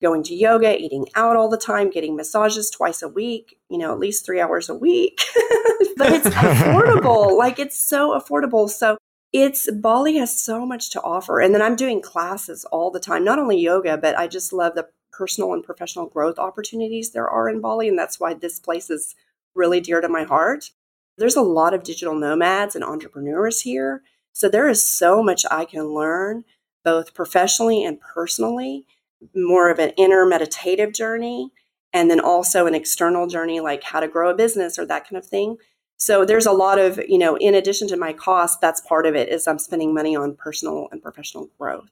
Going 0.00 0.22
to 0.24 0.34
yoga, 0.34 0.78
eating 0.78 1.06
out 1.16 1.36
all 1.36 1.48
the 1.48 1.56
time, 1.56 1.90
getting 1.90 2.14
massages 2.14 2.70
twice 2.70 3.02
a 3.02 3.08
week, 3.08 3.58
you 3.68 3.78
know, 3.78 3.92
at 3.92 3.98
least 3.98 4.24
three 4.24 4.40
hours 4.40 4.68
a 4.68 4.74
week. 4.74 5.20
but 5.96 6.12
it's 6.12 6.28
affordable. 6.28 7.36
like 7.38 7.58
it's 7.58 7.76
so 7.76 8.18
affordable. 8.18 8.68
So 8.68 8.96
it's 9.32 9.70
Bali 9.70 10.16
has 10.18 10.40
so 10.40 10.64
much 10.64 10.90
to 10.90 11.02
offer. 11.02 11.40
And 11.40 11.54
then 11.54 11.62
I'm 11.62 11.76
doing 11.76 12.00
classes 12.00 12.64
all 12.66 12.90
the 12.90 13.00
time, 13.00 13.24
not 13.24 13.38
only 13.38 13.58
yoga, 13.58 13.98
but 13.98 14.16
I 14.16 14.28
just 14.28 14.52
love 14.52 14.74
the 14.74 14.88
personal 15.10 15.52
and 15.52 15.64
professional 15.64 16.06
growth 16.06 16.38
opportunities 16.38 17.10
there 17.10 17.28
are 17.28 17.48
in 17.48 17.60
Bali. 17.60 17.88
And 17.88 17.98
that's 17.98 18.20
why 18.20 18.34
this 18.34 18.60
place 18.60 18.88
is 18.88 19.16
really 19.54 19.80
dear 19.80 20.00
to 20.00 20.08
my 20.08 20.22
heart. 20.22 20.70
There's 21.18 21.36
a 21.36 21.42
lot 21.42 21.74
of 21.74 21.82
digital 21.82 22.14
nomads 22.14 22.76
and 22.76 22.84
entrepreneurs 22.84 23.60
here. 23.62 24.02
So 24.38 24.48
there 24.48 24.68
is 24.68 24.80
so 24.80 25.20
much 25.20 25.44
I 25.50 25.64
can 25.64 25.92
learn, 25.92 26.44
both 26.84 27.12
professionally 27.12 27.84
and 27.84 28.00
personally, 28.00 28.86
more 29.34 29.68
of 29.68 29.80
an 29.80 29.90
inner 29.96 30.24
meditative 30.24 30.92
journey, 30.92 31.50
and 31.92 32.08
then 32.08 32.20
also 32.20 32.64
an 32.64 32.74
external 32.76 33.26
journey 33.26 33.58
like 33.58 33.82
how 33.82 33.98
to 33.98 34.06
grow 34.06 34.30
a 34.30 34.36
business 34.36 34.78
or 34.78 34.86
that 34.86 35.08
kind 35.08 35.16
of 35.16 35.26
thing. 35.26 35.56
So 35.96 36.24
there's 36.24 36.46
a 36.46 36.52
lot 36.52 36.78
of, 36.78 37.00
you 37.08 37.18
know, 37.18 37.34
in 37.38 37.56
addition 37.56 37.88
to 37.88 37.96
my 37.96 38.12
cost, 38.12 38.60
that's 38.60 38.80
part 38.80 39.06
of 39.06 39.16
it 39.16 39.28
is 39.28 39.48
I'm 39.48 39.58
spending 39.58 39.92
money 39.92 40.14
on 40.14 40.36
personal 40.36 40.86
and 40.92 41.02
professional 41.02 41.50
growth. 41.58 41.90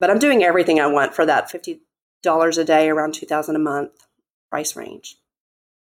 But 0.00 0.10
I'm 0.10 0.18
doing 0.18 0.44
everything 0.44 0.80
I 0.80 0.86
want 0.86 1.14
for 1.14 1.24
that 1.24 1.50
$50 1.50 2.58
a 2.58 2.64
day, 2.64 2.90
around 2.90 3.14
2000 3.14 3.56
a 3.56 3.58
month 3.58 4.06
price 4.50 4.76
range. 4.76 5.16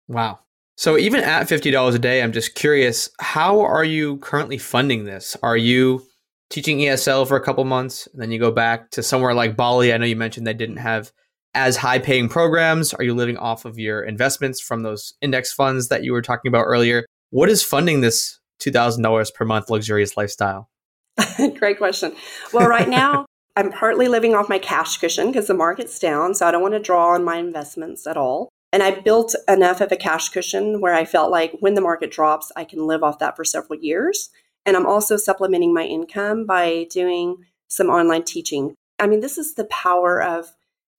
Wow. 0.08 0.40
So 0.78 0.96
even 0.96 1.24
at 1.24 1.48
$50 1.48 1.96
a 1.96 2.00
day, 2.00 2.22
I'm 2.22 2.32
just 2.32 2.54
curious, 2.54 3.10
how 3.20 3.62
are 3.62 3.84
you 3.84 4.18
currently 4.18 4.60
funding 4.60 5.06
this? 5.06 5.36
Are 5.42 5.58
you 5.58 6.06
teaching 6.52 6.78
ESL 6.78 7.28
for 7.28 7.36
a 7.36 7.44
couple 7.44 7.64
months 7.64 8.08
and 8.14 8.22
then 8.22 8.32
you 8.32 8.38
go 8.38 8.52
back 8.52 8.92
to 8.92 9.02
somewhere 9.02 9.34
like 9.34 9.58
Bali? 9.58 9.92
I 9.92 9.98
know 9.98 10.06
you 10.06 10.16
mentioned 10.16 10.46
they 10.46 10.54
didn't 10.54 10.78
have 10.78 11.12
as 11.56 11.78
high 11.78 11.98
paying 11.98 12.30
programs. 12.30 12.94
Are 12.94 13.04
you 13.04 13.16
living 13.16 13.38
off 13.38 13.66
of 13.66 13.80
your 13.80 14.04
investments 14.04 14.62
from 14.62 14.84
those 14.84 15.16
index 15.20 15.52
funds 15.52 15.88
that 15.88 16.04
you 16.04 16.14
were 16.14 16.22
talking 16.22 16.50
about 16.50 16.66
earlier? 16.66 17.08
What 17.32 17.50
is 17.50 17.64
funding 17.64 18.02
this 18.02 18.40
$2,000 18.62 19.34
per 19.34 19.46
month 19.46 19.72
luxurious 19.72 20.16
lifestyle? 20.16 20.70
Great 21.58 21.80
question. 21.80 22.16
Well, 22.54 22.68
right 22.68 22.88
now, 22.88 23.26
I'm 23.56 23.72
partly 23.72 24.08
living 24.08 24.36
off 24.36 24.48
my 24.48 24.60
cash 24.60 24.98
cushion 24.98 25.28
because 25.28 25.48
the 25.48 25.56
market's 25.56 25.98
down. 25.98 26.36
So 26.36 26.48
I 26.48 26.52
don't 26.52 26.62
want 26.62 26.76
to 26.76 26.80
draw 26.80 27.16
on 27.16 27.24
my 27.24 27.38
investments 27.38 28.06
at 28.06 28.16
all. 28.16 28.50
And 28.74 28.84
I 28.84 28.92
built 28.92 29.36
enough 29.48 29.82
of 29.82 29.92
a 29.92 29.96
cash 29.96 30.30
cushion 30.30 30.82
where 30.82 30.94
I 30.94 31.06
felt 31.06 31.32
like 31.32 31.58
when 31.60 31.74
the 31.74 31.82
market 31.82 32.12
drops, 32.12 32.52
I 32.56 32.66
can 32.66 32.86
live 32.86 33.04
off 33.04 33.20
that 33.20 33.36
for 33.36 33.46
several 33.46 33.80
years. 33.80 34.30
And 34.66 34.76
I'm 34.76 34.86
also 34.86 35.16
supplementing 35.16 35.74
my 35.74 35.84
income 35.84 36.46
by 36.46 36.88
doing 36.92 37.38
some 37.70 37.88
online 37.88 38.24
teaching. 38.24 38.76
I 39.00 39.08
mean, 39.08 39.22
this 39.22 39.38
is 39.38 39.54
the 39.54 39.66
power 39.66 40.22
of 40.22 40.48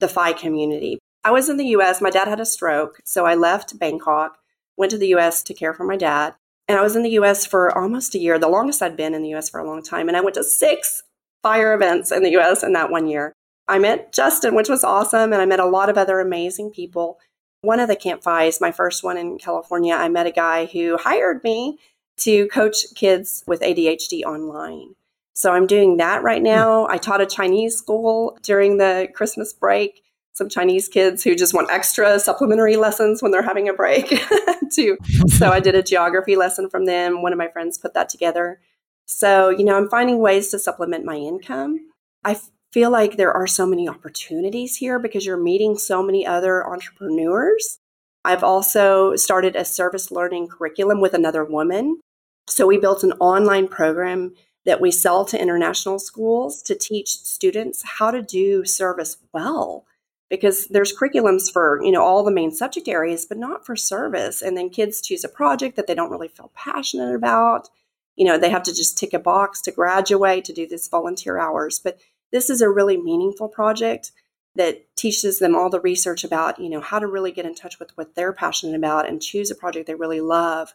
the 0.01 0.09
FI 0.09 0.33
community. 0.33 0.99
I 1.25 1.31
was 1.31 1.49
in 1.49 1.57
the 1.57 1.67
US, 1.67 2.01
my 2.01 2.11
dad 2.11 2.29
had 2.29 2.41
a 2.41 2.47
stroke, 2.47 3.01
so 3.05 3.27
I 3.27 3.35
left 3.35 3.79
Bangkok, 3.79 4.39
went 4.77 4.91
to 4.93 4.99
the 4.99 5.09
US 5.09 5.43
to 5.43 5.55
care 5.55 5.75
for 5.75 5.85
my 5.85 5.97
dad. 5.97 6.35
And 6.69 6.79
I 6.79 6.83
was 6.83 6.97
in 6.97 7.03
the 7.03 7.19
US 7.21 7.45
for 7.45 7.77
almost 7.77 8.15
a 8.15 8.19
year, 8.19 8.39
the 8.39 8.49
longest 8.49 8.81
I'd 8.83 8.97
been 8.97 9.15
in 9.15 9.23
the 9.23 9.35
US 9.35 9.51
for 9.51 9.61
a 9.61 9.67
long 9.67 9.83
time. 9.83 10.09
And 10.09 10.17
I 10.17 10.21
went 10.21 10.35
to 10.35 10.45
six 10.45 11.03
fire 11.43 11.75
events 11.75 12.13
in 12.13 12.23
the 12.23 12.37
US 12.39 12.63
in 12.63 12.73
that 12.73 12.91
one 12.91 13.07
year. 13.07 13.33
I 13.69 13.79
met 13.79 14.13
Justin, 14.13 14.55
which 14.55 14.71
was 14.71 14.83
awesome, 14.83 15.33
and 15.33 15.43
I 15.43 15.47
met 15.47 15.61
a 15.61 15.67
lot 15.67 15.91
of 15.91 15.99
other 15.99 16.21
amazing 16.21 16.71
people. 16.71 17.19
One 17.63 17.81
of 17.81 17.89
the 17.89 17.97
Camp 17.97 18.23
FIs, 18.23 18.61
my 18.61 18.71
first 18.71 19.03
one 19.03 19.17
in 19.17 19.39
California, 19.39 19.95
I 19.95 20.09
met 20.09 20.27
a 20.27 20.33
guy 20.33 20.67
who 20.67 20.97
hired 20.97 21.43
me 21.43 21.79
to 22.19 22.47
coach 22.49 22.85
kids 22.95 23.43
with 23.47 23.61
ADHD 23.61 24.23
online. 24.25 24.95
So 25.39 25.53
I'm 25.53 25.67
doing 25.67 25.99
that 25.99 26.23
right 26.23 26.41
hmm. 26.41 26.47
now. 26.47 26.89
I 26.89 26.99
taught 26.99 27.21
a 27.21 27.27
Chinese 27.27 27.77
school 27.77 28.39
during 28.43 28.79
the 28.79 29.09
Christmas 29.15 29.53
break. 29.53 30.03
some 30.33 30.49
Chinese 30.49 30.89
kids 30.89 31.25
who 31.25 31.35
just 31.35 31.53
want 31.53 31.71
extra 31.71 32.19
supplementary 32.21 32.77
lessons 32.77 33.23
when 33.23 33.33
they're 33.33 33.43
having 33.43 33.69
a 33.69 33.73
break 33.73 34.09
too. 34.73 34.97
so 35.29 35.51
I 35.51 35.59
did 35.59 35.75
a 35.75 35.83
geography 35.83 36.37
lesson 36.37 36.71
from 36.71 36.87
them. 36.87 37.23
One 37.23 37.33
of 37.33 37.39
my 37.39 37.49
friends 37.49 37.77
put 37.77 37.95
that 37.95 38.09
together. 38.09 38.61
So, 39.07 39.49
you 39.49 39.65
know, 39.65 39.77
I'm 39.77 39.89
finding 39.89 40.19
ways 40.19 40.51
to 40.51 40.59
supplement 40.59 41.05
my 41.05 41.17
income. 41.17 41.89
I 42.25 42.39
feel 42.73 42.91
like 42.91 43.17
there 43.17 43.33
are 43.33 43.47
so 43.47 43.67
many 43.67 43.89
opportunities 43.89 44.77
here 44.77 44.99
because 44.99 45.25
you're 45.25 45.37
meeting 45.37 45.77
so 45.77 46.03
many 46.03 46.27
other 46.27 46.67
entrepreneurs. 46.67 47.79
I've 48.25 48.45
also 48.45 49.17
started 49.17 49.57
a 49.57 49.65
service 49.65 50.11
learning 50.11 50.49
curriculum 50.49 51.01
with 51.01 51.15
another 51.15 51.45
woman. 51.45 52.01
So 52.49 52.67
we 52.67 52.79
built 52.79 53.05
an 53.05 53.13
online 53.13 53.69
program 53.69 54.35
that 54.65 54.81
we 54.81 54.91
sell 54.91 55.25
to 55.25 55.41
international 55.41 55.99
schools 55.99 56.63
to 56.63 56.75
teach 56.75 57.09
students 57.09 57.83
how 57.99 58.11
to 58.11 58.21
do 58.21 58.65
service 58.65 59.17
well 59.33 59.87
because 60.29 60.67
there's 60.69 60.95
curriculums 60.95 61.51
for 61.51 61.83
you 61.83 61.91
know 61.91 62.03
all 62.03 62.23
the 62.23 62.31
main 62.31 62.53
subject 62.53 62.87
areas 62.87 63.25
but 63.25 63.39
not 63.39 63.65
for 63.65 63.77
service 63.77 64.43
and 64.43 64.57
then 64.57 64.69
kids 64.69 65.01
choose 65.01 65.25
a 65.25 65.29
project 65.29 65.77
that 65.77 65.87
they 65.87 65.95
don't 65.95 66.11
really 66.11 66.29
feel 66.29 66.51
passionate 66.55 67.15
about 67.15 67.71
you 68.17 68.27
know 68.27 68.37
they 68.37 68.51
have 68.51 68.63
to 68.63 68.75
just 68.75 68.99
tick 68.99 69.15
a 69.15 69.19
box 69.19 69.63
to 69.63 69.73
graduate 69.73 70.45
to 70.45 70.53
do 70.53 70.67
this 70.67 70.89
volunteer 70.89 71.39
hours 71.39 71.79
but 71.79 71.99
this 72.33 72.51
is 72.51 72.61
a 72.61 72.71
really 72.71 72.97
meaningful 72.97 73.49
project 73.49 74.13
that 74.55 74.85
teaches 74.97 75.39
them 75.39 75.55
all 75.55 75.71
the 75.71 75.81
research 75.81 76.25
about 76.25 76.59
you 76.59 76.69
know 76.69 76.81
how 76.81 76.99
to 76.99 77.07
really 77.07 77.33
get 77.33 77.47
in 77.47 77.55
touch 77.55 77.79
with 77.79 77.97
what 77.97 78.15
they're 78.15 78.33
passionate 78.33 78.77
about 78.77 79.09
and 79.09 79.23
choose 79.23 79.51
a 79.51 79.55
project 79.55 79.87
they 79.87 79.95
really 79.95 80.21
love 80.21 80.75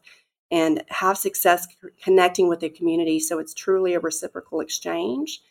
and 0.54 0.84
have 0.90 1.18
success 1.18 1.68
connecting 2.04 2.48
with 2.48 2.60
the 2.60 2.70
community. 2.70 3.20
So 3.20 3.40
it's 3.40 3.56
truly 3.56 3.96
a 3.96 4.00
reciprocal 4.00 4.60
exchange. 4.60 5.42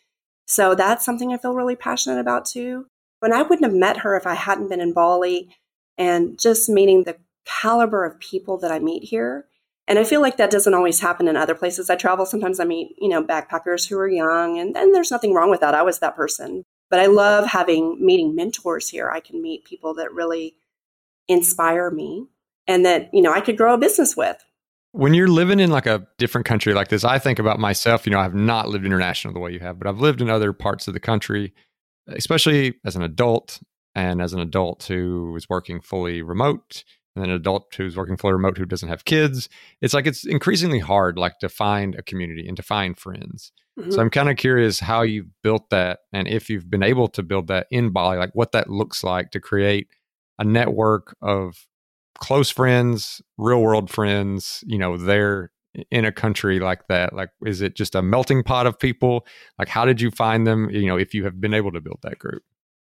So 0.45 0.75
that's 0.75 1.03
something 1.03 1.33
I 1.33 1.37
feel 1.37 1.53
really 1.53 1.75
passionate 1.75 2.21
about 2.21 2.45
too. 2.45 2.87
But 3.19 3.33
I 3.33 3.41
wouldn't 3.41 3.65
have 3.65 3.73
met 3.73 3.97
her 3.97 4.15
if 4.15 4.25
I 4.25 4.33
hadn't 4.33 4.69
been 4.69 4.79
in 4.79 4.93
Bali 4.93 5.49
and 5.97 6.39
just 6.39 6.69
meeting 6.69 7.03
the 7.03 7.17
caliber 7.43 8.05
of 8.05 8.17
people 8.21 8.57
that 8.59 8.71
I 8.71 8.79
meet 8.79 9.03
here. 9.03 9.45
And 9.87 9.99
I 9.99 10.03
feel 10.03 10.21
like 10.21 10.37
that 10.37 10.51
doesn't 10.51 10.73
always 10.73 11.01
happen 11.01 11.27
in 11.27 11.35
other 11.35 11.55
places 11.55 11.89
I 11.89 11.95
travel. 11.95 12.25
Sometimes 12.25 12.59
I 12.59 12.63
meet, 12.63 12.95
you 12.97 13.09
know, 13.09 13.23
backpackers 13.23 13.87
who 13.87 13.97
are 13.97 14.07
young, 14.07 14.57
and, 14.57 14.77
and 14.77 14.95
there's 14.95 15.11
nothing 15.11 15.33
wrong 15.33 15.49
with 15.49 15.59
that. 15.59 15.75
I 15.75 15.83
was 15.83 15.99
that 15.99 16.15
person. 16.15 16.63
But 16.89 16.99
I 16.99 17.07
love 17.07 17.47
having 17.47 17.97
meeting 18.05 18.35
mentors 18.35 18.89
here. 18.89 19.09
I 19.09 19.19
can 19.19 19.41
meet 19.41 19.65
people 19.65 19.95
that 19.95 20.13
really 20.13 20.55
inspire 21.27 21.89
me 21.89 22.27
and 22.67 22.85
that, 22.85 23.09
you 23.13 23.21
know, 23.21 23.33
I 23.33 23.41
could 23.41 23.57
grow 23.57 23.73
a 23.73 23.77
business 23.77 24.15
with. 24.15 24.37
When 24.91 25.15
you're 25.15 25.27
living 25.27 25.59
in 25.59 25.71
like 25.71 25.87
a 25.87 26.07
different 26.19 26.45
country 26.45 26.73
like 26.73 26.89
this, 26.89 27.03
I 27.03 27.17
think 27.17 27.39
about 27.39 27.59
myself. 27.59 28.05
You 28.05 28.11
know, 28.11 28.19
I've 28.19 28.35
not 28.35 28.69
lived 28.69 28.85
international 28.85 29.33
the 29.33 29.39
way 29.39 29.51
you 29.51 29.59
have, 29.59 29.79
but 29.79 29.87
I've 29.87 29.99
lived 29.99 30.21
in 30.21 30.29
other 30.29 30.53
parts 30.53 30.87
of 30.87 30.93
the 30.93 30.99
country, 30.99 31.53
especially 32.07 32.75
as 32.85 32.95
an 32.95 33.01
adult 33.01 33.59
and 33.95 34.21
as 34.21 34.33
an 34.33 34.39
adult 34.39 34.83
who 34.83 35.35
is 35.35 35.49
working 35.49 35.81
fully 35.81 36.21
remote 36.21 36.83
and 37.15 37.25
an 37.25 37.31
adult 37.31 37.73
who's 37.75 37.95
working 37.95 38.17
fully 38.17 38.33
remote 38.33 38.57
who 38.57 38.65
doesn't 38.65 38.89
have 38.89 39.05
kids. 39.05 39.49
It's 39.81 39.93
like 39.93 40.07
it's 40.07 40.25
increasingly 40.25 40.79
hard 40.79 41.17
like 41.17 41.39
to 41.39 41.49
find 41.49 41.95
a 41.95 42.01
community 42.01 42.47
and 42.47 42.57
to 42.57 42.63
find 42.63 42.97
friends. 42.97 43.51
Mm-hmm. 43.79 43.91
So 43.91 44.01
I'm 44.01 44.09
kind 44.09 44.29
of 44.29 44.37
curious 44.37 44.79
how 44.79 45.01
you've 45.01 45.29
built 45.41 45.69
that 45.69 45.99
and 46.11 46.27
if 46.27 46.49
you've 46.49 46.69
been 46.69 46.83
able 46.83 47.07
to 47.09 47.23
build 47.23 47.47
that 47.47 47.67
in 47.71 47.91
Bali, 47.91 48.17
like 48.17 48.31
what 48.33 48.51
that 48.51 48.69
looks 48.69 49.03
like 49.03 49.31
to 49.31 49.39
create 49.39 49.87
a 50.39 50.43
network 50.43 51.15
of 51.21 51.67
close 52.19 52.49
friends, 52.49 53.21
real 53.37 53.61
world 53.61 53.89
friends, 53.89 54.63
you 54.65 54.77
know, 54.77 54.97
they're 54.97 55.51
in 55.91 56.05
a 56.05 56.11
country 56.11 56.59
like 56.59 56.87
that? 56.87 57.13
Like, 57.13 57.29
is 57.45 57.61
it 57.61 57.75
just 57.75 57.95
a 57.95 58.01
melting 58.01 58.43
pot 58.43 58.67
of 58.67 58.79
people? 58.79 59.25
Like, 59.57 59.67
how 59.67 59.85
did 59.85 60.01
you 60.01 60.11
find 60.11 60.45
them? 60.45 60.69
You 60.69 60.85
know, 60.85 60.97
if 60.97 61.13
you 61.13 61.23
have 61.23 61.39
been 61.39 61.53
able 61.53 61.71
to 61.71 61.81
build 61.81 61.99
that 62.03 62.19
group? 62.19 62.43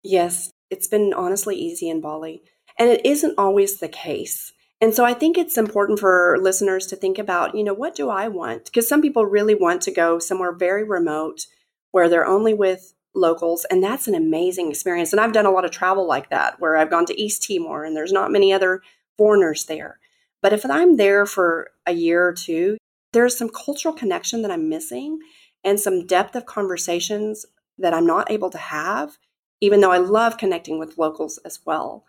Yes, 0.03 0.51
it's 0.69 0.87
been 0.87 1.13
honestly 1.13 1.55
easy 1.55 1.89
in 1.89 2.01
Bali. 2.01 2.41
And 2.79 2.89
it 2.89 3.05
isn't 3.05 3.37
always 3.37 3.79
the 3.79 3.87
case. 3.87 4.53
And 4.79 4.93
so 4.93 5.03
I 5.03 5.13
think 5.13 5.37
it's 5.37 5.57
important 5.57 5.99
for 5.99 6.37
listeners 6.39 6.85
to 6.87 6.95
think 6.95 7.17
about, 7.17 7.55
you 7.55 7.63
know, 7.63 7.73
what 7.73 7.95
do 7.95 8.09
I 8.09 8.27
want? 8.27 8.65
Because 8.65 8.87
some 8.87 9.01
people 9.01 9.25
really 9.25 9.55
want 9.55 9.81
to 9.83 9.91
go 9.91 10.19
somewhere 10.19 10.51
very 10.51 10.83
remote 10.83 11.47
where 11.91 12.07
they're 12.07 12.27
only 12.27 12.53
with 12.53 12.93
locals 13.15 13.65
and 13.71 13.83
that's 13.83 14.07
an 14.07 14.13
amazing 14.13 14.69
experience 14.69 15.11
and 15.11 15.19
i've 15.19 15.33
done 15.33 15.47
a 15.47 15.49
lot 15.49 15.65
of 15.65 15.71
travel 15.71 16.05
like 16.07 16.29
that 16.29 16.59
where 16.59 16.77
i've 16.77 16.91
gone 16.91 17.05
to 17.05 17.19
east 17.19 17.47
timor 17.47 17.83
and 17.83 17.95
there's 17.95 18.11
not 18.11 18.31
many 18.31 18.53
other 18.53 18.79
foreigners 19.17 19.65
there. 19.65 19.99
But 20.41 20.53
if 20.53 20.65
I'm 20.65 20.97
there 20.97 21.25
for 21.25 21.71
a 21.85 21.91
year 21.91 22.27
or 22.27 22.33
two, 22.33 22.77
there's 23.11 23.37
some 23.37 23.49
cultural 23.49 23.93
connection 23.93 24.43
that 24.43 24.51
I'm 24.51 24.69
missing 24.69 25.19
and 25.63 25.79
some 25.79 26.05
depth 26.05 26.35
of 26.35 26.45
conversations 26.45 27.45
that 27.79 27.93
I'm 27.93 28.05
not 28.05 28.31
able 28.31 28.49
to 28.51 28.57
have, 28.57 29.17
even 29.59 29.81
though 29.81 29.91
I 29.91 29.97
love 29.97 30.37
connecting 30.37 30.79
with 30.79 30.97
locals 30.97 31.39
as 31.39 31.59
well. 31.65 32.05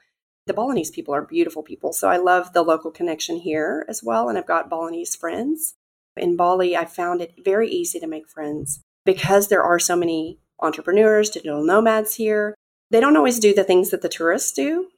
The 0.49 0.55
Balinese 0.55 0.91
people 0.91 1.15
are 1.15 1.21
beautiful 1.21 1.63
people, 1.63 1.93
so 1.93 2.09
I 2.09 2.17
love 2.17 2.55
the 2.55 2.63
local 2.63 2.91
connection 2.91 3.37
here 3.37 3.85
as 3.87 4.03
well. 4.03 4.31
And 4.31 4.39
I've 4.39 4.47
got 4.47 4.71
Balinese 4.71 5.15
friends. 5.15 5.75
In 6.17 6.37
Bali, 6.37 6.75
I 6.75 6.87
found 6.87 7.21
it 7.21 7.35
very 7.45 7.69
easy 7.69 8.01
to 8.01 8.07
make 8.07 8.31
friends 8.31 8.81
because 9.05 9.49
there 9.49 9.63
are 9.63 9.79
so 9.79 9.95
many 9.95 10.39
entrepreneurs, 10.61 11.29
digital 11.29 11.63
nomads 11.63 12.15
here. 12.15 12.55
They 12.91 12.99
don't 12.99 13.17
always 13.17 13.39
do 13.39 13.55
the 13.55 13.63
things 13.63 13.91
that 13.91 14.01
the 14.01 14.09
tourists 14.09 14.51
do, 14.53 14.89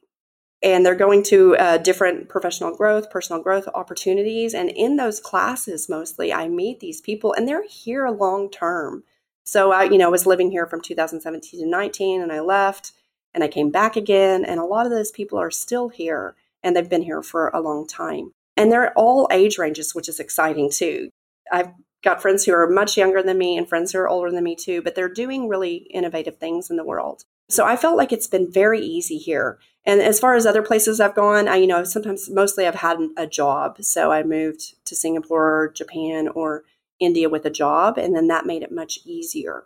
and 0.63 0.85
they're 0.85 0.95
going 0.95 1.21
to 1.23 1.57
uh, 1.57 1.77
different 1.79 2.29
professional 2.29 2.73
growth, 2.73 3.11
personal 3.11 3.43
growth 3.43 3.67
opportunities. 3.75 4.53
And 4.53 4.69
in 4.69 4.95
those 4.95 5.19
classes, 5.19 5.89
mostly, 5.89 6.31
I 6.31 6.47
meet 6.47 6.79
these 6.79 7.01
people, 7.01 7.33
and 7.33 7.45
they're 7.45 7.67
here 7.67 8.07
long 8.07 8.49
term. 8.49 9.03
So 9.43 9.73
I, 9.73 9.83
you 9.83 9.97
know, 9.97 10.11
was 10.11 10.25
living 10.25 10.49
here 10.49 10.65
from 10.65 10.79
2017 10.79 11.59
to 11.59 11.67
19, 11.67 12.21
and 12.21 12.31
I 12.31 12.39
left, 12.39 12.93
and 13.33 13.43
I 13.43 13.47
came 13.47 13.69
back 13.69 13.95
again, 13.95 14.43
and 14.45 14.59
a 14.59 14.65
lot 14.65 14.85
of 14.85 14.91
those 14.91 15.11
people 15.11 15.39
are 15.39 15.51
still 15.51 15.89
here, 15.89 16.35
and 16.63 16.75
they've 16.75 16.89
been 16.89 17.01
here 17.03 17.23
for 17.23 17.49
a 17.49 17.61
long 17.61 17.87
time. 17.87 18.31
And 18.57 18.71
they're 18.71 18.93
all 18.93 19.27
age 19.31 19.57
ranges, 19.57 19.95
which 19.95 20.09
is 20.09 20.19
exciting 20.19 20.69
too. 20.71 21.09
I've 21.51 21.71
got 22.03 22.21
friends 22.21 22.45
who 22.45 22.53
are 22.53 22.69
much 22.69 22.97
younger 22.97 23.21
than 23.23 23.37
me 23.37 23.57
and 23.57 23.67
friends 23.67 23.91
who 23.91 23.99
are 23.99 24.09
older 24.09 24.31
than 24.31 24.43
me 24.43 24.55
too, 24.55 24.81
but 24.81 24.95
they're 24.95 25.09
doing 25.09 25.47
really 25.47 25.75
innovative 25.91 26.37
things 26.37 26.69
in 26.69 26.75
the 26.75 26.83
world. 26.83 27.23
So 27.49 27.65
I 27.65 27.75
felt 27.75 27.97
like 27.97 28.11
it's 28.11 28.27
been 28.27 28.51
very 28.51 28.79
easy 28.79 29.17
here. 29.17 29.59
And 29.85 30.01
as 30.01 30.19
far 30.19 30.35
as 30.35 30.45
other 30.45 30.61
places 30.61 30.99
I've 30.99 31.15
gone, 31.15 31.47
I, 31.47 31.57
you 31.57 31.67
know, 31.67 31.83
sometimes 31.83 32.29
mostly 32.29 32.65
I've 32.65 32.75
had 32.75 32.97
a 33.17 33.27
job. 33.27 33.83
So 33.83 34.11
I 34.11 34.23
moved 34.23 34.75
to 34.85 34.95
Singapore, 34.95 35.63
or 35.63 35.69
Japan, 35.69 36.27
or 36.29 36.63
India 36.99 37.29
with 37.29 37.45
a 37.45 37.49
job, 37.49 37.97
and 37.97 38.15
then 38.15 38.27
that 38.27 38.45
made 38.45 38.61
it 38.61 38.71
much 38.71 38.99
easier. 39.05 39.65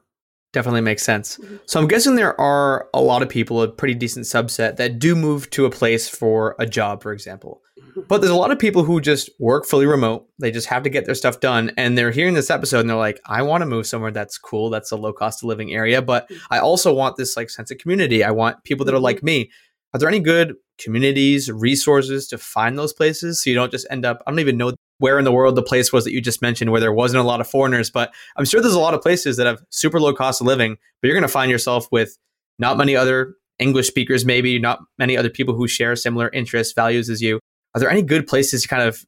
Definitely 0.55 0.81
makes 0.81 1.03
sense. 1.03 1.37
Mm-hmm. 1.37 1.57
So 1.65 1.81
I'm 1.81 1.87
guessing 1.89 2.15
there 2.15 2.39
are 2.39 2.87
a 2.93 3.01
lot 3.01 3.21
of 3.21 3.27
people, 3.27 3.61
a 3.61 3.67
pretty 3.67 3.93
decent 3.93 4.25
subset, 4.25 4.77
that 4.77 4.99
do 4.99 5.13
move 5.13 5.49
to 5.49 5.65
a 5.65 5.69
place 5.69 6.07
for 6.07 6.55
a 6.57 6.65
job, 6.65 7.03
for 7.03 7.11
example. 7.11 7.61
Mm-hmm. 7.77 8.03
But 8.07 8.21
there's 8.21 8.31
a 8.31 8.37
lot 8.37 8.51
of 8.51 8.57
people 8.57 8.85
who 8.85 9.01
just 9.01 9.29
work 9.37 9.65
fully 9.65 9.85
remote. 9.85 10.29
They 10.39 10.51
just 10.51 10.67
have 10.67 10.83
to 10.83 10.89
get 10.89 11.05
their 11.05 11.13
stuff 11.13 11.41
done. 11.41 11.73
And 11.75 11.97
they're 11.97 12.09
hearing 12.09 12.35
this 12.35 12.49
episode 12.49 12.79
and 12.79 12.89
they're 12.89 12.95
like, 12.95 13.19
I 13.25 13.41
want 13.41 13.63
to 13.63 13.65
move 13.65 13.85
somewhere 13.85 14.11
that's 14.11 14.37
cool, 14.37 14.69
that's 14.69 14.91
a 14.91 14.95
low 14.95 15.11
cost 15.11 15.43
of 15.43 15.49
living 15.49 15.73
area. 15.73 16.01
But 16.01 16.29
mm-hmm. 16.29 16.53
I 16.53 16.59
also 16.59 16.93
want 16.93 17.17
this 17.17 17.35
like 17.35 17.49
sense 17.49 17.69
of 17.69 17.77
community. 17.77 18.23
I 18.23 18.31
want 18.31 18.63
people 18.63 18.85
that 18.85 18.95
are 18.95 18.99
like 18.99 19.23
me. 19.23 19.51
Are 19.93 19.99
there 19.99 20.07
any 20.07 20.21
good 20.21 20.55
communities, 20.77 21.51
resources 21.51 22.29
to 22.29 22.37
find 22.37 22.79
those 22.79 22.93
places 22.93 23.43
so 23.43 23.49
you 23.49 23.57
don't 23.57 23.71
just 23.71 23.87
end 23.89 24.05
up, 24.05 24.23
I 24.25 24.31
don't 24.31 24.39
even 24.39 24.55
know 24.55 24.71
where 24.99 25.19
in 25.19 25.25
the 25.25 25.31
world 25.31 25.55
the 25.55 25.63
place 25.63 25.91
was 25.91 26.03
that 26.05 26.13
you 26.13 26.21
just 26.21 26.41
mentioned 26.41 26.71
where 26.71 26.81
there 26.81 26.93
wasn't 26.93 27.21
a 27.21 27.27
lot 27.27 27.41
of 27.41 27.47
foreigners, 27.47 27.89
but 27.89 28.13
I'm 28.35 28.45
sure 28.45 28.61
there's 28.61 28.73
a 28.73 28.79
lot 28.79 28.93
of 28.93 29.01
places 29.01 29.37
that 29.37 29.47
have 29.47 29.61
super 29.69 29.99
low 29.99 30.13
cost 30.13 30.41
of 30.41 30.47
living, 30.47 30.77
but 31.01 31.07
you're 31.07 31.15
going 31.15 31.27
to 31.27 31.27
find 31.27 31.51
yourself 31.51 31.87
with 31.91 32.17
not 32.59 32.77
many 32.77 32.95
other 32.95 33.35
English 33.59 33.87
speakers, 33.87 34.25
maybe 34.25 34.59
not 34.59 34.79
many 34.97 35.17
other 35.17 35.29
people 35.29 35.55
who 35.55 35.67
share 35.67 35.95
similar 35.95 36.29
interests, 36.29 36.73
values 36.73 37.09
as 37.09 37.21
you. 37.21 37.39
Are 37.73 37.79
there 37.79 37.89
any 37.89 38.01
good 38.01 38.27
places 38.27 38.61
to 38.63 38.67
kind 38.67 38.83
of 38.83 39.05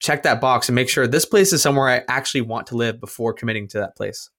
check 0.00 0.22
that 0.22 0.40
box 0.40 0.68
and 0.68 0.74
make 0.74 0.88
sure 0.88 1.06
this 1.06 1.24
place 1.24 1.52
is 1.52 1.62
somewhere 1.62 1.88
I 1.88 2.02
actually 2.08 2.42
want 2.42 2.66
to 2.68 2.76
live 2.76 3.00
before 3.00 3.32
committing 3.32 3.68
to 3.68 3.78
that 3.78 3.96
place? 3.96 4.30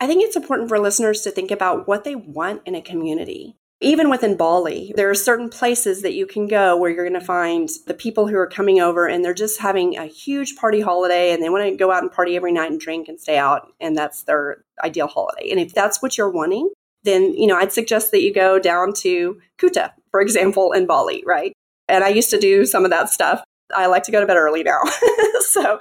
I 0.00 0.06
think 0.06 0.24
it's 0.24 0.36
important 0.36 0.68
for 0.68 0.78
listeners 0.78 1.22
to 1.22 1.30
think 1.30 1.50
about 1.50 1.86
what 1.86 2.04
they 2.04 2.14
want 2.14 2.62
in 2.66 2.74
a 2.74 2.82
community 2.82 3.56
even 3.84 4.10
within 4.10 4.36
Bali, 4.36 4.92
there 4.96 5.10
are 5.10 5.14
certain 5.14 5.48
places 5.48 6.02
that 6.02 6.14
you 6.14 6.26
can 6.26 6.46
go 6.46 6.76
where 6.76 6.90
you're 6.90 7.08
going 7.08 7.18
to 7.18 7.24
find 7.24 7.68
the 7.86 7.94
people 7.94 8.26
who 8.26 8.36
are 8.36 8.46
coming 8.46 8.80
over 8.80 9.06
and 9.06 9.24
they're 9.24 9.34
just 9.34 9.60
having 9.60 9.96
a 9.96 10.06
huge 10.06 10.56
party 10.56 10.80
holiday 10.80 11.32
and 11.32 11.42
they 11.42 11.50
want 11.50 11.64
to 11.64 11.76
go 11.76 11.92
out 11.92 12.02
and 12.02 12.10
party 12.10 12.36
every 12.36 12.52
night 12.52 12.70
and 12.70 12.80
drink 12.80 13.08
and 13.08 13.20
stay 13.20 13.36
out. 13.36 13.72
And 13.80 13.96
that's 13.96 14.24
their 14.24 14.64
ideal 14.82 15.06
holiday. 15.06 15.50
And 15.50 15.60
if 15.60 15.74
that's 15.74 16.02
what 16.02 16.16
you're 16.16 16.30
wanting, 16.30 16.70
then, 17.04 17.34
you 17.34 17.46
know, 17.46 17.56
I'd 17.56 17.72
suggest 17.72 18.10
that 18.10 18.22
you 18.22 18.32
go 18.32 18.58
down 18.58 18.92
to 18.94 19.40
Kuta, 19.58 19.92
for 20.10 20.20
example, 20.20 20.72
in 20.72 20.86
Bali, 20.86 21.22
right? 21.26 21.52
And 21.88 22.02
I 22.02 22.08
used 22.08 22.30
to 22.30 22.38
do 22.38 22.64
some 22.64 22.84
of 22.84 22.90
that 22.90 23.10
stuff. 23.10 23.44
I 23.74 23.86
like 23.86 24.04
to 24.04 24.12
go 24.12 24.20
to 24.20 24.26
bed 24.26 24.36
early 24.36 24.62
now. 24.62 24.80
so 25.40 25.78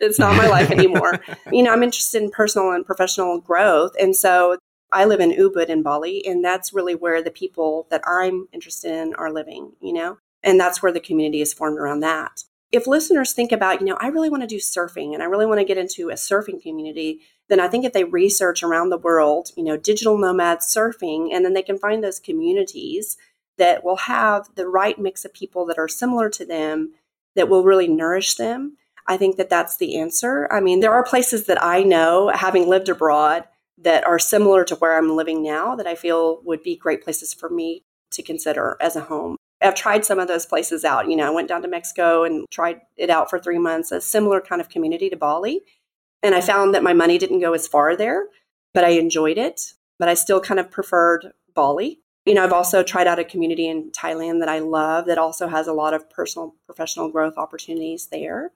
it's 0.00 0.18
not 0.18 0.36
my 0.36 0.46
life 0.46 0.70
anymore. 0.70 1.20
you 1.52 1.62
know, 1.62 1.72
I'm 1.72 1.82
interested 1.82 2.22
in 2.22 2.30
personal 2.30 2.72
and 2.72 2.84
professional 2.84 3.40
growth. 3.40 3.92
And 3.98 4.14
so 4.14 4.58
I 4.92 5.04
live 5.04 5.20
in 5.20 5.32
Ubud 5.32 5.68
in 5.68 5.82
Bali, 5.82 6.24
and 6.26 6.44
that's 6.44 6.72
really 6.72 6.94
where 6.94 7.22
the 7.22 7.30
people 7.30 7.86
that 7.90 8.02
I'm 8.06 8.48
interested 8.52 8.92
in 8.92 9.14
are 9.14 9.32
living, 9.32 9.72
you 9.80 9.92
know? 9.92 10.18
And 10.42 10.60
that's 10.60 10.82
where 10.82 10.92
the 10.92 11.00
community 11.00 11.40
is 11.40 11.52
formed 11.52 11.78
around 11.78 12.00
that. 12.00 12.44
If 12.72 12.86
listeners 12.86 13.32
think 13.32 13.52
about, 13.52 13.80
you 13.80 13.86
know, 13.86 13.96
I 14.00 14.08
really 14.08 14.28
want 14.28 14.42
to 14.42 14.46
do 14.46 14.56
surfing 14.56 15.14
and 15.14 15.22
I 15.22 15.26
really 15.26 15.46
want 15.46 15.60
to 15.60 15.64
get 15.64 15.78
into 15.78 16.10
a 16.10 16.14
surfing 16.14 16.62
community, 16.62 17.20
then 17.48 17.60
I 17.60 17.68
think 17.68 17.84
if 17.84 17.92
they 17.92 18.04
research 18.04 18.62
around 18.62 18.90
the 18.90 18.98
world, 18.98 19.50
you 19.56 19.62
know, 19.64 19.76
digital 19.76 20.18
nomads 20.18 20.66
surfing, 20.66 21.32
and 21.32 21.44
then 21.44 21.54
they 21.54 21.62
can 21.62 21.78
find 21.78 22.02
those 22.02 22.20
communities 22.20 23.16
that 23.58 23.84
will 23.84 23.96
have 23.96 24.48
the 24.54 24.68
right 24.68 24.98
mix 24.98 25.24
of 25.24 25.32
people 25.32 25.64
that 25.66 25.78
are 25.78 25.88
similar 25.88 26.28
to 26.30 26.44
them 26.44 26.92
that 27.34 27.48
will 27.48 27.64
really 27.64 27.88
nourish 27.88 28.34
them. 28.34 28.76
I 29.06 29.16
think 29.16 29.36
that 29.36 29.48
that's 29.48 29.76
the 29.76 29.98
answer. 29.98 30.48
I 30.50 30.60
mean, 30.60 30.80
there 30.80 30.92
are 30.92 31.04
places 31.04 31.46
that 31.46 31.62
I 31.62 31.82
know, 31.82 32.28
having 32.34 32.68
lived 32.68 32.88
abroad, 32.88 33.44
that 33.78 34.04
are 34.04 34.18
similar 34.18 34.64
to 34.64 34.76
where 34.76 34.96
I'm 34.96 35.16
living 35.16 35.42
now 35.42 35.76
that 35.76 35.86
I 35.86 35.94
feel 35.94 36.40
would 36.44 36.62
be 36.62 36.76
great 36.76 37.02
places 37.02 37.34
for 37.34 37.48
me 37.48 37.84
to 38.12 38.22
consider 38.22 38.76
as 38.80 38.96
a 38.96 39.00
home. 39.00 39.36
I've 39.62 39.74
tried 39.74 40.04
some 40.04 40.18
of 40.18 40.28
those 40.28 40.46
places 40.46 40.84
out. 40.84 41.08
You 41.08 41.16
know, 41.16 41.26
I 41.26 41.34
went 41.34 41.48
down 41.48 41.62
to 41.62 41.68
Mexico 41.68 42.24
and 42.24 42.46
tried 42.50 42.80
it 42.96 43.10
out 43.10 43.30
for 43.30 43.38
three 43.38 43.58
months, 43.58 43.90
a 43.90 44.00
similar 44.00 44.40
kind 44.40 44.60
of 44.60 44.68
community 44.68 45.08
to 45.10 45.16
Bali. 45.16 45.60
And 46.22 46.34
I 46.34 46.40
found 46.40 46.74
that 46.74 46.82
my 46.82 46.92
money 46.92 47.18
didn't 47.18 47.40
go 47.40 47.52
as 47.52 47.66
far 47.66 47.96
there, 47.96 48.26
but 48.74 48.84
I 48.84 48.90
enjoyed 48.90 49.38
it. 49.38 49.72
But 49.98 50.08
I 50.08 50.14
still 50.14 50.40
kind 50.40 50.60
of 50.60 50.70
preferred 50.70 51.32
Bali. 51.54 52.00
You 52.26 52.34
know, 52.34 52.44
I've 52.44 52.52
also 52.52 52.82
tried 52.82 53.06
out 53.06 53.18
a 53.18 53.24
community 53.24 53.68
in 53.68 53.92
Thailand 53.92 54.40
that 54.40 54.48
I 54.48 54.58
love 54.58 55.06
that 55.06 55.18
also 55.18 55.48
has 55.48 55.66
a 55.66 55.72
lot 55.72 55.94
of 55.94 56.10
personal, 56.10 56.54
professional 56.66 57.10
growth 57.10 57.34
opportunities 57.36 58.08
there. 58.08 58.52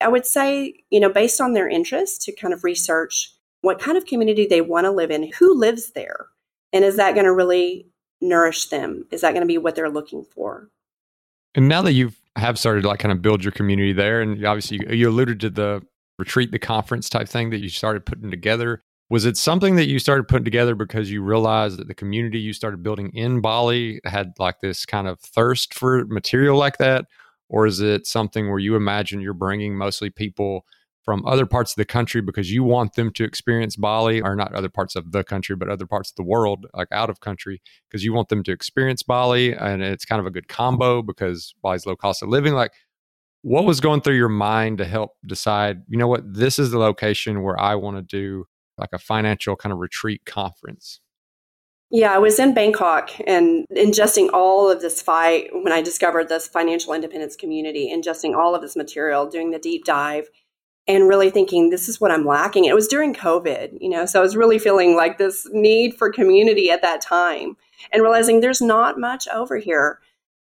I 0.00 0.08
would 0.08 0.26
say, 0.26 0.84
you 0.90 1.00
know, 1.00 1.08
based 1.08 1.40
on 1.40 1.52
their 1.52 1.68
interest, 1.68 2.22
to 2.22 2.32
kind 2.32 2.52
of 2.52 2.64
research 2.64 3.32
what 3.62 3.80
kind 3.80 3.96
of 3.96 4.04
community 4.04 4.46
they 4.46 4.60
want 4.60 4.84
to 4.84 4.90
live 4.90 5.10
in, 5.10 5.32
who 5.38 5.58
lives 5.58 5.92
there, 5.92 6.26
and 6.72 6.84
is 6.84 6.96
that 6.96 7.14
going 7.14 7.26
to 7.26 7.32
really 7.32 7.86
nourish 8.20 8.68
them? 8.68 9.06
Is 9.10 9.22
that 9.22 9.30
going 9.32 9.42
to 9.42 9.46
be 9.46 9.58
what 9.58 9.74
they're 9.74 9.90
looking 9.90 10.24
for? 10.24 10.68
And 11.54 11.68
now 11.68 11.82
that 11.82 11.92
you 11.92 12.12
have 12.36 12.58
started 12.58 12.82
to 12.82 12.88
like 12.88 13.00
kind 13.00 13.12
of 13.12 13.22
build 13.22 13.44
your 13.44 13.52
community 13.52 13.92
there, 13.92 14.20
and 14.20 14.44
obviously 14.44 14.80
you 14.94 15.08
alluded 15.08 15.40
to 15.40 15.50
the 15.50 15.82
retreat, 16.18 16.52
the 16.52 16.58
conference 16.58 17.08
type 17.08 17.28
thing 17.28 17.50
that 17.50 17.60
you 17.60 17.68
started 17.68 18.06
putting 18.06 18.30
together. 18.30 18.82
Was 19.10 19.26
it 19.26 19.36
something 19.36 19.76
that 19.76 19.88
you 19.88 19.98
started 19.98 20.26
putting 20.26 20.44
together 20.44 20.74
because 20.74 21.10
you 21.10 21.22
realized 21.22 21.78
that 21.78 21.88
the 21.88 21.94
community 21.94 22.38
you 22.38 22.54
started 22.54 22.82
building 22.82 23.10
in 23.12 23.42
Bali 23.42 24.00
had 24.04 24.32
like 24.38 24.60
this 24.60 24.86
kind 24.86 25.06
of 25.06 25.20
thirst 25.20 25.74
for 25.74 26.06
material 26.06 26.56
like 26.56 26.78
that? 26.78 27.06
Or 27.50 27.66
is 27.66 27.80
it 27.80 28.06
something 28.06 28.48
where 28.48 28.58
you 28.58 28.74
imagine 28.74 29.20
you're 29.20 29.34
bringing 29.34 29.76
mostly 29.76 30.08
people 30.08 30.64
from 31.04 31.24
other 31.26 31.46
parts 31.46 31.72
of 31.72 31.76
the 31.76 31.84
country 31.84 32.20
because 32.20 32.50
you 32.50 32.62
want 32.62 32.94
them 32.94 33.12
to 33.12 33.24
experience 33.24 33.76
Bali, 33.76 34.20
or 34.20 34.36
not 34.36 34.54
other 34.54 34.68
parts 34.68 34.94
of 34.94 35.12
the 35.12 35.24
country, 35.24 35.56
but 35.56 35.68
other 35.68 35.86
parts 35.86 36.10
of 36.10 36.16
the 36.16 36.22
world, 36.22 36.66
like 36.74 36.88
out 36.92 37.10
of 37.10 37.20
country, 37.20 37.60
because 37.88 38.04
you 38.04 38.12
want 38.12 38.28
them 38.28 38.42
to 38.44 38.52
experience 38.52 39.02
Bali. 39.02 39.52
And 39.52 39.82
it's 39.82 40.04
kind 40.04 40.20
of 40.20 40.26
a 40.26 40.30
good 40.30 40.48
combo 40.48 41.02
because 41.02 41.54
Bali's 41.62 41.86
low 41.86 41.96
cost 41.96 42.22
of 42.22 42.28
living. 42.28 42.54
Like, 42.54 42.72
what 43.42 43.64
was 43.64 43.80
going 43.80 44.00
through 44.00 44.16
your 44.16 44.28
mind 44.28 44.78
to 44.78 44.84
help 44.84 45.12
decide, 45.26 45.82
you 45.88 45.98
know 45.98 46.06
what, 46.06 46.22
this 46.32 46.58
is 46.58 46.70
the 46.70 46.78
location 46.78 47.42
where 47.42 47.58
I 47.60 47.74
want 47.74 47.96
to 47.96 48.02
do 48.02 48.44
like 48.78 48.90
a 48.92 48.98
financial 48.98 49.56
kind 49.56 49.72
of 49.72 49.78
retreat 49.80 50.24
conference? 50.24 51.00
Yeah, 51.90 52.14
I 52.14 52.18
was 52.18 52.38
in 52.38 52.54
Bangkok 52.54 53.10
and 53.26 53.66
ingesting 53.76 54.30
all 54.32 54.70
of 54.70 54.80
this 54.80 55.02
fight 55.02 55.50
when 55.52 55.72
I 55.72 55.82
discovered 55.82 56.30
this 56.30 56.48
financial 56.48 56.94
independence 56.94 57.36
community, 57.36 57.92
ingesting 57.94 58.34
all 58.34 58.54
of 58.54 58.62
this 58.62 58.76
material, 58.76 59.26
doing 59.26 59.50
the 59.50 59.58
deep 59.58 59.84
dive 59.84 60.28
and 60.88 61.08
really 61.08 61.30
thinking 61.30 61.70
this 61.70 61.88
is 61.88 62.00
what 62.00 62.10
I'm 62.10 62.26
lacking. 62.26 62.64
It 62.64 62.74
was 62.74 62.88
during 62.88 63.14
COVID, 63.14 63.78
you 63.80 63.88
know, 63.88 64.04
so 64.04 64.18
I 64.18 64.22
was 64.22 64.36
really 64.36 64.58
feeling 64.58 64.96
like 64.96 65.18
this 65.18 65.48
need 65.52 65.94
for 65.96 66.10
community 66.10 66.70
at 66.70 66.82
that 66.82 67.00
time 67.00 67.56
and 67.92 68.02
realizing 68.02 68.40
there's 68.40 68.60
not 68.60 68.98
much 68.98 69.28
over 69.28 69.56
here. 69.58 70.00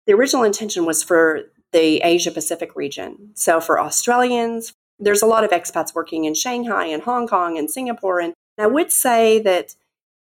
The 0.07 0.13
original 0.13 0.43
intention 0.43 0.85
was 0.85 1.03
for 1.03 1.43
the 1.71 1.97
Asia 2.03 2.31
Pacific 2.31 2.75
region. 2.75 3.31
So 3.33 3.59
for 3.59 3.79
Australians, 3.79 4.73
there's 4.99 5.21
a 5.21 5.27
lot 5.27 5.43
of 5.43 5.51
expats 5.51 5.95
working 5.95 6.25
in 6.25 6.33
Shanghai 6.33 6.85
and 6.85 7.03
Hong 7.03 7.27
Kong 7.27 7.57
and 7.57 7.69
Singapore. 7.69 8.19
And 8.19 8.33
I 8.57 8.67
would 8.67 8.91
say 8.91 9.39
that 9.39 9.75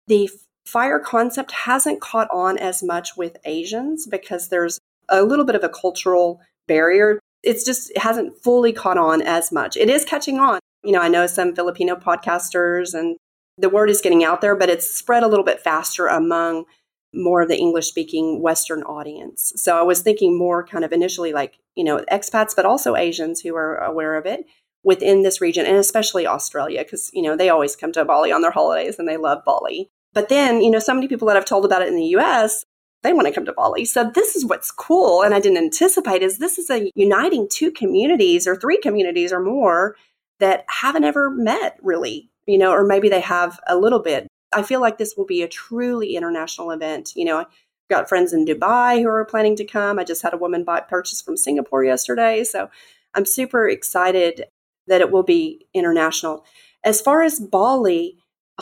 the 0.07 0.29
fire 0.65 0.99
concept 0.99 1.51
hasn't 1.51 2.01
caught 2.01 2.27
on 2.31 2.57
as 2.57 2.83
much 2.83 3.17
with 3.17 3.37
Asians 3.45 4.07
because 4.07 4.49
there's 4.49 4.79
a 5.09 5.23
little 5.23 5.45
bit 5.45 5.55
of 5.55 5.63
a 5.63 5.69
cultural 5.69 6.41
barrier 6.67 7.19
it's 7.43 7.63
just 7.63 7.91
it 7.91 7.99
hasn't 7.99 8.37
fully 8.43 8.73
caught 8.73 8.97
on 8.97 9.21
as 9.21 9.51
much. 9.51 9.77
It 9.77 9.89
is 9.89 10.05
catching 10.05 10.39
on. 10.39 10.59
You 10.83 10.91
know, 10.91 11.01
I 11.01 11.09
know 11.09 11.27
some 11.27 11.55
Filipino 11.55 11.95
podcasters 11.95 12.93
and 12.93 13.17
the 13.57 13.69
word 13.69 13.89
is 13.89 14.01
getting 14.01 14.23
out 14.23 14.41
there, 14.41 14.55
but 14.55 14.69
it's 14.69 14.89
spread 14.89 15.23
a 15.23 15.27
little 15.27 15.45
bit 15.45 15.59
faster 15.59 16.07
among 16.07 16.65
more 17.13 17.41
of 17.41 17.49
the 17.49 17.57
English 17.57 17.87
speaking 17.87 18.41
Western 18.41 18.83
audience. 18.83 19.51
So 19.57 19.77
I 19.77 19.81
was 19.81 20.01
thinking 20.01 20.37
more 20.37 20.65
kind 20.65 20.85
of 20.85 20.93
initially 20.93 21.33
like, 21.33 21.57
you 21.75 21.83
know, 21.83 22.03
expats, 22.11 22.55
but 22.55 22.65
also 22.65 22.95
Asians 22.95 23.41
who 23.41 23.55
are 23.55 23.77
aware 23.77 24.15
of 24.15 24.25
it 24.25 24.45
within 24.83 25.21
this 25.21 25.41
region 25.41 25.65
and 25.65 25.75
especially 25.75 26.25
Australia, 26.25 26.83
because, 26.83 27.11
you 27.13 27.21
know, 27.21 27.35
they 27.35 27.49
always 27.49 27.75
come 27.75 27.91
to 27.91 28.05
Bali 28.05 28.31
on 28.31 28.41
their 28.41 28.51
holidays 28.51 28.97
and 28.97 29.07
they 29.07 29.17
love 29.17 29.43
Bali. 29.45 29.89
But 30.13 30.29
then, 30.29 30.61
you 30.61 30.71
know, 30.71 30.79
so 30.79 30.93
many 30.93 31.07
people 31.07 31.27
that 31.27 31.37
I've 31.37 31.45
told 31.45 31.65
about 31.65 31.81
it 31.81 31.89
in 31.89 31.95
the 31.95 32.15
US 32.17 32.63
they 33.03 33.13
want 33.13 33.27
to 33.27 33.33
come 33.33 33.45
to 33.45 33.53
Bali. 33.53 33.85
So 33.85 34.09
this 34.13 34.35
is 34.35 34.45
what's 34.45 34.71
cool 34.71 35.23
and 35.23 35.33
I 35.33 35.39
didn't 35.39 35.57
anticipate 35.57 36.21
is 36.21 36.37
this 36.37 36.57
is 36.57 36.69
a 36.69 36.91
uniting 36.95 37.47
two 37.49 37.71
communities 37.71 38.47
or 38.47 38.55
three 38.55 38.77
communities 38.77 39.33
or 39.33 39.39
more 39.39 39.95
that 40.39 40.65
haven't 40.67 41.03
ever 41.03 41.29
met 41.29 41.77
really, 41.81 42.29
you 42.45 42.57
know, 42.57 42.71
or 42.71 42.85
maybe 42.85 43.09
they 43.09 43.21
have 43.21 43.59
a 43.67 43.77
little 43.77 43.99
bit. 43.99 44.27
I 44.53 44.63
feel 44.63 44.81
like 44.81 44.97
this 44.97 45.15
will 45.15 45.25
be 45.25 45.41
a 45.41 45.47
truly 45.47 46.15
international 46.15 46.71
event. 46.71 47.13
You 47.15 47.25
know, 47.25 47.39
I've 47.39 47.47
got 47.89 48.09
friends 48.09 48.33
in 48.33 48.45
Dubai 48.45 49.01
who 49.01 49.07
are 49.07 49.25
planning 49.25 49.55
to 49.57 49.65
come. 49.65 49.97
I 49.97 50.03
just 50.03 50.21
had 50.21 50.33
a 50.33 50.37
woman 50.37 50.63
buy 50.63 50.81
purchase 50.81 51.21
from 51.21 51.37
Singapore 51.37 51.83
yesterday. 51.83 52.43
So 52.43 52.69
I'm 53.13 53.25
super 53.25 53.67
excited 53.67 54.45
that 54.87 55.01
it 55.01 55.11
will 55.11 55.23
be 55.23 55.65
international. 55.73 56.45
As 56.83 57.01
far 57.01 57.21
as 57.21 57.39
Bali, 57.39 58.17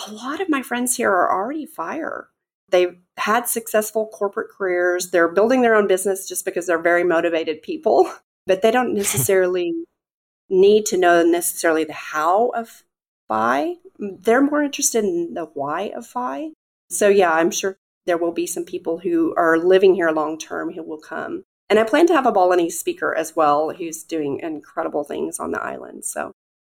a 0.07 0.11
lot 0.11 0.41
of 0.41 0.49
my 0.49 0.61
friends 0.61 0.95
here 0.95 1.11
are 1.11 1.31
already 1.31 1.65
fire. 1.65 2.28
They've 2.71 2.97
had 3.17 3.47
successful 3.47 4.07
corporate 4.07 4.49
careers. 4.49 5.11
They're 5.11 5.27
building 5.27 5.61
their 5.61 5.75
own 5.75 5.87
business 5.87 6.27
just 6.27 6.45
because 6.45 6.67
they're 6.67 6.81
very 6.81 7.03
motivated 7.03 7.61
people, 7.61 8.11
but 8.47 8.61
they 8.61 8.71
don't 8.71 8.93
necessarily 8.93 9.73
need 10.49 10.85
to 10.87 10.97
know 10.97 11.23
necessarily 11.23 11.83
the 11.83 11.93
how 11.93 12.49
of 12.49 12.83
FI. 13.27 13.75
They're 13.99 14.41
more 14.41 14.63
interested 14.63 15.03
in 15.03 15.33
the 15.33 15.45
why 15.45 15.91
of 15.95 16.07
FI. 16.07 16.51
So, 16.89 17.07
yeah, 17.07 17.31
I'm 17.31 17.51
sure 17.51 17.77
there 18.05 18.17
will 18.17 18.31
be 18.31 18.47
some 18.47 18.65
people 18.65 18.99
who 18.99 19.35
are 19.35 19.57
living 19.57 19.93
here 19.93 20.09
long 20.09 20.37
term 20.39 20.73
who 20.73 20.83
will 20.83 20.99
come. 20.99 21.43
And 21.69 21.77
I 21.77 21.83
plan 21.83 22.07
to 22.07 22.13
have 22.13 22.25
a 22.25 22.31
Balinese 22.31 22.79
speaker 22.79 23.13
as 23.13 23.35
well 23.35 23.69
who's 23.69 24.03
doing 24.03 24.39
incredible 24.39 25.03
things 25.03 25.39
on 25.39 25.51
the 25.51 25.61
island. 25.61 26.05
So, 26.05 26.31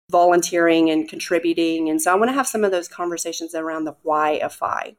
volunteering 0.09 0.89
and 0.89 1.07
contributing. 1.07 1.89
And 1.89 2.01
so, 2.01 2.11
I 2.11 2.15
want 2.15 2.29
to 2.29 2.35
have 2.35 2.47
some 2.47 2.63
of 2.63 2.71
those 2.71 2.87
conversations 2.87 3.53
around 3.53 3.83
the 3.83 3.97
why 4.01 4.31
of 4.39 4.53
FI 4.53 4.95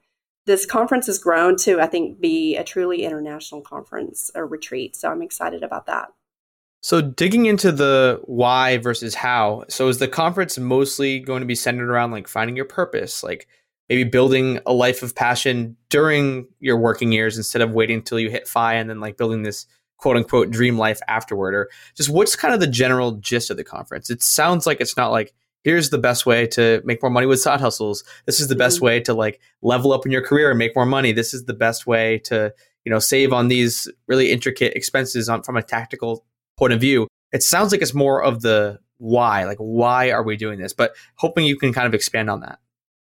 this 0.49 0.64
conference 0.64 1.07
has 1.07 1.18
grown 1.18 1.57
to, 1.59 1.78
I 1.78 1.86
think, 1.86 2.20
be 2.20 2.57
a 2.57 2.64
truly 2.64 3.05
international 3.05 3.61
conference 3.61 4.30
or 4.34 4.46
retreat. 4.46 4.96
So 4.96 5.11
I'm 5.11 5.20
excited 5.20 5.62
about 5.62 5.84
that. 5.86 6.09
So, 6.80 7.03
digging 7.03 7.46
into 7.46 7.70
the 7.70 8.20
why 8.24 8.78
versus 8.78 9.14
how. 9.14 9.64
So, 9.68 9.88
is 9.88 9.99
the 9.99 10.09
conference 10.09 10.57
mostly 10.59 11.18
going 11.18 11.40
to 11.40 11.46
be 11.46 11.57
centered 11.57 11.90
around 11.90 12.12
like 12.12 12.28
finding 12.28 12.57
your 12.57 12.64
purpose, 12.64 13.22
like 13.22 13.49
maybe 13.88 14.05
building 14.05 14.61
a 14.64 14.72
life 14.72 15.03
of 15.03 15.14
passion 15.14 15.76
during 15.90 16.46
your 16.61 16.78
working 16.78 17.12
years 17.12 17.36
instead 17.36 17.62
of 17.62 17.72
waiting 17.72 17.96
until 17.96 18.18
you 18.18 18.30
hit 18.30 18.49
FI 18.49 18.74
and 18.74 18.88
then 18.88 19.01
like 19.01 19.16
building 19.16 19.42
this 19.42 19.66
quote 19.99 20.16
unquote 20.16 20.51
dream 20.51 20.78
life 20.78 21.01
afterward? 21.09 21.53
Or 21.55 21.68
just 21.96 22.11
what's 22.11 22.36
kind 22.36 22.55
of 22.55 22.61
the 22.61 22.66
general 22.66 23.12
gist 23.12 23.51
of 23.51 23.57
the 23.57 23.64
conference? 23.64 24.09
It 24.09 24.22
sounds 24.22 24.64
like 24.64 24.80
it's 24.80 24.96
not 24.96 25.11
like 25.11 25.34
here's 25.69 25.91
the 25.91 25.99
best 25.99 26.25
way 26.25 26.47
to 26.47 26.81
make 26.83 27.03
more 27.03 27.11
money 27.11 27.27
with 27.27 27.39
side 27.39 27.61
hustles. 27.61 28.03
This 28.25 28.41
is 28.41 28.49
the 28.49 28.57
best 28.57 28.77
mm-hmm. 28.77 28.87
way 28.87 29.01
to 29.01 29.12
like 29.12 29.39
level 29.61 29.93
up 29.93 30.07
in 30.07 30.12
your 30.12 30.23
career 30.23 30.49
and 30.49 30.59
make 30.59 30.75
more 30.75 30.87
money. 30.87 31.12
This 31.12 31.35
is 31.35 31.45
the 31.45 31.53
best 31.53 31.87
way 31.87 32.21
to, 32.21 32.55
you 32.87 32.91
know, 32.91 32.99
save 32.99 33.35
on 33.35 33.49
these 33.49 33.87
really 34.07 34.33
intricate 34.33 34.73
expenses 34.73 35.29
on 35.29 35.43
from 35.43 35.59
a 35.59 35.62
tactical 35.62 36.25
point 36.57 36.73
of 36.73 36.81
view. 36.81 37.07
It 37.33 37.43
sounds 37.43 37.71
like 37.71 37.83
it's 37.83 37.93
more 37.93 38.23
of 38.23 38.41
the 38.41 38.79
why, 38.97 39.45
like 39.45 39.59
why 39.59 40.11
are 40.11 40.23
we 40.23 40.39
doing 40.39 40.59
this? 40.59 40.73
But 40.73 40.95
hoping 41.16 41.45
you 41.45 41.59
can 41.59 41.75
kind 41.75 41.87
of 41.87 41.93
expand 41.93 42.31
on 42.31 42.41
that. 42.41 42.61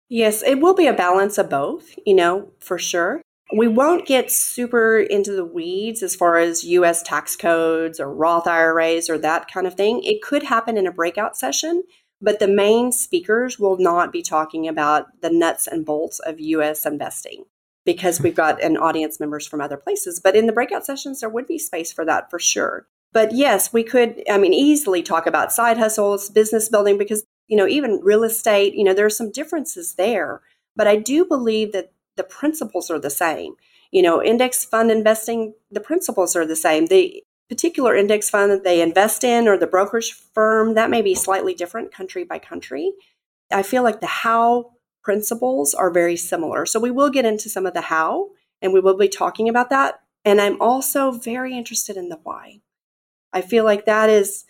Yes, 0.10 0.44
it 0.44 0.60
will 0.60 0.74
be 0.74 0.88
a 0.88 0.94
balance 0.94 1.38
of 1.38 1.50
both, 1.50 1.96
you 2.06 2.14
know, 2.14 2.52
for 2.60 2.78
sure. 2.78 3.22
We 3.56 3.70
won't 3.70 4.06
get 4.06 4.30
super 4.30 5.00
into 5.00 5.32
the 5.32 5.46
weeds 5.46 6.04
as 6.04 6.14
far 6.14 6.38
as 6.38 6.66
US 6.66 7.02
tax 7.04 7.38
codes 7.38 8.02
or 8.02 8.14
Roth 8.14 8.48
IRAs 8.48 9.10
or 9.10 9.18
that 9.20 9.50
kind 9.50 9.66
of 9.66 9.76
thing. 9.76 10.04
It 10.04 10.22
could 10.22 10.44
happen 10.44 10.78
in 10.78 10.86
a 10.86 10.92
breakout 10.92 11.38
session 11.38 11.84
but 12.22 12.40
the 12.40 12.48
main 12.48 12.92
speakers 12.92 13.60
will 13.60 13.78
not 13.78 14.12
be 14.12 14.22
talking 14.22 14.68
about 14.68 15.22
the 15.22 15.30
nuts 15.30 15.68
and 15.68 15.86
bolts 15.86 16.20
of 16.20 16.40
US 16.40 16.86
investing 16.86 17.46
because 17.86 18.22
we've 18.22 18.36
got 18.36 18.62
an 18.62 18.78
audience 18.78 19.20
members 19.20 19.48
from 19.48 19.62
other 19.62 19.78
places. 19.78 20.20
But 20.20 20.36
in 20.36 20.46
the 20.46 20.54
breakout 20.54 20.86
sessions, 20.86 21.22
there 21.22 21.30
would 21.30 21.48
be 21.48 21.58
space 21.58 21.92
for 21.92 22.06
that 22.06 22.30
for 22.30 22.40
sure. 22.40 22.88
But 23.12 23.32
yes, 23.32 23.74
we 23.74 23.84
could, 23.84 24.22
I 24.30 24.38
mean, 24.38 24.54
easily 24.54 25.02
talk 25.02 25.26
about 25.26 25.52
side 25.52 25.78
hustles, 25.78 26.30
business 26.30 26.70
building, 26.70 26.98
because, 26.98 27.24
you 27.48 27.58
know, 27.58 27.68
even 27.68 28.02
real 28.04 28.24
estate, 28.24 28.76
you 28.76 28.84
know, 28.84 28.94
there 28.94 29.06
are 29.06 29.10
some 29.10 29.32
differences 29.32 29.96
there. 29.96 30.42
But 30.76 30.88
I 30.88 30.98
do 30.98 31.26
believe 31.26 31.72
that 31.72 31.92
the 32.16 32.24
principles 32.24 32.92
are 32.92 33.00
the 33.00 33.10
same. 33.10 33.56
You 33.92 34.04
know, 34.04 34.22
index 34.22 34.64
fund 34.64 34.92
investing, 34.92 35.56
the 35.72 35.80
principles 35.80 36.36
are 36.36 36.46
the 36.46 36.56
same. 36.56 36.86
The 36.86 37.24
particular 37.50 37.96
index 37.96 38.30
fund 38.30 38.52
that 38.52 38.64
they 38.64 38.82
invest 38.82 39.24
in 39.24 39.48
or 39.48 39.58
the 39.58 39.68
brokerage 39.68 40.14
firm, 40.14 40.76
that 40.76 40.90
may 40.90 41.02
be 41.02 41.16
slightly 41.16 41.54
different 41.54 41.92
country 41.92 42.24
by 42.24 42.40
country. 42.40 42.94
I 43.52 43.64
feel 43.64 43.84
like 43.84 44.00
the 44.00 44.08
how 44.08 44.72
principles 45.04 45.74
are 45.74 45.90
very 45.90 46.16
similar. 46.16 46.66
So 46.66 46.80
we 46.80 46.92
will 46.92 47.10
get 47.10 47.26
into 47.26 47.50
some 47.50 47.66
of 47.66 47.74
the 47.74 47.82
how 47.82 48.30
and 48.62 48.74
we 48.74 48.80
will 48.80 48.98
be 48.98 49.08
talking 49.08 49.50
about 49.50 49.72
that. 49.72 50.02
And 50.24 50.40
I'm 50.40 50.62
also 50.62 51.12
very 51.12 51.58
interested 51.58 51.98
in 51.98 52.10
the 52.10 52.20
why. 52.22 52.62
I 53.34 53.42
feel 53.42 53.64
like 53.64 53.86
that 53.86 54.10
is 54.10 54.46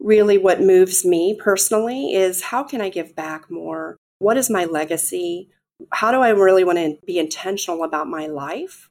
really 0.00 0.38
what 0.38 0.60
moves 0.60 1.04
me 1.04 1.38
personally 1.38 2.12
is 2.12 2.42
how 2.42 2.64
can 2.64 2.80
I 2.80 2.88
give 2.88 3.14
back 3.14 3.50
more? 3.50 3.96
What 4.18 4.36
is 4.36 4.50
my 4.50 4.64
legacy? 4.64 5.48
How 5.92 6.10
do 6.10 6.20
I 6.20 6.30
really 6.30 6.64
want 6.64 6.78
to 6.78 6.98
be 7.06 7.18
intentional 7.18 7.84
about 7.84 8.08
my 8.08 8.26
life? 8.26 8.88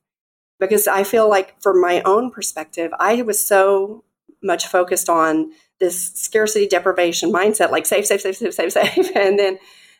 Because 0.61 0.87
I 0.87 1.03
feel 1.03 1.29
like, 1.29 1.61
from 1.61 1.81
my 1.81 2.01
own 2.03 2.31
perspective, 2.31 2.93
I 2.99 3.23
was 3.23 3.43
so 3.43 4.05
much 4.41 4.67
focused 4.67 5.09
on 5.09 5.51
this 5.79 6.13
scarcity 6.13 6.67
deprivation 6.67 7.33
mindset, 7.33 7.71
like 7.71 7.85
save, 7.85 8.05
save, 8.05 8.21
save, 8.21 8.37
save, 8.37 8.53
save, 8.53 8.71
save. 8.71 9.11
And 9.15 9.37
then, 9.37 9.57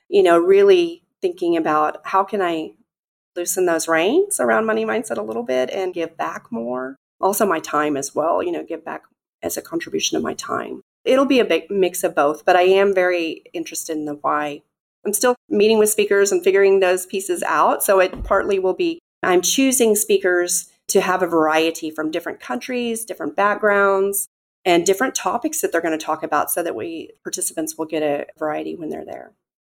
you 0.08 0.24
know, 0.24 0.38
really 0.38 1.04
thinking 1.22 1.58
about 1.58 1.98
how 2.06 2.24
can 2.24 2.42
I 2.42 2.74
loosen 3.36 3.66
those 3.66 3.88
reins 3.88 4.40
around 4.40 4.66
money 4.66 4.86
mindset 4.86 5.18
a 5.18 5.24
little 5.24 5.44
bit 5.44 5.70
and 5.72 5.94
give 5.94 6.16
back 6.16 6.52
more. 6.52 6.96
Also, 7.20 7.46
my 7.46 7.60
time 7.60 7.98
as 7.98 8.16
well, 8.16 8.44
you 8.44 8.52
know, 8.52 8.64
give 8.64 8.86
back 8.86 9.04
as 9.44 9.58
a 9.58 9.62
contribution 9.62 10.18
of 10.18 10.24
my 10.24 10.34
time. 10.36 10.82
It'll 11.06 11.26
be 11.26 11.40
a 11.40 11.46
big 11.46 11.72
mix 11.72 12.04
of 12.04 12.14
both, 12.14 12.46
but 12.46 12.56
I 12.56 12.64
am 12.64 12.94
very 12.94 13.44
interested 13.54 13.98
in 13.98 14.06
the 14.06 14.16
why. 14.16 14.62
I'm 15.06 15.14
still 15.14 15.36
meeting 15.50 15.80
with 15.80 15.90
speakers 15.90 16.32
and 16.32 16.44
figuring 16.44 16.80
those 16.80 17.08
pieces 17.08 17.42
out. 17.44 17.84
So 17.84 18.00
it 18.00 18.24
partly 18.24 18.60
will 18.60 18.76
be 18.76 19.00
I'm 19.24 19.42
choosing 19.42 19.96
speakers 19.96 20.70
to 20.90 21.02
have 21.02 21.24
a 21.24 21.28
variety 21.28 21.90
from 21.90 22.12
different 22.12 22.40
countries, 22.40 23.06
different 23.06 23.36
backgrounds, 23.36 24.28
and 24.66 24.86
different 24.86 25.16
topics 25.16 25.62
that 25.62 25.72
they're 25.72 25.82
going 25.82 25.98
to 25.98 26.06
talk 26.06 26.24
about 26.24 26.52
so 26.52 26.62
that 26.64 26.76
we 26.76 27.12
participants 27.24 27.78
will 27.78 27.86
get 27.86 28.04
a 28.04 28.26
variety 28.38 28.76
when 28.76 28.90
they're 28.90 29.06
there. 29.06 29.34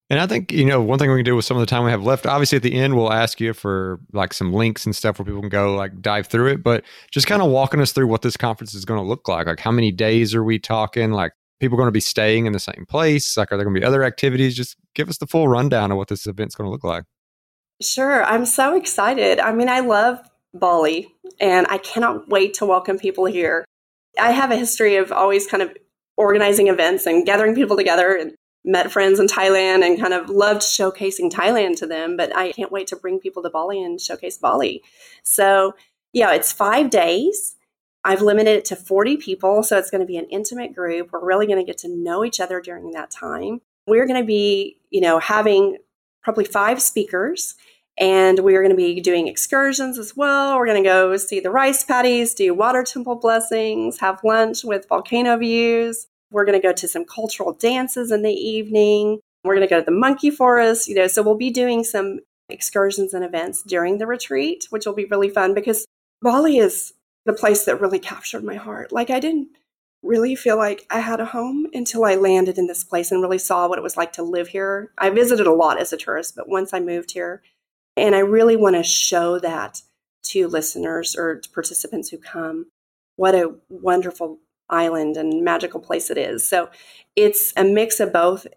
And 0.10 0.20
I 0.20 0.28
think, 0.28 0.52
you 0.52 0.66
know, 0.66 0.82
one 0.82 1.00
thing 1.00 1.10
we 1.10 1.18
can 1.18 1.26
do 1.26 1.36
with 1.36 1.46
some 1.46 1.58
of 1.58 1.62
the 1.62 1.66
time 1.66 1.86
we 1.86 1.91
have 1.91 2.04
left, 2.04 2.26
obviously 2.26 2.58
at 2.58 2.62
the 2.62 2.76
end, 2.76 2.96
we'll 2.96 3.14
ask 3.14 3.39
you 3.39 3.54
for 3.54 4.00
like 4.12 4.34
some 4.34 4.54
links 4.54 4.86
and 4.86 4.96
stuff 4.96 5.18
where 5.18 5.26
people 5.26 5.39
can 5.39 5.50
go 5.50 5.76
like 5.76 6.02
dive 6.02 6.28
through 6.28 6.48
it, 6.48 6.62
but 6.62 6.84
just 7.10 7.26
kind 7.26 7.41
of 7.41 7.50
walking 7.50 7.80
us 7.80 7.94
through 7.94 8.08
what 8.08 8.22
this 8.22 8.38
conference 8.38 8.74
is 8.74 8.86
going 8.86 9.00
to 9.00 9.08
look 9.08 9.28
like. 9.28 9.48
Like, 9.48 9.60
how 9.60 9.72
many 9.72 9.91
days 9.91 10.36
are 10.36 10.44
we 10.44 10.60
talking? 10.60 11.12
Like, 11.12 11.32
people 11.60 11.78
going 11.78 11.88
to 11.88 11.91
be 11.91 12.02
staying 12.02 12.46
in 12.46 12.54
the 12.54 12.60
same 12.60 12.86
place? 12.88 13.38
Like, 13.38 13.52
are 13.52 13.58
there 13.58 13.66
going 13.66 13.74
to 13.74 13.80
be 13.80 13.86
other 13.86 14.04
activities? 14.04 14.56
Just 14.56 14.76
give 14.94 15.10
us 15.10 15.18
the 15.18 15.28
full 15.28 15.48
rundown 15.48 15.91
of 15.91 15.98
what 15.98 16.10
this 16.10 16.28
event's 16.28 16.56
going 16.56 16.68
to 16.68 16.72
look 16.72 16.84
like. 16.84 17.06
Sure. 17.82 18.24
I'm 18.24 18.45
so 18.45 18.76
excited. 18.76 19.39
I 19.39 19.51
mean, 19.53 19.69
I 19.69 19.80
love 19.82 20.19
Bali 20.53 21.13
and 21.39 21.67
I 21.69 21.78
cannot 21.80 22.30
wait 22.30 22.53
to 22.55 22.65
welcome 22.65 22.97
people 22.97 23.26
here. 23.26 23.65
I 24.19 24.32
have 24.32 24.51
a 24.51 24.55
history 24.55 24.95
of 24.97 25.11
always 25.11 25.47
kind 25.47 25.63
of 25.63 25.76
organizing 26.15 26.67
events 26.67 27.05
and 27.05 27.26
gathering 27.26 27.55
people 27.55 27.76
together 27.76 28.15
and 28.15 28.34
met 28.63 28.91
friends 28.91 29.19
in 29.19 29.28
Thailand 29.28 29.84
and 29.84 29.99
kind 29.99 30.13
of 30.13 30.30
loved 30.30 30.61
showcasing 30.61 31.32
Thailand 31.32 31.78
to 31.78 31.88
them. 31.88 32.15
But 32.15 32.36
I 32.36 32.51
can't 32.51 32.71
wait 32.71 32.88
to 32.88 32.95
bring 32.95 33.19
people 33.19 33.43
to 33.43 33.49
Bali 33.49 33.84
and 33.84 33.99
showcase 33.99 34.38
Bali. 34.38 34.84
So, 35.24 35.76
yeah, 36.13 36.34
it's 36.34 36.51
five 36.51 36.89
days. 36.89 37.55
I've 38.05 38.21
limited 38.21 38.57
it 38.57 38.65
to 38.65 38.76
40 38.76 39.17
people. 39.17 39.63
So 39.63 39.78
it's 39.78 39.89
going 39.89 40.01
to 40.01 40.07
be 40.07 40.17
an 40.17 40.28
intimate 40.30 40.76
group. 40.76 41.09
We're 41.11 41.26
really 41.26 41.47
going 41.47 41.59
to 41.59 41.65
get 41.65 41.78
to 41.80 41.89
know 41.89 42.24
each 42.24 42.39
other 42.39 42.61
during 42.61 42.91
that 42.91 43.11
time. 43.11 43.61
We're 43.88 44.05
going 44.05 44.21
to 44.21 44.26
be, 44.26 44.78
you 44.91 45.01
know, 45.01 45.19
having 45.19 45.78
probably 46.24 46.45
five 46.45 46.82
speakers. 46.82 47.55
And 47.99 48.39
we 48.39 48.55
are 48.55 48.61
going 48.61 48.71
to 48.71 48.76
be 48.76 48.99
doing 49.01 49.28
excursions 49.28 49.99
as 49.99 50.17
well. 50.17 50.57
We're 50.57 50.65
going 50.65 50.84
to 50.84 50.89
go 50.89 51.15
see 51.17 51.39
the 51.39 51.51
rice 51.51 51.84
paddies, 51.84 52.34
do 52.34 52.53
water 52.53 52.84
temple 52.84 53.15
blessings, 53.15 53.99
have 53.99 54.24
lunch 54.24 54.63
with 54.63 54.88
volcano 54.89 55.38
views. 55.38 56.07
We're 56.32 56.45
going 56.45 56.59
to 56.59 56.67
go 56.67 56.74
to 56.74 56.88
some 56.88 57.05
cultural 57.05 57.53
dances 57.53 58.11
in 58.11 58.24
the 58.24 58.34
evening. 58.34 59.19
We're 59.43 59.55
going 59.55 59.67
to 59.67 59.74
go 59.74 59.80
to 59.80 59.86
the 59.86 59.91
monkey 59.91 60.32
forest, 60.32 60.88
you 60.88 60.95
know, 60.95 61.07
so 61.07 61.21
we'll 61.21 61.36
be 61.36 61.51
doing 61.51 61.84
some 61.84 62.21
excursions 62.49 63.13
and 63.13 63.24
events 63.24 63.61
during 63.61 63.99
the 63.99 64.07
retreat, 64.07 64.65
which 64.71 64.86
will 64.86 64.93
be 64.93 65.05
really 65.05 65.30
fun 65.30 65.53
because 65.53 65.86
Bali 66.21 66.57
is 66.57 66.93
the 67.26 67.34
place 67.34 67.65
that 67.65 67.80
really 67.80 67.99
captured 67.99 68.43
my 68.43 68.55
heart. 68.55 68.91
Like 68.91 69.09
I 69.09 69.19
didn't 69.19 69.49
really 70.04 70.36
feel 70.36 70.58
like 70.58 70.86
I 70.89 70.99
had 70.99 71.20
a 71.20 71.26
home 71.26 71.68
until 71.74 72.04
I 72.04 72.16
landed 72.16 72.58
in 72.58 72.68
this 72.68 72.84
place 72.84 73.12
and 73.12 73.22
really 73.22 73.38
saw 73.38 73.68
what 73.68 73.80
it 73.80 73.84
was 73.84 73.97
like 73.97 74.14
to 74.14 74.24
live 74.24 74.49
here. 74.49 74.91
I 74.97 75.10
visited 75.10 75.47
a 75.47 75.54
lot 75.54 75.80
as 75.80 75.93
a 75.93 75.97
tourist, 75.97 76.36
but 76.36 76.49
once 76.49 76.74
I 76.74 76.80
moved 76.80 77.12
here, 77.12 77.41
and 77.95 78.16
I 78.16 78.20
really 78.20 78.56
want 78.56 78.76
to 78.76 78.84
show 78.84 79.39
that 79.39 79.82
to 80.26 80.47
listeners 80.47 81.16
or 81.16 81.39
to 81.39 81.49
participants 81.49 82.10
who 82.10 82.18
come, 82.18 82.68
what 83.16 83.36
a 83.36 83.56
wonderful 83.70 84.39
island 84.70 85.18
and 85.18 85.43
magical 85.43 85.80
place 85.80 86.10
it 86.10 86.18
is. 86.18 86.47
So 86.47 86.70
it's 87.16 87.54
a 87.56 87.64
mix 87.64 87.99
of 87.99 88.12
both 88.12 88.47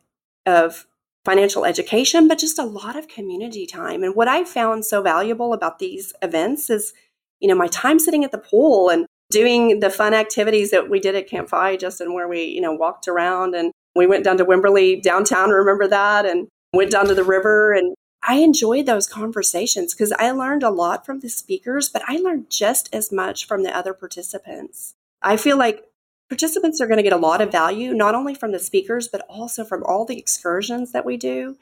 of 0.46 0.86
financial 1.24 1.64
education, 1.64 2.28
but 2.28 2.38
just 2.38 2.58
a 2.58 2.64
lot 2.64 2.96
of 2.96 3.08
community 3.08 3.66
time. 3.66 4.02
And 4.02 4.14
what 4.14 4.28
I 4.28 4.44
found 4.44 4.84
so 4.84 5.02
valuable 5.02 5.52
about 5.52 5.78
these 5.78 6.12
events 6.22 6.70
is, 6.70 6.92
you 7.40 7.48
know, 7.48 7.56
my 7.56 7.66
time 7.66 7.98
sitting 7.98 8.24
at 8.24 8.32
the 8.32 8.38
pool 8.38 8.88
and 8.88 9.06
doing 9.30 9.80
the 9.80 9.90
fun 9.90 10.14
activities 10.14 10.70
that 10.70 10.88
we 10.88 11.00
did 11.00 11.14
at 11.14 11.28
Camp 11.28 11.48
FI, 11.48 11.76
Justin, 11.76 12.14
where 12.14 12.28
we, 12.28 12.44
you 12.44 12.60
know, 12.60 12.72
walked 12.72 13.08
around 13.08 13.54
and 13.54 13.72
we 13.94 14.06
went 14.06 14.24
down 14.24 14.36
to 14.38 14.44
Wimberley 14.44 15.02
downtown, 15.02 15.50
remember 15.50 15.88
that? 15.88 16.26
And 16.26 16.48
went 16.72 16.90
down 16.90 17.06
to 17.06 17.14
the 17.14 17.24
river. 17.24 17.72
And 17.72 17.94
I 18.22 18.36
enjoyed 18.36 18.86
those 18.86 19.06
conversations 19.06 19.94
because 19.94 20.12
I 20.12 20.30
learned 20.30 20.62
a 20.62 20.70
lot 20.70 21.06
from 21.06 21.20
the 21.20 21.28
speakers, 21.28 21.88
but 21.88 22.02
I 22.06 22.18
learned 22.18 22.50
just 22.50 22.88
as 22.92 23.10
much 23.10 23.46
from 23.46 23.62
the 23.62 23.74
other 23.74 23.94
participants. 23.94 24.94
I 25.22 25.36
feel 25.36 25.56
like 25.56 25.84
participants 26.28 26.80
are 26.80 26.86
going 26.86 26.98
to 26.98 27.02
get 27.02 27.12
a 27.12 27.16
lot 27.16 27.40
of 27.40 27.52
value, 27.52 27.94
not 27.94 28.14
only 28.14 28.34
from 28.34 28.52
the 28.52 28.58
speakers, 28.58 29.08
but 29.08 29.24
also 29.28 29.64
from 29.64 29.82
all 29.84 30.04
the 30.04 30.18
excursions 30.18 30.92
that 30.92 31.04
we 31.04 31.16
do 31.16 31.56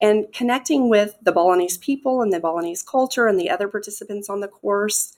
and 0.00 0.32
connecting 0.32 0.88
with 0.88 1.16
the 1.22 1.32
Balinese 1.32 1.78
people 1.78 2.20
and 2.20 2.32
the 2.32 2.40
Balinese 2.40 2.82
culture 2.82 3.26
and 3.26 3.38
the 3.38 3.50
other 3.50 3.68
participants 3.68 4.28
on 4.28 4.40
the 4.40 4.48
course 4.48 5.14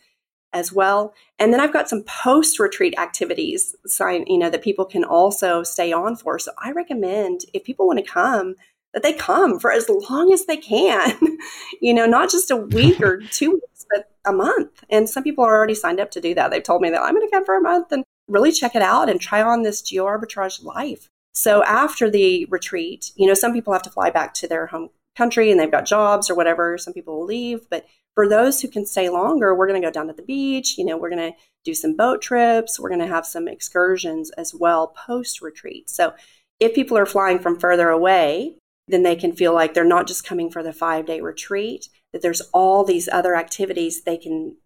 as 0.57 0.73
well. 0.73 1.15
And 1.39 1.53
then 1.53 1.61
I've 1.61 1.73
got 1.73 1.89
some 1.89 2.03
post 2.05 2.59
retreat 2.59 2.95
activities, 2.99 3.77
sign, 3.87 4.25
you 4.27 4.39
know, 4.39 4.51
that 4.51 4.63
people 4.63 4.85
can 4.85 5.05
also 5.05 5.63
stay 5.63 5.93
on 5.93 6.17
for. 6.17 6.39
So 6.39 6.53
I 6.59 6.73
recommend 6.73 7.43
if 7.53 7.65
people 7.65 7.87
want 7.87 7.99
to 7.99 8.05
come, 8.05 8.55
that 8.95 9.03
they 9.03 9.13
come 9.13 9.61
for 9.61 9.71
as 9.71 9.89
long 9.89 10.33
as 10.33 10.47
they 10.47 10.57
can, 10.57 11.39
you 11.83 11.93
know, 11.93 12.07
not 12.07 12.31
just 12.31 12.51
a 12.51 12.57
week 12.57 13.01
or 13.01 13.21
two 13.31 13.53
weeks, 13.53 13.87
but 13.91 14.11
a 14.25 14.33
month. 14.33 14.83
And 14.89 15.09
some 15.09 15.23
people 15.23 15.45
are 15.45 15.55
already 15.55 15.75
signed 15.75 16.01
up 16.01 16.11
to 16.13 16.21
do 16.21 16.35
that. 16.35 16.51
They've 16.51 16.63
told 16.63 16.81
me 16.81 16.91
that 16.91 17.03
I'm 17.03 17.15
going 17.15 17.29
to 17.29 17.31
come 17.31 17.45
for 17.45 17.57
a 17.57 17.63
month 17.63 17.93
and 17.93 18.05
really 18.27 18.53
check 18.53 18.75
it 18.75 18.83
out 18.83 19.09
and 19.09 19.21
try 19.21 19.43
on 19.43 19.63
this 19.63 19.83
geo 19.83 20.07
arbitrage 20.07 20.65
life. 20.65 21.09
So 21.33 21.63
after 21.65 22.09
the 22.09 22.47
retreat, 22.47 23.13
you 23.17 23.27
know, 23.27 23.35
some 23.35 23.53
people 23.53 23.75
have 23.75 23.83
to 23.83 23.91
fly 23.91 24.09
back 24.11 24.33
to 24.35 24.49
their 24.49 24.67
home 24.67 24.89
country 25.17 25.51
and 25.51 25.59
they've 25.59 25.71
got 25.71 25.87
jobs 25.87 26.31
or 26.31 26.35
whatever. 26.35 26.79
Some 26.79 26.95
people 26.95 27.19
will 27.19 27.27
leave, 27.27 27.69
but 27.71 27.87
for 28.15 28.29
those 28.29 28.61
who 28.61 28.69
can 28.69 28.87
stay 28.87 29.09
longer, 29.11 29.55
we're 29.55 29.69
going 29.69 29.81
to 29.81 29.87
go 29.87 29.93
down 29.93 30.07
to 30.09 30.13
the 30.13 30.23
beach. 30.23 30.79
You 30.79 30.85
know, 30.85 30.97
we're 30.97 31.11
going 31.11 31.33
to 31.33 31.39
do 31.65 31.75
some 31.75 31.97
boat 31.97 32.23
trips. 32.23 32.81
We're 32.81 32.89
going 32.89 33.01
to 33.01 33.07
have 33.07 33.27
some 33.27 33.47
excursions 33.47 34.31
as 34.33 34.55
well 34.55 34.89
post 34.89 35.43
retreat. 35.43 35.91
So 35.91 36.15
if 36.59 36.75
people 36.75 36.97
are 36.97 37.07
flying 37.07 37.39
from 37.39 37.61
further 37.61 37.91
away, 37.91 38.57
then 38.89 39.03
they 39.03 39.17
can 39.17 39.33
feel 39.33 39.53
like 39.53 39.75
they're 39.75 39.85
not 39.85 40.07
just 40.07 40.25
coming 40.25 40.51
for 40.51 40.63
the 40.63 40.73
five 40.73 41.07
day 41.07 41.21
retreat, 41.21 41.89
that 42.13 42.23
there's 42.23 42.41
all 42.53 42.85
these 42.85 43.09
other 43.09 43.37
activities 43.37 44.03
they 44.03 44.17
can 44.17 44.57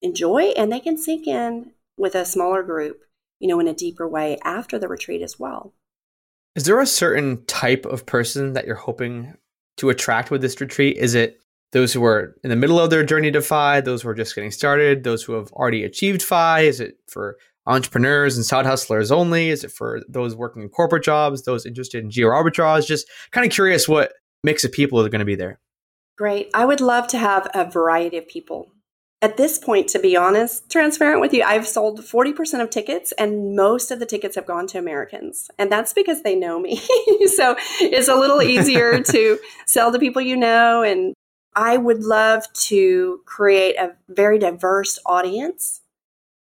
enjoy 0.00 0.52
and 0.56 0.72
they 0.72 0.80
can 0.80 0.96
sink 0.96 1.26
in 1.26 1.72
with 1.98 2.14
a 2.14 2.24
smaller 2.24 2.62
group, 2.62 3.02
you 3.40 3.48
know, 3.48 3.60
in 3.60 3.68
a 3.68 3.74
deeper 3.74 4.08
way 4.08 4.38
after 4.44 4.78
the 4.78 4.88
retreat 4.88 5.22
as 5.22 5.38
well. 5.38 5.74
Is 6.54 6.64
there 6.64 6.80
a 6.80 6.86
certain 6.86 7.44
type 7.44 7.84
of 7.84 8.06
person 8.06 8.54
that 8.54 8.66
you're 8.66 8.76
hoping 8.76 9.36
to 9.78 9.90
attract 9.90 10.30
with 10.30 10.40
this 10.40 10.60
retreat? 10.60 10.96
Is 10.96 11.14
it 11.14 11.40
those 11.72 11.92
who 11.92 12.04
are 12.04 12.36
in 12.42 12.50
the 12.50 12.56
middle 12.56 12.78
of 12.78 12.90
their 12.90 13.04
journey 13.04 13.30
to 13.30 13.42
FI, 13.42 13.80
those 13.80 14.02
who 14.02 14.08
are 14.08 14.14
just 14.14 14.34
getting 14.34 14.50
started, 14.50 15.04
those 15.04 15.22
who 15.22 15.34
have 15.34 15.52
already 15.52 15.84
achieved 15.84 16.22
FI? 16.22 16.60
Is 16.60 16.80
it 16.80 16.96
for 17.08 17.36
entrepreneurs 17.66 18.36
and 18.36 18.46
side 18.46 18.66
hustlers 18.66 19.10
only? 19.10 19.50
Is 19.50 19.64
it 19.64 19.72
for 19.72 20.00
those 20.08 20.34
working 20.34 20.62
in 20.62 20.68
corporate 20.68 21.04
jobs, 21.04 21.42
those 21.42 21.66
interested 21.66 22.02
in 22.02 22.10
geo 22.10 22.28
arbitrage? 22.28 22.86
Just 22.86 23.08
kind 23.32 23.46
of 23.46 23.52
curious 23.52 23.88
what 23.88 24.12
mix 24.42 24.64
of 24.64 24.72
people 24.72 25.00
are 25.00 25.08
going 25.08 25.18
to 25.18 25.24
be 25.24 25.34
there. 25.34 25.58
Great. 26.16 26.48
I 26.54 26.64
would 26.64 26.80
love 26.80 27.08
to 27.08 27.18
have 27.18 27.48
a 27.52 27.70
variety 27.70 28.16
of 28.16 28.26
people 28.26 28.70
at 29.26 29.36
this 29.36 29.58
point, 29.58 29.88
to 29.88 29.98
be 29.98 30.16
honest, 30.16 30.70
transparent 30.70 31.20
with 31.20 31.34
you, 31.34 31.42
I've 31.42 31.66
sold 31.66 31.98
40% 31.98 32.62
of 32.62 32.70
tickets, 32.70 33.12
and 33.18 33.56
most 33.56 33.90
of 33.90 33.98
the 33.98 34.06
tickets 34.06 34.36
have 34.36 34.46
gone 34.46 34.68
to 34.68 34.78
Americans. 34.78 35.50
And 35.58 35.70
that's 35.70 35.92
because 35.92 36.22
they 36.22 36.36
know 36.36 36.60
me. 36.60 36.76
so 37.26 37.56
it's 37.80 38.06
a 38.06 38.14
little 38.14 38.40
easier 38.40 39.02
to 39.10 39.40
sell 39.66 39.90
to 39.90 39.98
people 39.98 40.22
you 40.22 40.36
know. 40.36 40.84
And 40.84 41.12
I 41.56 41.76
would 41.76 42.04
love 42.04 42.44
to 42.68 43.20
create 43.26 43.74
a 43.74 43.96
very 44.08 44.38
diverse 44.38 44.96
audience, 45.04 45.80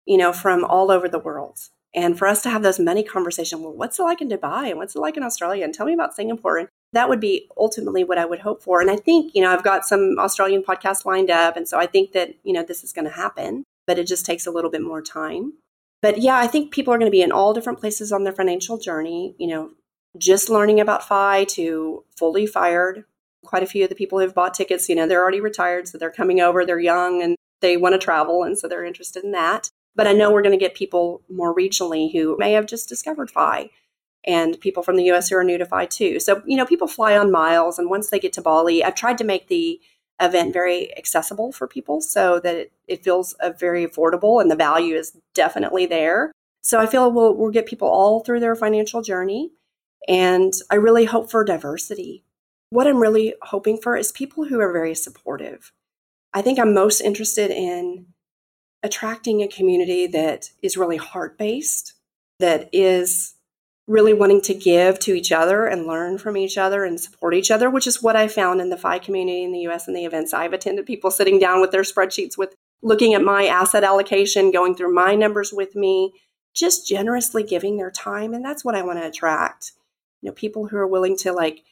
you 0.06 0.18
know, 0.18 0.34
from 0.34 0.66
all 0.66 0.92
over 0.92 1.08
the 1.08 1.20
world. 1.20 1.60
And 1.96 2.18
for 2.18 2.28
us 2.28 2.42
to 2.44 2.50
have 2.50 2.64
those 2.64 2.80
many 2.80 3.04
conversations, 3.04 3.62
well, 3.62 3.74
what's 3.74 4.00
it 4.00 4.04
like 4.04 4.22
in 4.22 4.30
Dubai 4.30 4.70
and 4.70 4.78
what's 4.78 4.96
it 4.96 5.00
like 5.00 5.16
in 5.16 5.24
Australia? 5.24 5.64
And 5.64 5.74
tell 5.74 5.86
me 5.86 5.94
about 5.94 6.16
Singapore. 6.16 6.58
And 6.58 6.68
that 6.92 7.08
would 7.08 7.20
be 7.20 7.48
ultimately 7.56 8.04
what 8.04 8.18
I 8.18 8.26
would 8.26 8.40
hope 8.40 8.64
for. 8.64 8.82
And 8.82 8.90
I 8.90 8.96
think, 8.96 9.36
you 9.36 9.42
know, 9.42 9.52
I've 9.52 9.64
got 9.64 9.86
some 9.86 10.16
Australian 10.18 10.64
podcasts 10.64 11.06
lined 11.06 11.30
up. 11.30 11.56
And 11.56 11.68
so 11.68 11.78
I 11.78 11.86
think 11.86 12.14
that, 12.14 12.34
you 12.44 12.54
know, 12.54 12.64
this 12.64 12.84
is 12.84 12.94
going 12.94 13.06
to 13.06 13.12
happen, 13.12 13.64
but 13.86 14.00
it 14.00 14.08
just 14.08 14.26
takes 14.26 14.48
a 14.48 14.52
little 14.52 14.72
bit 14.72 14.82
more 14.82 15.02
time. 15.02 15.54
But 16.02 16.20
yeah, 16.20 16.38
I 16.38 16.48
think 16.48 16.74
people 16.74 16.94
are 16.94 16.98
going 16.98 17.10
to 17.10 17.16
be 17.16 17.22
in 17.22 17.32
all 17.32 17.54
different 17.54 17.80
places 17.80 18.12
on 18.12 18.24
their 18.24 18.34
financial 18.34 18.78
journey, 18.78 19.36
you 19.38 19.48
know, 19.48 19.72
just 20.18 20.50
learning 20.50 20.80
about 20.80 21.08
FI 21.08 21.46
to 21.46 22.04
fully 22.18 22.46
fired. 22.46 23.06
Quite 23.46 23.64
a 23.64 23.68
few 23.68 23.84
of 23.84 23.90
the 23.90 23.96
people 23.96 24.20
who've 24.20 24.34
bought 24.34 24.54
tickets, 24.54 24.90
you 24.90 24.96
know, 24.96 25.08
they're 25.08 25.22
already 25.22 25.42
retired. 25.42 25.88
So 25.88 25.98
they're 25.98 26.12
coming 26.12 26.42
over, 26.42 26.66
they're 26.66 26.80
young 26.80 27.22
and 27.22 27.36
they 27.62 27.78
want 27.78 27.94
to 27.94 28.00
travel 28.00 28.44
and 28.44 28.58
so 28.58 28.68
they're 28.68 28.86
interested 28.86 29.24
in 29.24 29.32
that. 29.32 29.70
But 29.96 30.08
I 30.08 30.14
know 30.14 30.32
we're 30.32 30.42
going 30.42 30.58
to 30.58 30.64
get 30.64 30.76
people 30.76 31.22
more 31.30 31.56
regionally 31.56 32.12
who 32.12 32.36
may 32.38 32.54
have 32.54 32.66
just 32.66 32.90
discovered 32.90 33.30
FI 33.30 33.70
and 34.26 34.60
people 34.60 34.84
from 34.84 34.96
the 34.96 35.12
US 35.12 35.30
who 35.30 35.36
are 35.38 35.44
new 35.44 35.58
to 35.58 35.66
FI 35.66 35.86
too. 35.86 36.20
So, 36.20 36.42
you 36.46 36.58
know, 36.58 36.66
people 36.66 36.88
fly 36.88 37.18
on 37.18 37.32
miles 37.32 37.78
and 37.78 37.90
once 37.90 38.10
they 38.10 38.20
get 38.20 38.34
to 38.34 38.42
Bali, 38.42 38.84
I've 38.84 38.96
tried 38.96 39.18
to 39.20 39.24
make 39.24 39.48
the 39.48 39.80
event 40.22 40.54
very 40.54 40.96
accessible 40.98 41.52
for 41.52 41.68
people 41.68 42.00
so 42.00 42.40
that 42.40 42.56
it, 42.56 42.72
it 42.88 43.04
feels 43.04 43.34
uh, 43.34 43.52
very 43.52 43.86
affordable 43.86 44.42
and 44.42 44.50
the 44.50 44.56
value 44.56 44.96
is 44.96 45.18
definitely 45.34 45.86
there. 45.86 46.32
So 46.62 46.80
I 46.80 46.86
feel 46.86 47.12
we'll, 47.12 47.36
we'll 47.36 47.52
get 47.52 47.66
people 47.66 47.90
all 47.90 48.22
through 48.22 48.40
their 48.40 48.56
financial 48.56 49.02
journey. 49.02 49.52
And 50.08 50.54
I 50.70 50.76
really 50.76 51.06
hope 51.06 51.30
for 51.30 51.44
diversity. 51.44 52.24
What 52.70 52.88
I'm 52.88 53.02
really 53.02 53.36
hoping 53.42 53.78
for 53.78 53.96
is 53.98 54.12
people 54.12 54.46
who 54.46 54.60
are 54.60 54.72
very 54.72 54.96
supportive. 54.96 55.72
I 56.34 56.42
think 56.42 56.58
I'm 56.58 56.74
most 56.74 57.02
interested 57.02 57.52
in 57.52 58.08
attracting 58.84 59.42
a 59.42 59.48
community 59.48 60.06
that 60.08 60.52
is 60.62 60.78
really 60.78 60.98
heart 60.98 61.38
based, 61.38 61.94
that 62.40 62.70
is 62.74 63.36
really 63.88 64.14
wanting 64.14 64.42
to 64.42 64.54
give 64.54 64.98
to 65.00 65.14
each 65.14 65.32
other 65.32 65.66
and 65.66 65.88
learn 65.88 66.18
from 66.18 66.38
each 66.38 66.58
other 66.58 66.86
and 66.86 67.00
support 67.00 67.34
each 67.34 67.52
other, 67.52 67.70
which 67.70 67.88
is 67.88 68.02
what 68.02 68.16
I 68.16 68.28
found 68.28 68.62
in 68.62 68.70
the 68.70 68.78
FI 68.78 69.00
community 69.00 69.44
in 69.44 69.52
the 69.52 69.68
US 69.68 69.88
and 69.88 69.96
the 69.96 70.06
events 70.06 70.34
I've 70.34 70.54
attended. 70.54 70.86
People 70.86 71.12
sitting 71.12 71.40
down 71.40 71.60
with 71.60 71.72
their 71.72 71.82
spreadsheets, 71.82 72.38
with 72.38 72.56
looking 72.82 73.14
at 73.14 73.22
my 73.22 73.46
asset 73.46 73.84
allocation, 73.84 74.52
going 74.52 74.76
through 74.76 74.94
my 74.94 75.16
numbers 75.16 75.52
with 75.52 75.76
me, 75.76 76.14
just 76.54 76.88
generously 76.88 77.44
giving 77.44 77.78
their 77.78 77.92
time. 77.92 78.34
And 78.34 78.44
that's 78.44 78.64
what 78.64 78.76
I 78.76 78.84
want 78.84 79.00
to 79.00 79.08
attract. 79.08 79.74
You 80.22 80.30
know, 80.30 80.34
people 80.34 80.68
who 80.68 80.78
are 80.78 80.88
willing 80.88 81.18
to 81.18 81.34
like 81.34 81.64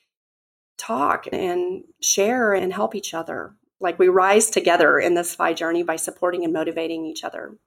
talk 0.78 1.28
and 1.32 1.84
share 2.02 2.54
and 2.54 2.74
help 2.74 2.96
each 2.96 3.14
other. 3.14 3.56
Like 3.82 4.00
we 4.00 4.08
rise 4.08 4.50
together 4.50 5.00
in 5.00 5.16
this 5.16 5.36
FI 5.36 5.54
journey 5.54 5.84
by 5.84 5.96
supporting 5.96 6.44
and 6.44 6.54
motivating 6.54 7.06
each 7.06 7.24
other. 7.24 7.58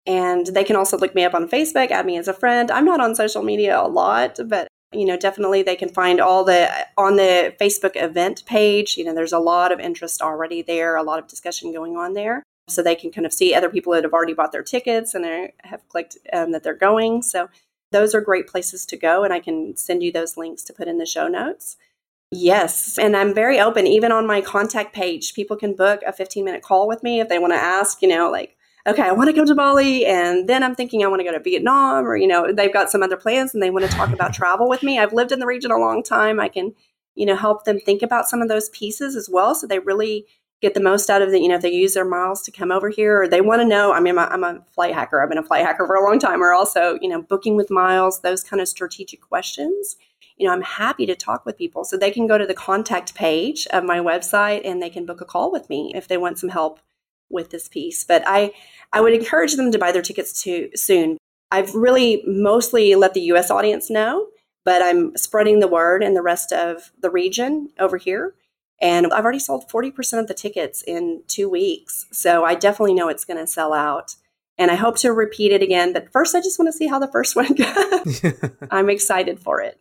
and 0.06 0.48
they 0.48 0.66
can 0.66 0.76
also 0.76 0.98
look 0.98 1.16
me 1.16 1.24
up 1.24 1.34
on 1.34 1.48
Facebook, 1.48 1.92
add 1.92 2.06
me 2.06 2.18
as 2.18 2.28
a 2.28 2.34
friend. 2.34 2.70
I'm 2.70 2.84
not 2.84 3.00
on 3.00 3.16
social 3.16 3.42
media 3.42 3.80
a 3.80 3.88
lot, 3.88 4.38
but 4.46 4.68
you 4.94 5.06
know, 5.06 5.18
definitely 5.18 5.64
they 5.64 5.76
can 5.76 5.90
find 5.90 6.20
all 6.20 6.44
the 6.44 6.70
on 6.98 7.16
the 7.16 7.56
Facebook 7.60 7.92
event 7.96 8.46
page. 8.46 8.98
You 8.98 9.06
know, 9.06 9.14
there's 9.14 9.34
a 9.34 9.40
lot 9.40 9.72
of 9.72 9.80
interest 9.80 10.22
already 10.22 10.62
there, 10.62 10.96
a 10.96 11.04
lot 11.04 11.20
of 11.20 11.28
discussion 11.28 11.72
going 11.72 11.96
on 11.96 12.14
there. 12.14 12.44
So 12.70 12.82
they 12.82 12.96
can 12.96 13.12
kind 13.12 13.26
of 13.26 13.34
see 13.34 13.54
other 13.54 13.70
people 13.70 13.94
that 13.94 14.04
have 14.04 14.14
already 14.14 14.34
bought 14.34 14.52
their 14.52 14.64
tickets 14.64 15.14
and 15.14 15.24
they 15.26 15.54
have 15.64 15.88
clicked 15.90 16.18
um, 16.32 16.52
that 16.52 16.64
they're 16.64 16.74
going. 16.74 17.22
So 17.22 17.50
those 17.92 18.16
are 18.16 18.22
great 18.22 18.48
places 18.48 18.86
to 18.88 18.98
go. 18.98 19.24
And 19.24 19.34
I 19.34 19.40
can 19.40 19.76
send 19.76 20.02
you 20.02 20.12
those 20.12 20.38
links 20.38 20.64
to 20.64 20.74
put 20.74 20.88
in 20.88 20.98
the 20.98 21.06
show 21.06 21.28
notes. 21.28 21.78
Yes. 22.32 22.98
And 22.98 23.16
I'm 23.16 23.34
very 23.34 23.60
open. 23.60 23.86
Even 23.86 24.12
on 24.12 24.26
my 24.26 24.42
contact 24.42 24.96
page, 24.96 25.34
people 25.34 25.56
can 25.56 25.76
book 25.76 26.02
a 26.08 26.14
15 26.14 26.44
minute 26.44 26.64
call 26.64 26.88
with 26.88 27.04
me 27.04 27.20
if 27.20 27.30
they 27.30 27.38
want 27.38 27.54
to 27.54 27.58
ask, 27.58 28.02
you 28.02 28.08
know, 28.08 28.32
like, 28.32 28.56
okay, 28.86 29.04
I 29.04 29.12
want 29.14 29.30
to 29.30 29.36
go 29.36 29.46
to 29.46 29.56
Bali 29.56 30.06
and 30.06 30.48
then 30.48 30.62
I'm 30.62 30.76
thinking 30.76 31.04
I 31.04 31.08
want 31.08 31.22
to 31.22 31.24
go 31.24 31.32
to 31.32 31.40
Vietnam 31.40 32.06
or, 32.06 32.18
you 32.18 32.28
know, 32.28 32.52
they've 32.52 32.74
got 32.74 32.90
some 32.90 33.02
other 33.02 33.16
plans 33.16 33.54
and 33.54 33.64
they 33.64 33.70
want 33.70 33.86
to 33.86 33.92
talk 33.92 34.12
about 34.12 34.34
travel 34.34 34.68
with 34.68 34.84
me. 34.84 35.00
I've 35.00 35.14
lived 35.14 35.32
in 35.32 35.40
the 35.40 35.46
region 35.46 35.72
a 35.72 35.78
long 35.78 36.04
time. 36.04 36.40
I 36.40 36.50
can, 36.50 36.74
you 37.16 37.26
know, 37.26 37.36
help 37.36 37.64
them 37.64 37.80
think 37.80 38.02
about 38.02 38.28
some 38.28 38.42
of 38.42 38.50
those 38.50 38.70
pieces 38.70 39.16
as 39.16 39.30
well. 39.32 39.56
So 39.56 39.68
they 39.68 39.80
really 39.80 40.26
get 40.62 40.74
the 40.74 40.82
most 40.82 41.10
out 41.10 41.22
of 41.22 41.32
the, 41.32 41.40
you 41.40 41.48
know, 41.48 41.56
if 41.56 41.62
they 41.62 41.72
use 41.72 41.94
their 41.94 42.06
miles 42.06 42.42
to 42.44 42.52
come 42.52 42.72
over 42.72 42.90
here 42.90 43.22
or 43.22 43.28
they 43.28 43.42
want 43.42 43.62
to 43.62 43.68
know, 43.68 43.94
I 43.94 44.02
mean, 44.02 44.18
I'm 44.18 44.26
a, 44.26 44.34
I'm 44.34 44.44
a 44.44 44.66
flight 44.74 44.94
hacker. 44.94 45.22
I've 45.22 45.30
been 45.30 45.38
a 45.38 45.44
flight 45.44 45.66
hacker 45.66 45.86
for 45.86 45.96
a 45.96 46.04
long 46.04 46.20
time 46.20 46.42
or 46.42 46.54
also, 46.54 46.98
you 47.02 47.10
know, 47.10 47.22
booking 47.22 47.56
with 47.56 47.72
miles, 47.72 48.22
those 48.22 48.44
kind 48.44 48.62
of 48.62 48.68
strategic 48.68 49.22
questions. 49.22 49.96
You 50.38 50.48
know, 50.48 50.54
I'm 50.54 50.62
happy 50.62 51.06
to 51.06 51.16
talk 51.16 51.46
with 51.46 51.58
people. 51.58 51.86
So 51.86 51.96
they 51.96 52.12
can 52.12 52.28
go 52.28 52.38
to 52.38 52.46
the 52.46 52.54
contact 52.54 53.14
page 53.14 53.68
of 53.68 53.84
my 53.86 54.00
website 54.00 54.62
and 54.66 54.82
they 54.82 54.90
can 54.90 55.06
book 55.06 55.22
a 55.22 55.26
call 55.26 55.52
with 55.52 55.70
me 55.70 55.94
if 55.96 56.08
they 56.08 56.18
want 56.18 56.40
some 56.40 56.50
help 56.50 56.80
with 57.34 57.50
this 57.50 57.68
piece. 57.68 58.04
But 58.04 58.24
I, 58.26 58.54
I 58.94 59.02
would 59.02 59.14
encourage 59.14 59.56
them 59.56 59.72
to 59.72 59.80
buy 59.80 59.92
their 59.92 60.02
tickets 60.02 60.42
too 60.42 60.70
soon. 60.76 61.18
I've 61.52 61.74
really 61.76 62.24
mostly 62.26 62.96
let 62.96 63.14
the 63.14 63.22
US 63.34 63.52
audience 63.52 63.90
know, 63.90 64.28
but 64.64 64.82
I'm 64.82 65.16
spreading 65.18 65.60
the 65.60 65.68
word 65.68 66.04
in 66.04 66.14
the 66.14 66.22
rest 66.22 66.54
of 66.54 66.92
the 67.00 67.10
region 67.10 67.70
over 67.80 67.98
here. 67.98 68.36
And 68.82 69.14
I've 69.14 69.24
already 69.24 69.40
sold 69.40 69.70
40% 69.70 70.20
of 70.20 70.28
the 70.28 70.34
tickets 70.34 70.84
in 70.86 71.24
two 71.28 71.50
weeks. 71.50 72.06
So 72.12 72.44
I 72.44 72.56
definitely 72.56 72.94
know 72.94 73.08
it's 73.08 73.26
going 73.26 73.40
to 73.40 73.48
sell 73.48 73.74
out. 73.74 74.16
And 74.58 74.70
I 74.70 74.76
hope 74.76 74.98
to 74.98 75.12
repeat 75.12 75.52
it 75.52 75.64
again. 75.64 75.94
But 75.94 76.12
first, 76.12 76.36
I 76.36 76.40
just 76.40 76.60
want 76.60 76.68
to 76.68 76.78
see 76.78 76.88
how 76.88 77.00
the 77.00 77.12
first 77.12 77.36
one 77.36 77.54
goes. 77.56 78.24
I'm 78.72 78.90
excited 78.90 79.40
for 79.40 79.62
it. 79.62 79.80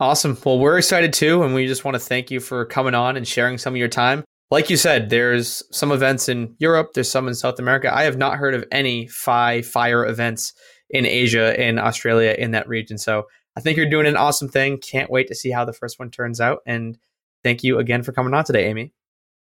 Awesome. 0.00 0.36
Well, 0.44 0.58
we're 0.58 0.76
excited 0.76 1.12
too. 1.12 1.42
And 1.42 1.54
we 1.54 1.66
just 1.66 1.84
want 1.84 1.94
to 1.94 1.98
thank 2.00 2.30
you 2.30 2.40
for 2.40 2.64
coming 2.66 2.94
on 2.94 3.16
and 3.16 3.26
sharing 3.26 3.58
some 3.58 3.74
of 3.74 3.78
your 3.78 3.88
time 3.88 4.24
like 4.50 4.70
you 4.70 4.76
said, 4.76 5.10
there's 5.10 5.62
some 5.70 5.90
events 5.90 6.28
in 6.28 6.54
Europe, 6.58 6.92
there's 6.94 7.10
some 7.10 7.28
in 7.28 7.34
South 7.34 7.58
America. 7.58 7.94
I 7.94 8.04
have 8.04 8.16
not 8.16 8.36
heard 8.36 8.54
of 8.54 8.64
any 8.70 9.08
FI 9.08 9.62
fire 9.62 10.06
events 10.06 10.52
in 10.88 11.04
Asia, 11.04 11.60
in 11.60 11.78
Australia, 11.78 12.34
in 12.38 12.52
that 12.52 12.68
region. 12.68 12.96
So 12.98 13.26
I 13.56 13.60
think 13.60 13.76
you're 13.76 13.90
doing 13.90 14.06
an 14.06 14.16
awesome 14.16 14.48
thing. 14.48 14.78
Can't 14.78 15.10
wait 15.10 15.28
to 15.28 15.34
see 15.34 15.50
how 15.50 15.64
the 15.64 15.72
first 15.72 15.98
one 15.98 16.10
turns 16.10 16.40
out. 16.40 16.60
And 16.66 16.96
thank 17.42 17.64
you 17.64 17.78
again 17.78 18.02
for 18.02 18.12
coming 18.12 18.34
on 18.34 18.44
today, 18.44 18.68
Amy. 18.68 18.92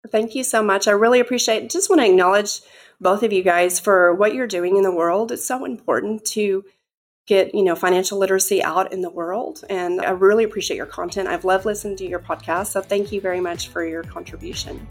Thank 0.10 0.36
you 0.36 0.44
so 0.44 0.64
much. 0.64 0.88
I 0.88 0.92
really 0.92 1.20
appreciate 1.20 1.64
it. 1.64 1.70
Just 1.70 1.90
want 1.90 2.02
to 2.02 2.08
acknowledge 2.08 2.62
both 3.00 3.24
of 3.24 3.34
you 3.34 3.44
guys 3.44 3.80
for 3.80 4.14
what 4.14 4.34
you're 4.34 4.48
doing 4.48 4.76
in 4.76 4.84
the 4.84 4.94
world. 4.94 5.32
It's 5.32 5.46
so 5.46 5.66
important 5.66 6.26
to 6.26 6.64
get 7.28 7.54
you 7.54 7.64
know 7.64 7.76
financial 7.76 8.18
literacy 8.18 8.64
out 8.64 8.92
in 8.92 9.02
the 9.02 9.10
world 9.10 9.64
and 9.70 10.02
i 10.02 10.10
really 10.10 10.44
appreciate 10.44 10.78
your 10.78 10.86
content 10.86 11.28
i've 11.28 11.46
loved 11.46 11.66
listening 11.66 11.96
to 11.96 12.06
your 12.06 12.20
podcast 12.20 12.68
so 12.68 12.82
thank 12.82 13.12
you 13.12 13.22
very 13.22 13.40
much 13.40 13.70
for 13.70 13.86
your 13.86 14.04
contribution 14.04 14.88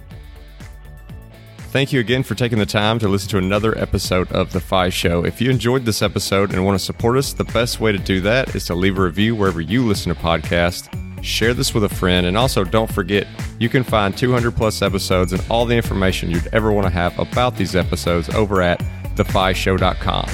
Thank 1.71 1.93
you 1.93 2.01
again 2.01 2.25
for 2.25 2.35
taking 2.35 2.59
the 2.59 2.67
time 2.67 2.99
to 2.99 3.07
listen 3.07 3.29
to 3.29 3.39
another 3.39 3.79
episode 3.79 4.33
of 4.33 4.53
The 4.53 4.59
FI 4.59 4.89
Show. 4.89 5.25
If 5.25 5.41
you 5.41 5.51
enjoyed 5.51 5.85
this 5.85 6.03
episode 6.03 6.53
and 6.53 6.67
want 6.67 6.77
to 6.77 6.85
support 6.85 7.17
us, 7.17 7.33
the 7.33 7.45
best 7.45 7.79
way 7.79 7.93
to 7.93 7.99
do 7.99 8.21
that 8.23 8.57
is 8.57 8.65
to 8.67 8.75
leave 8.75 8.99
a 8.99 9.03
review 9.03 9.37
wherever 9.37 9.61
you 9.61 9.87
listen 9.87 10.13
to 10.13 10.21
podcasts. 10.21 10.89
Share 11.23 11.55
this 11.55 11.73
with 11.73 11.85
a 11.85 11.89
friend, 11.89 12.27
and 12.27 12.37
also 12.37 12.65
don't 12.65 12.93
forget 12.93 13.29
you 13.61 13.69
can 13.69 13.85
find 13.85 14.19
200 14.19 14.57
plus 14.57 14.83
episodes 14.83 15.33
and 15.33 15.45
all 15.49 15.65
the 15.65 15.77
information 15.77 16.33
you'd 16.33 16.49
ever 16.49 16.73
want 16.73 16.89
to 16.89 16.93
have 16.93 17.17
about 17.21 17.55
these 17.57 17.77
episodes 17.77 18.29
over 18.31 18.63
at 18.63 18.81
thefishow.com. 19.15 20.29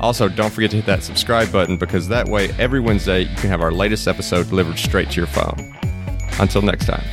Also, 0.00 0.28
don't 0.28 0.52
forget 0.52 0.70
to 0.70 0.76
hit 0.76 0.86
that 0.86 1.02
subscribe 1.02 1.50
button 1.50 1.76
because 1.78 2.08
that 2.08 2.28
way 2.28 2.50
every 2.58 2.80
Wednesday 2.80 3.20
you 3.22 3.36
can 3.36 3.48
have 3.48 3.62
our 3.62 3.72
latest 3.72 4.06
episode 4.06 4.48
delivered 4.48 4.78
straight 4.78 5.10
to 5.10 5.16
your 5.16 5.26
phone. 5.26 5.74
Until 6.38 6.62
next 6.62 6.86
time. 6.86 7.04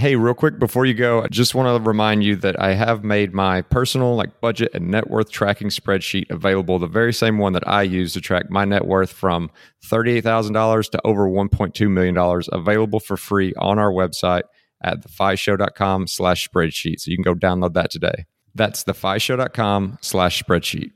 Hey, 0.00 0.16
real 0.16 0.32
quick 0.32 0.58
before 0.58 0.86
you 0.86 0.94
go, 0.94 1.22
I 1.22 1.28
just 1.28 1.54
want 1.54 1.68
to 1.68 1.86
remind 1.86 2.24
you 2.24 2.34
that 2.36 2.58
I 2.58 2.72
have 2.72 3.04
made 3.04 3.34
my 3.34 3.60
personal 3.60 4.16
like 4.16 4.40
budget 4.40 4.70
and 4.72 4.88
net 4.88 5.10
worth 5.10 5.30
tracking 5.30 5.68
spreadsheet 5.68 6.30
available, 6.30 6.78
the 6.78 6.86
very 6.86 7.12
same 7.12 7.36
one 7.36 7.52
that 7.52 7.68
I 7.68 7.82
use 7.82 8.14
to 8.14 8.20
track 8.22 8.50
my 8.50 8.64
net 8.64 8.86
worth 8.86 9.12
from 9.12 9.50
$38,000 9.84 10.90
to 10.92 11.00
over 11.04 11.28
$1.2 11.28 11.90
million 11.90 12.42
available 12.50 12.98
for 12.98 13.18
free 13.18 13.52
on 13.58 13.78
our 13.78 13.90
website 13.90 14.44
at 14.82 15.04
thefishow.com 15.04 16.06
slash 16.06 16.48
spreadsheet. 16.48 17.00
So 17.00 17.10
you 17.10 17.18
can 17.18 17.22
go 17.22 17.34
download 17.34 17.74
that 17.74 17.90
today. 17.90 18.24
That's 18.54 18.84
thefishow.com 18.84 19.98
slash 20.00 20.42
spreadsheet. 20.42 20.92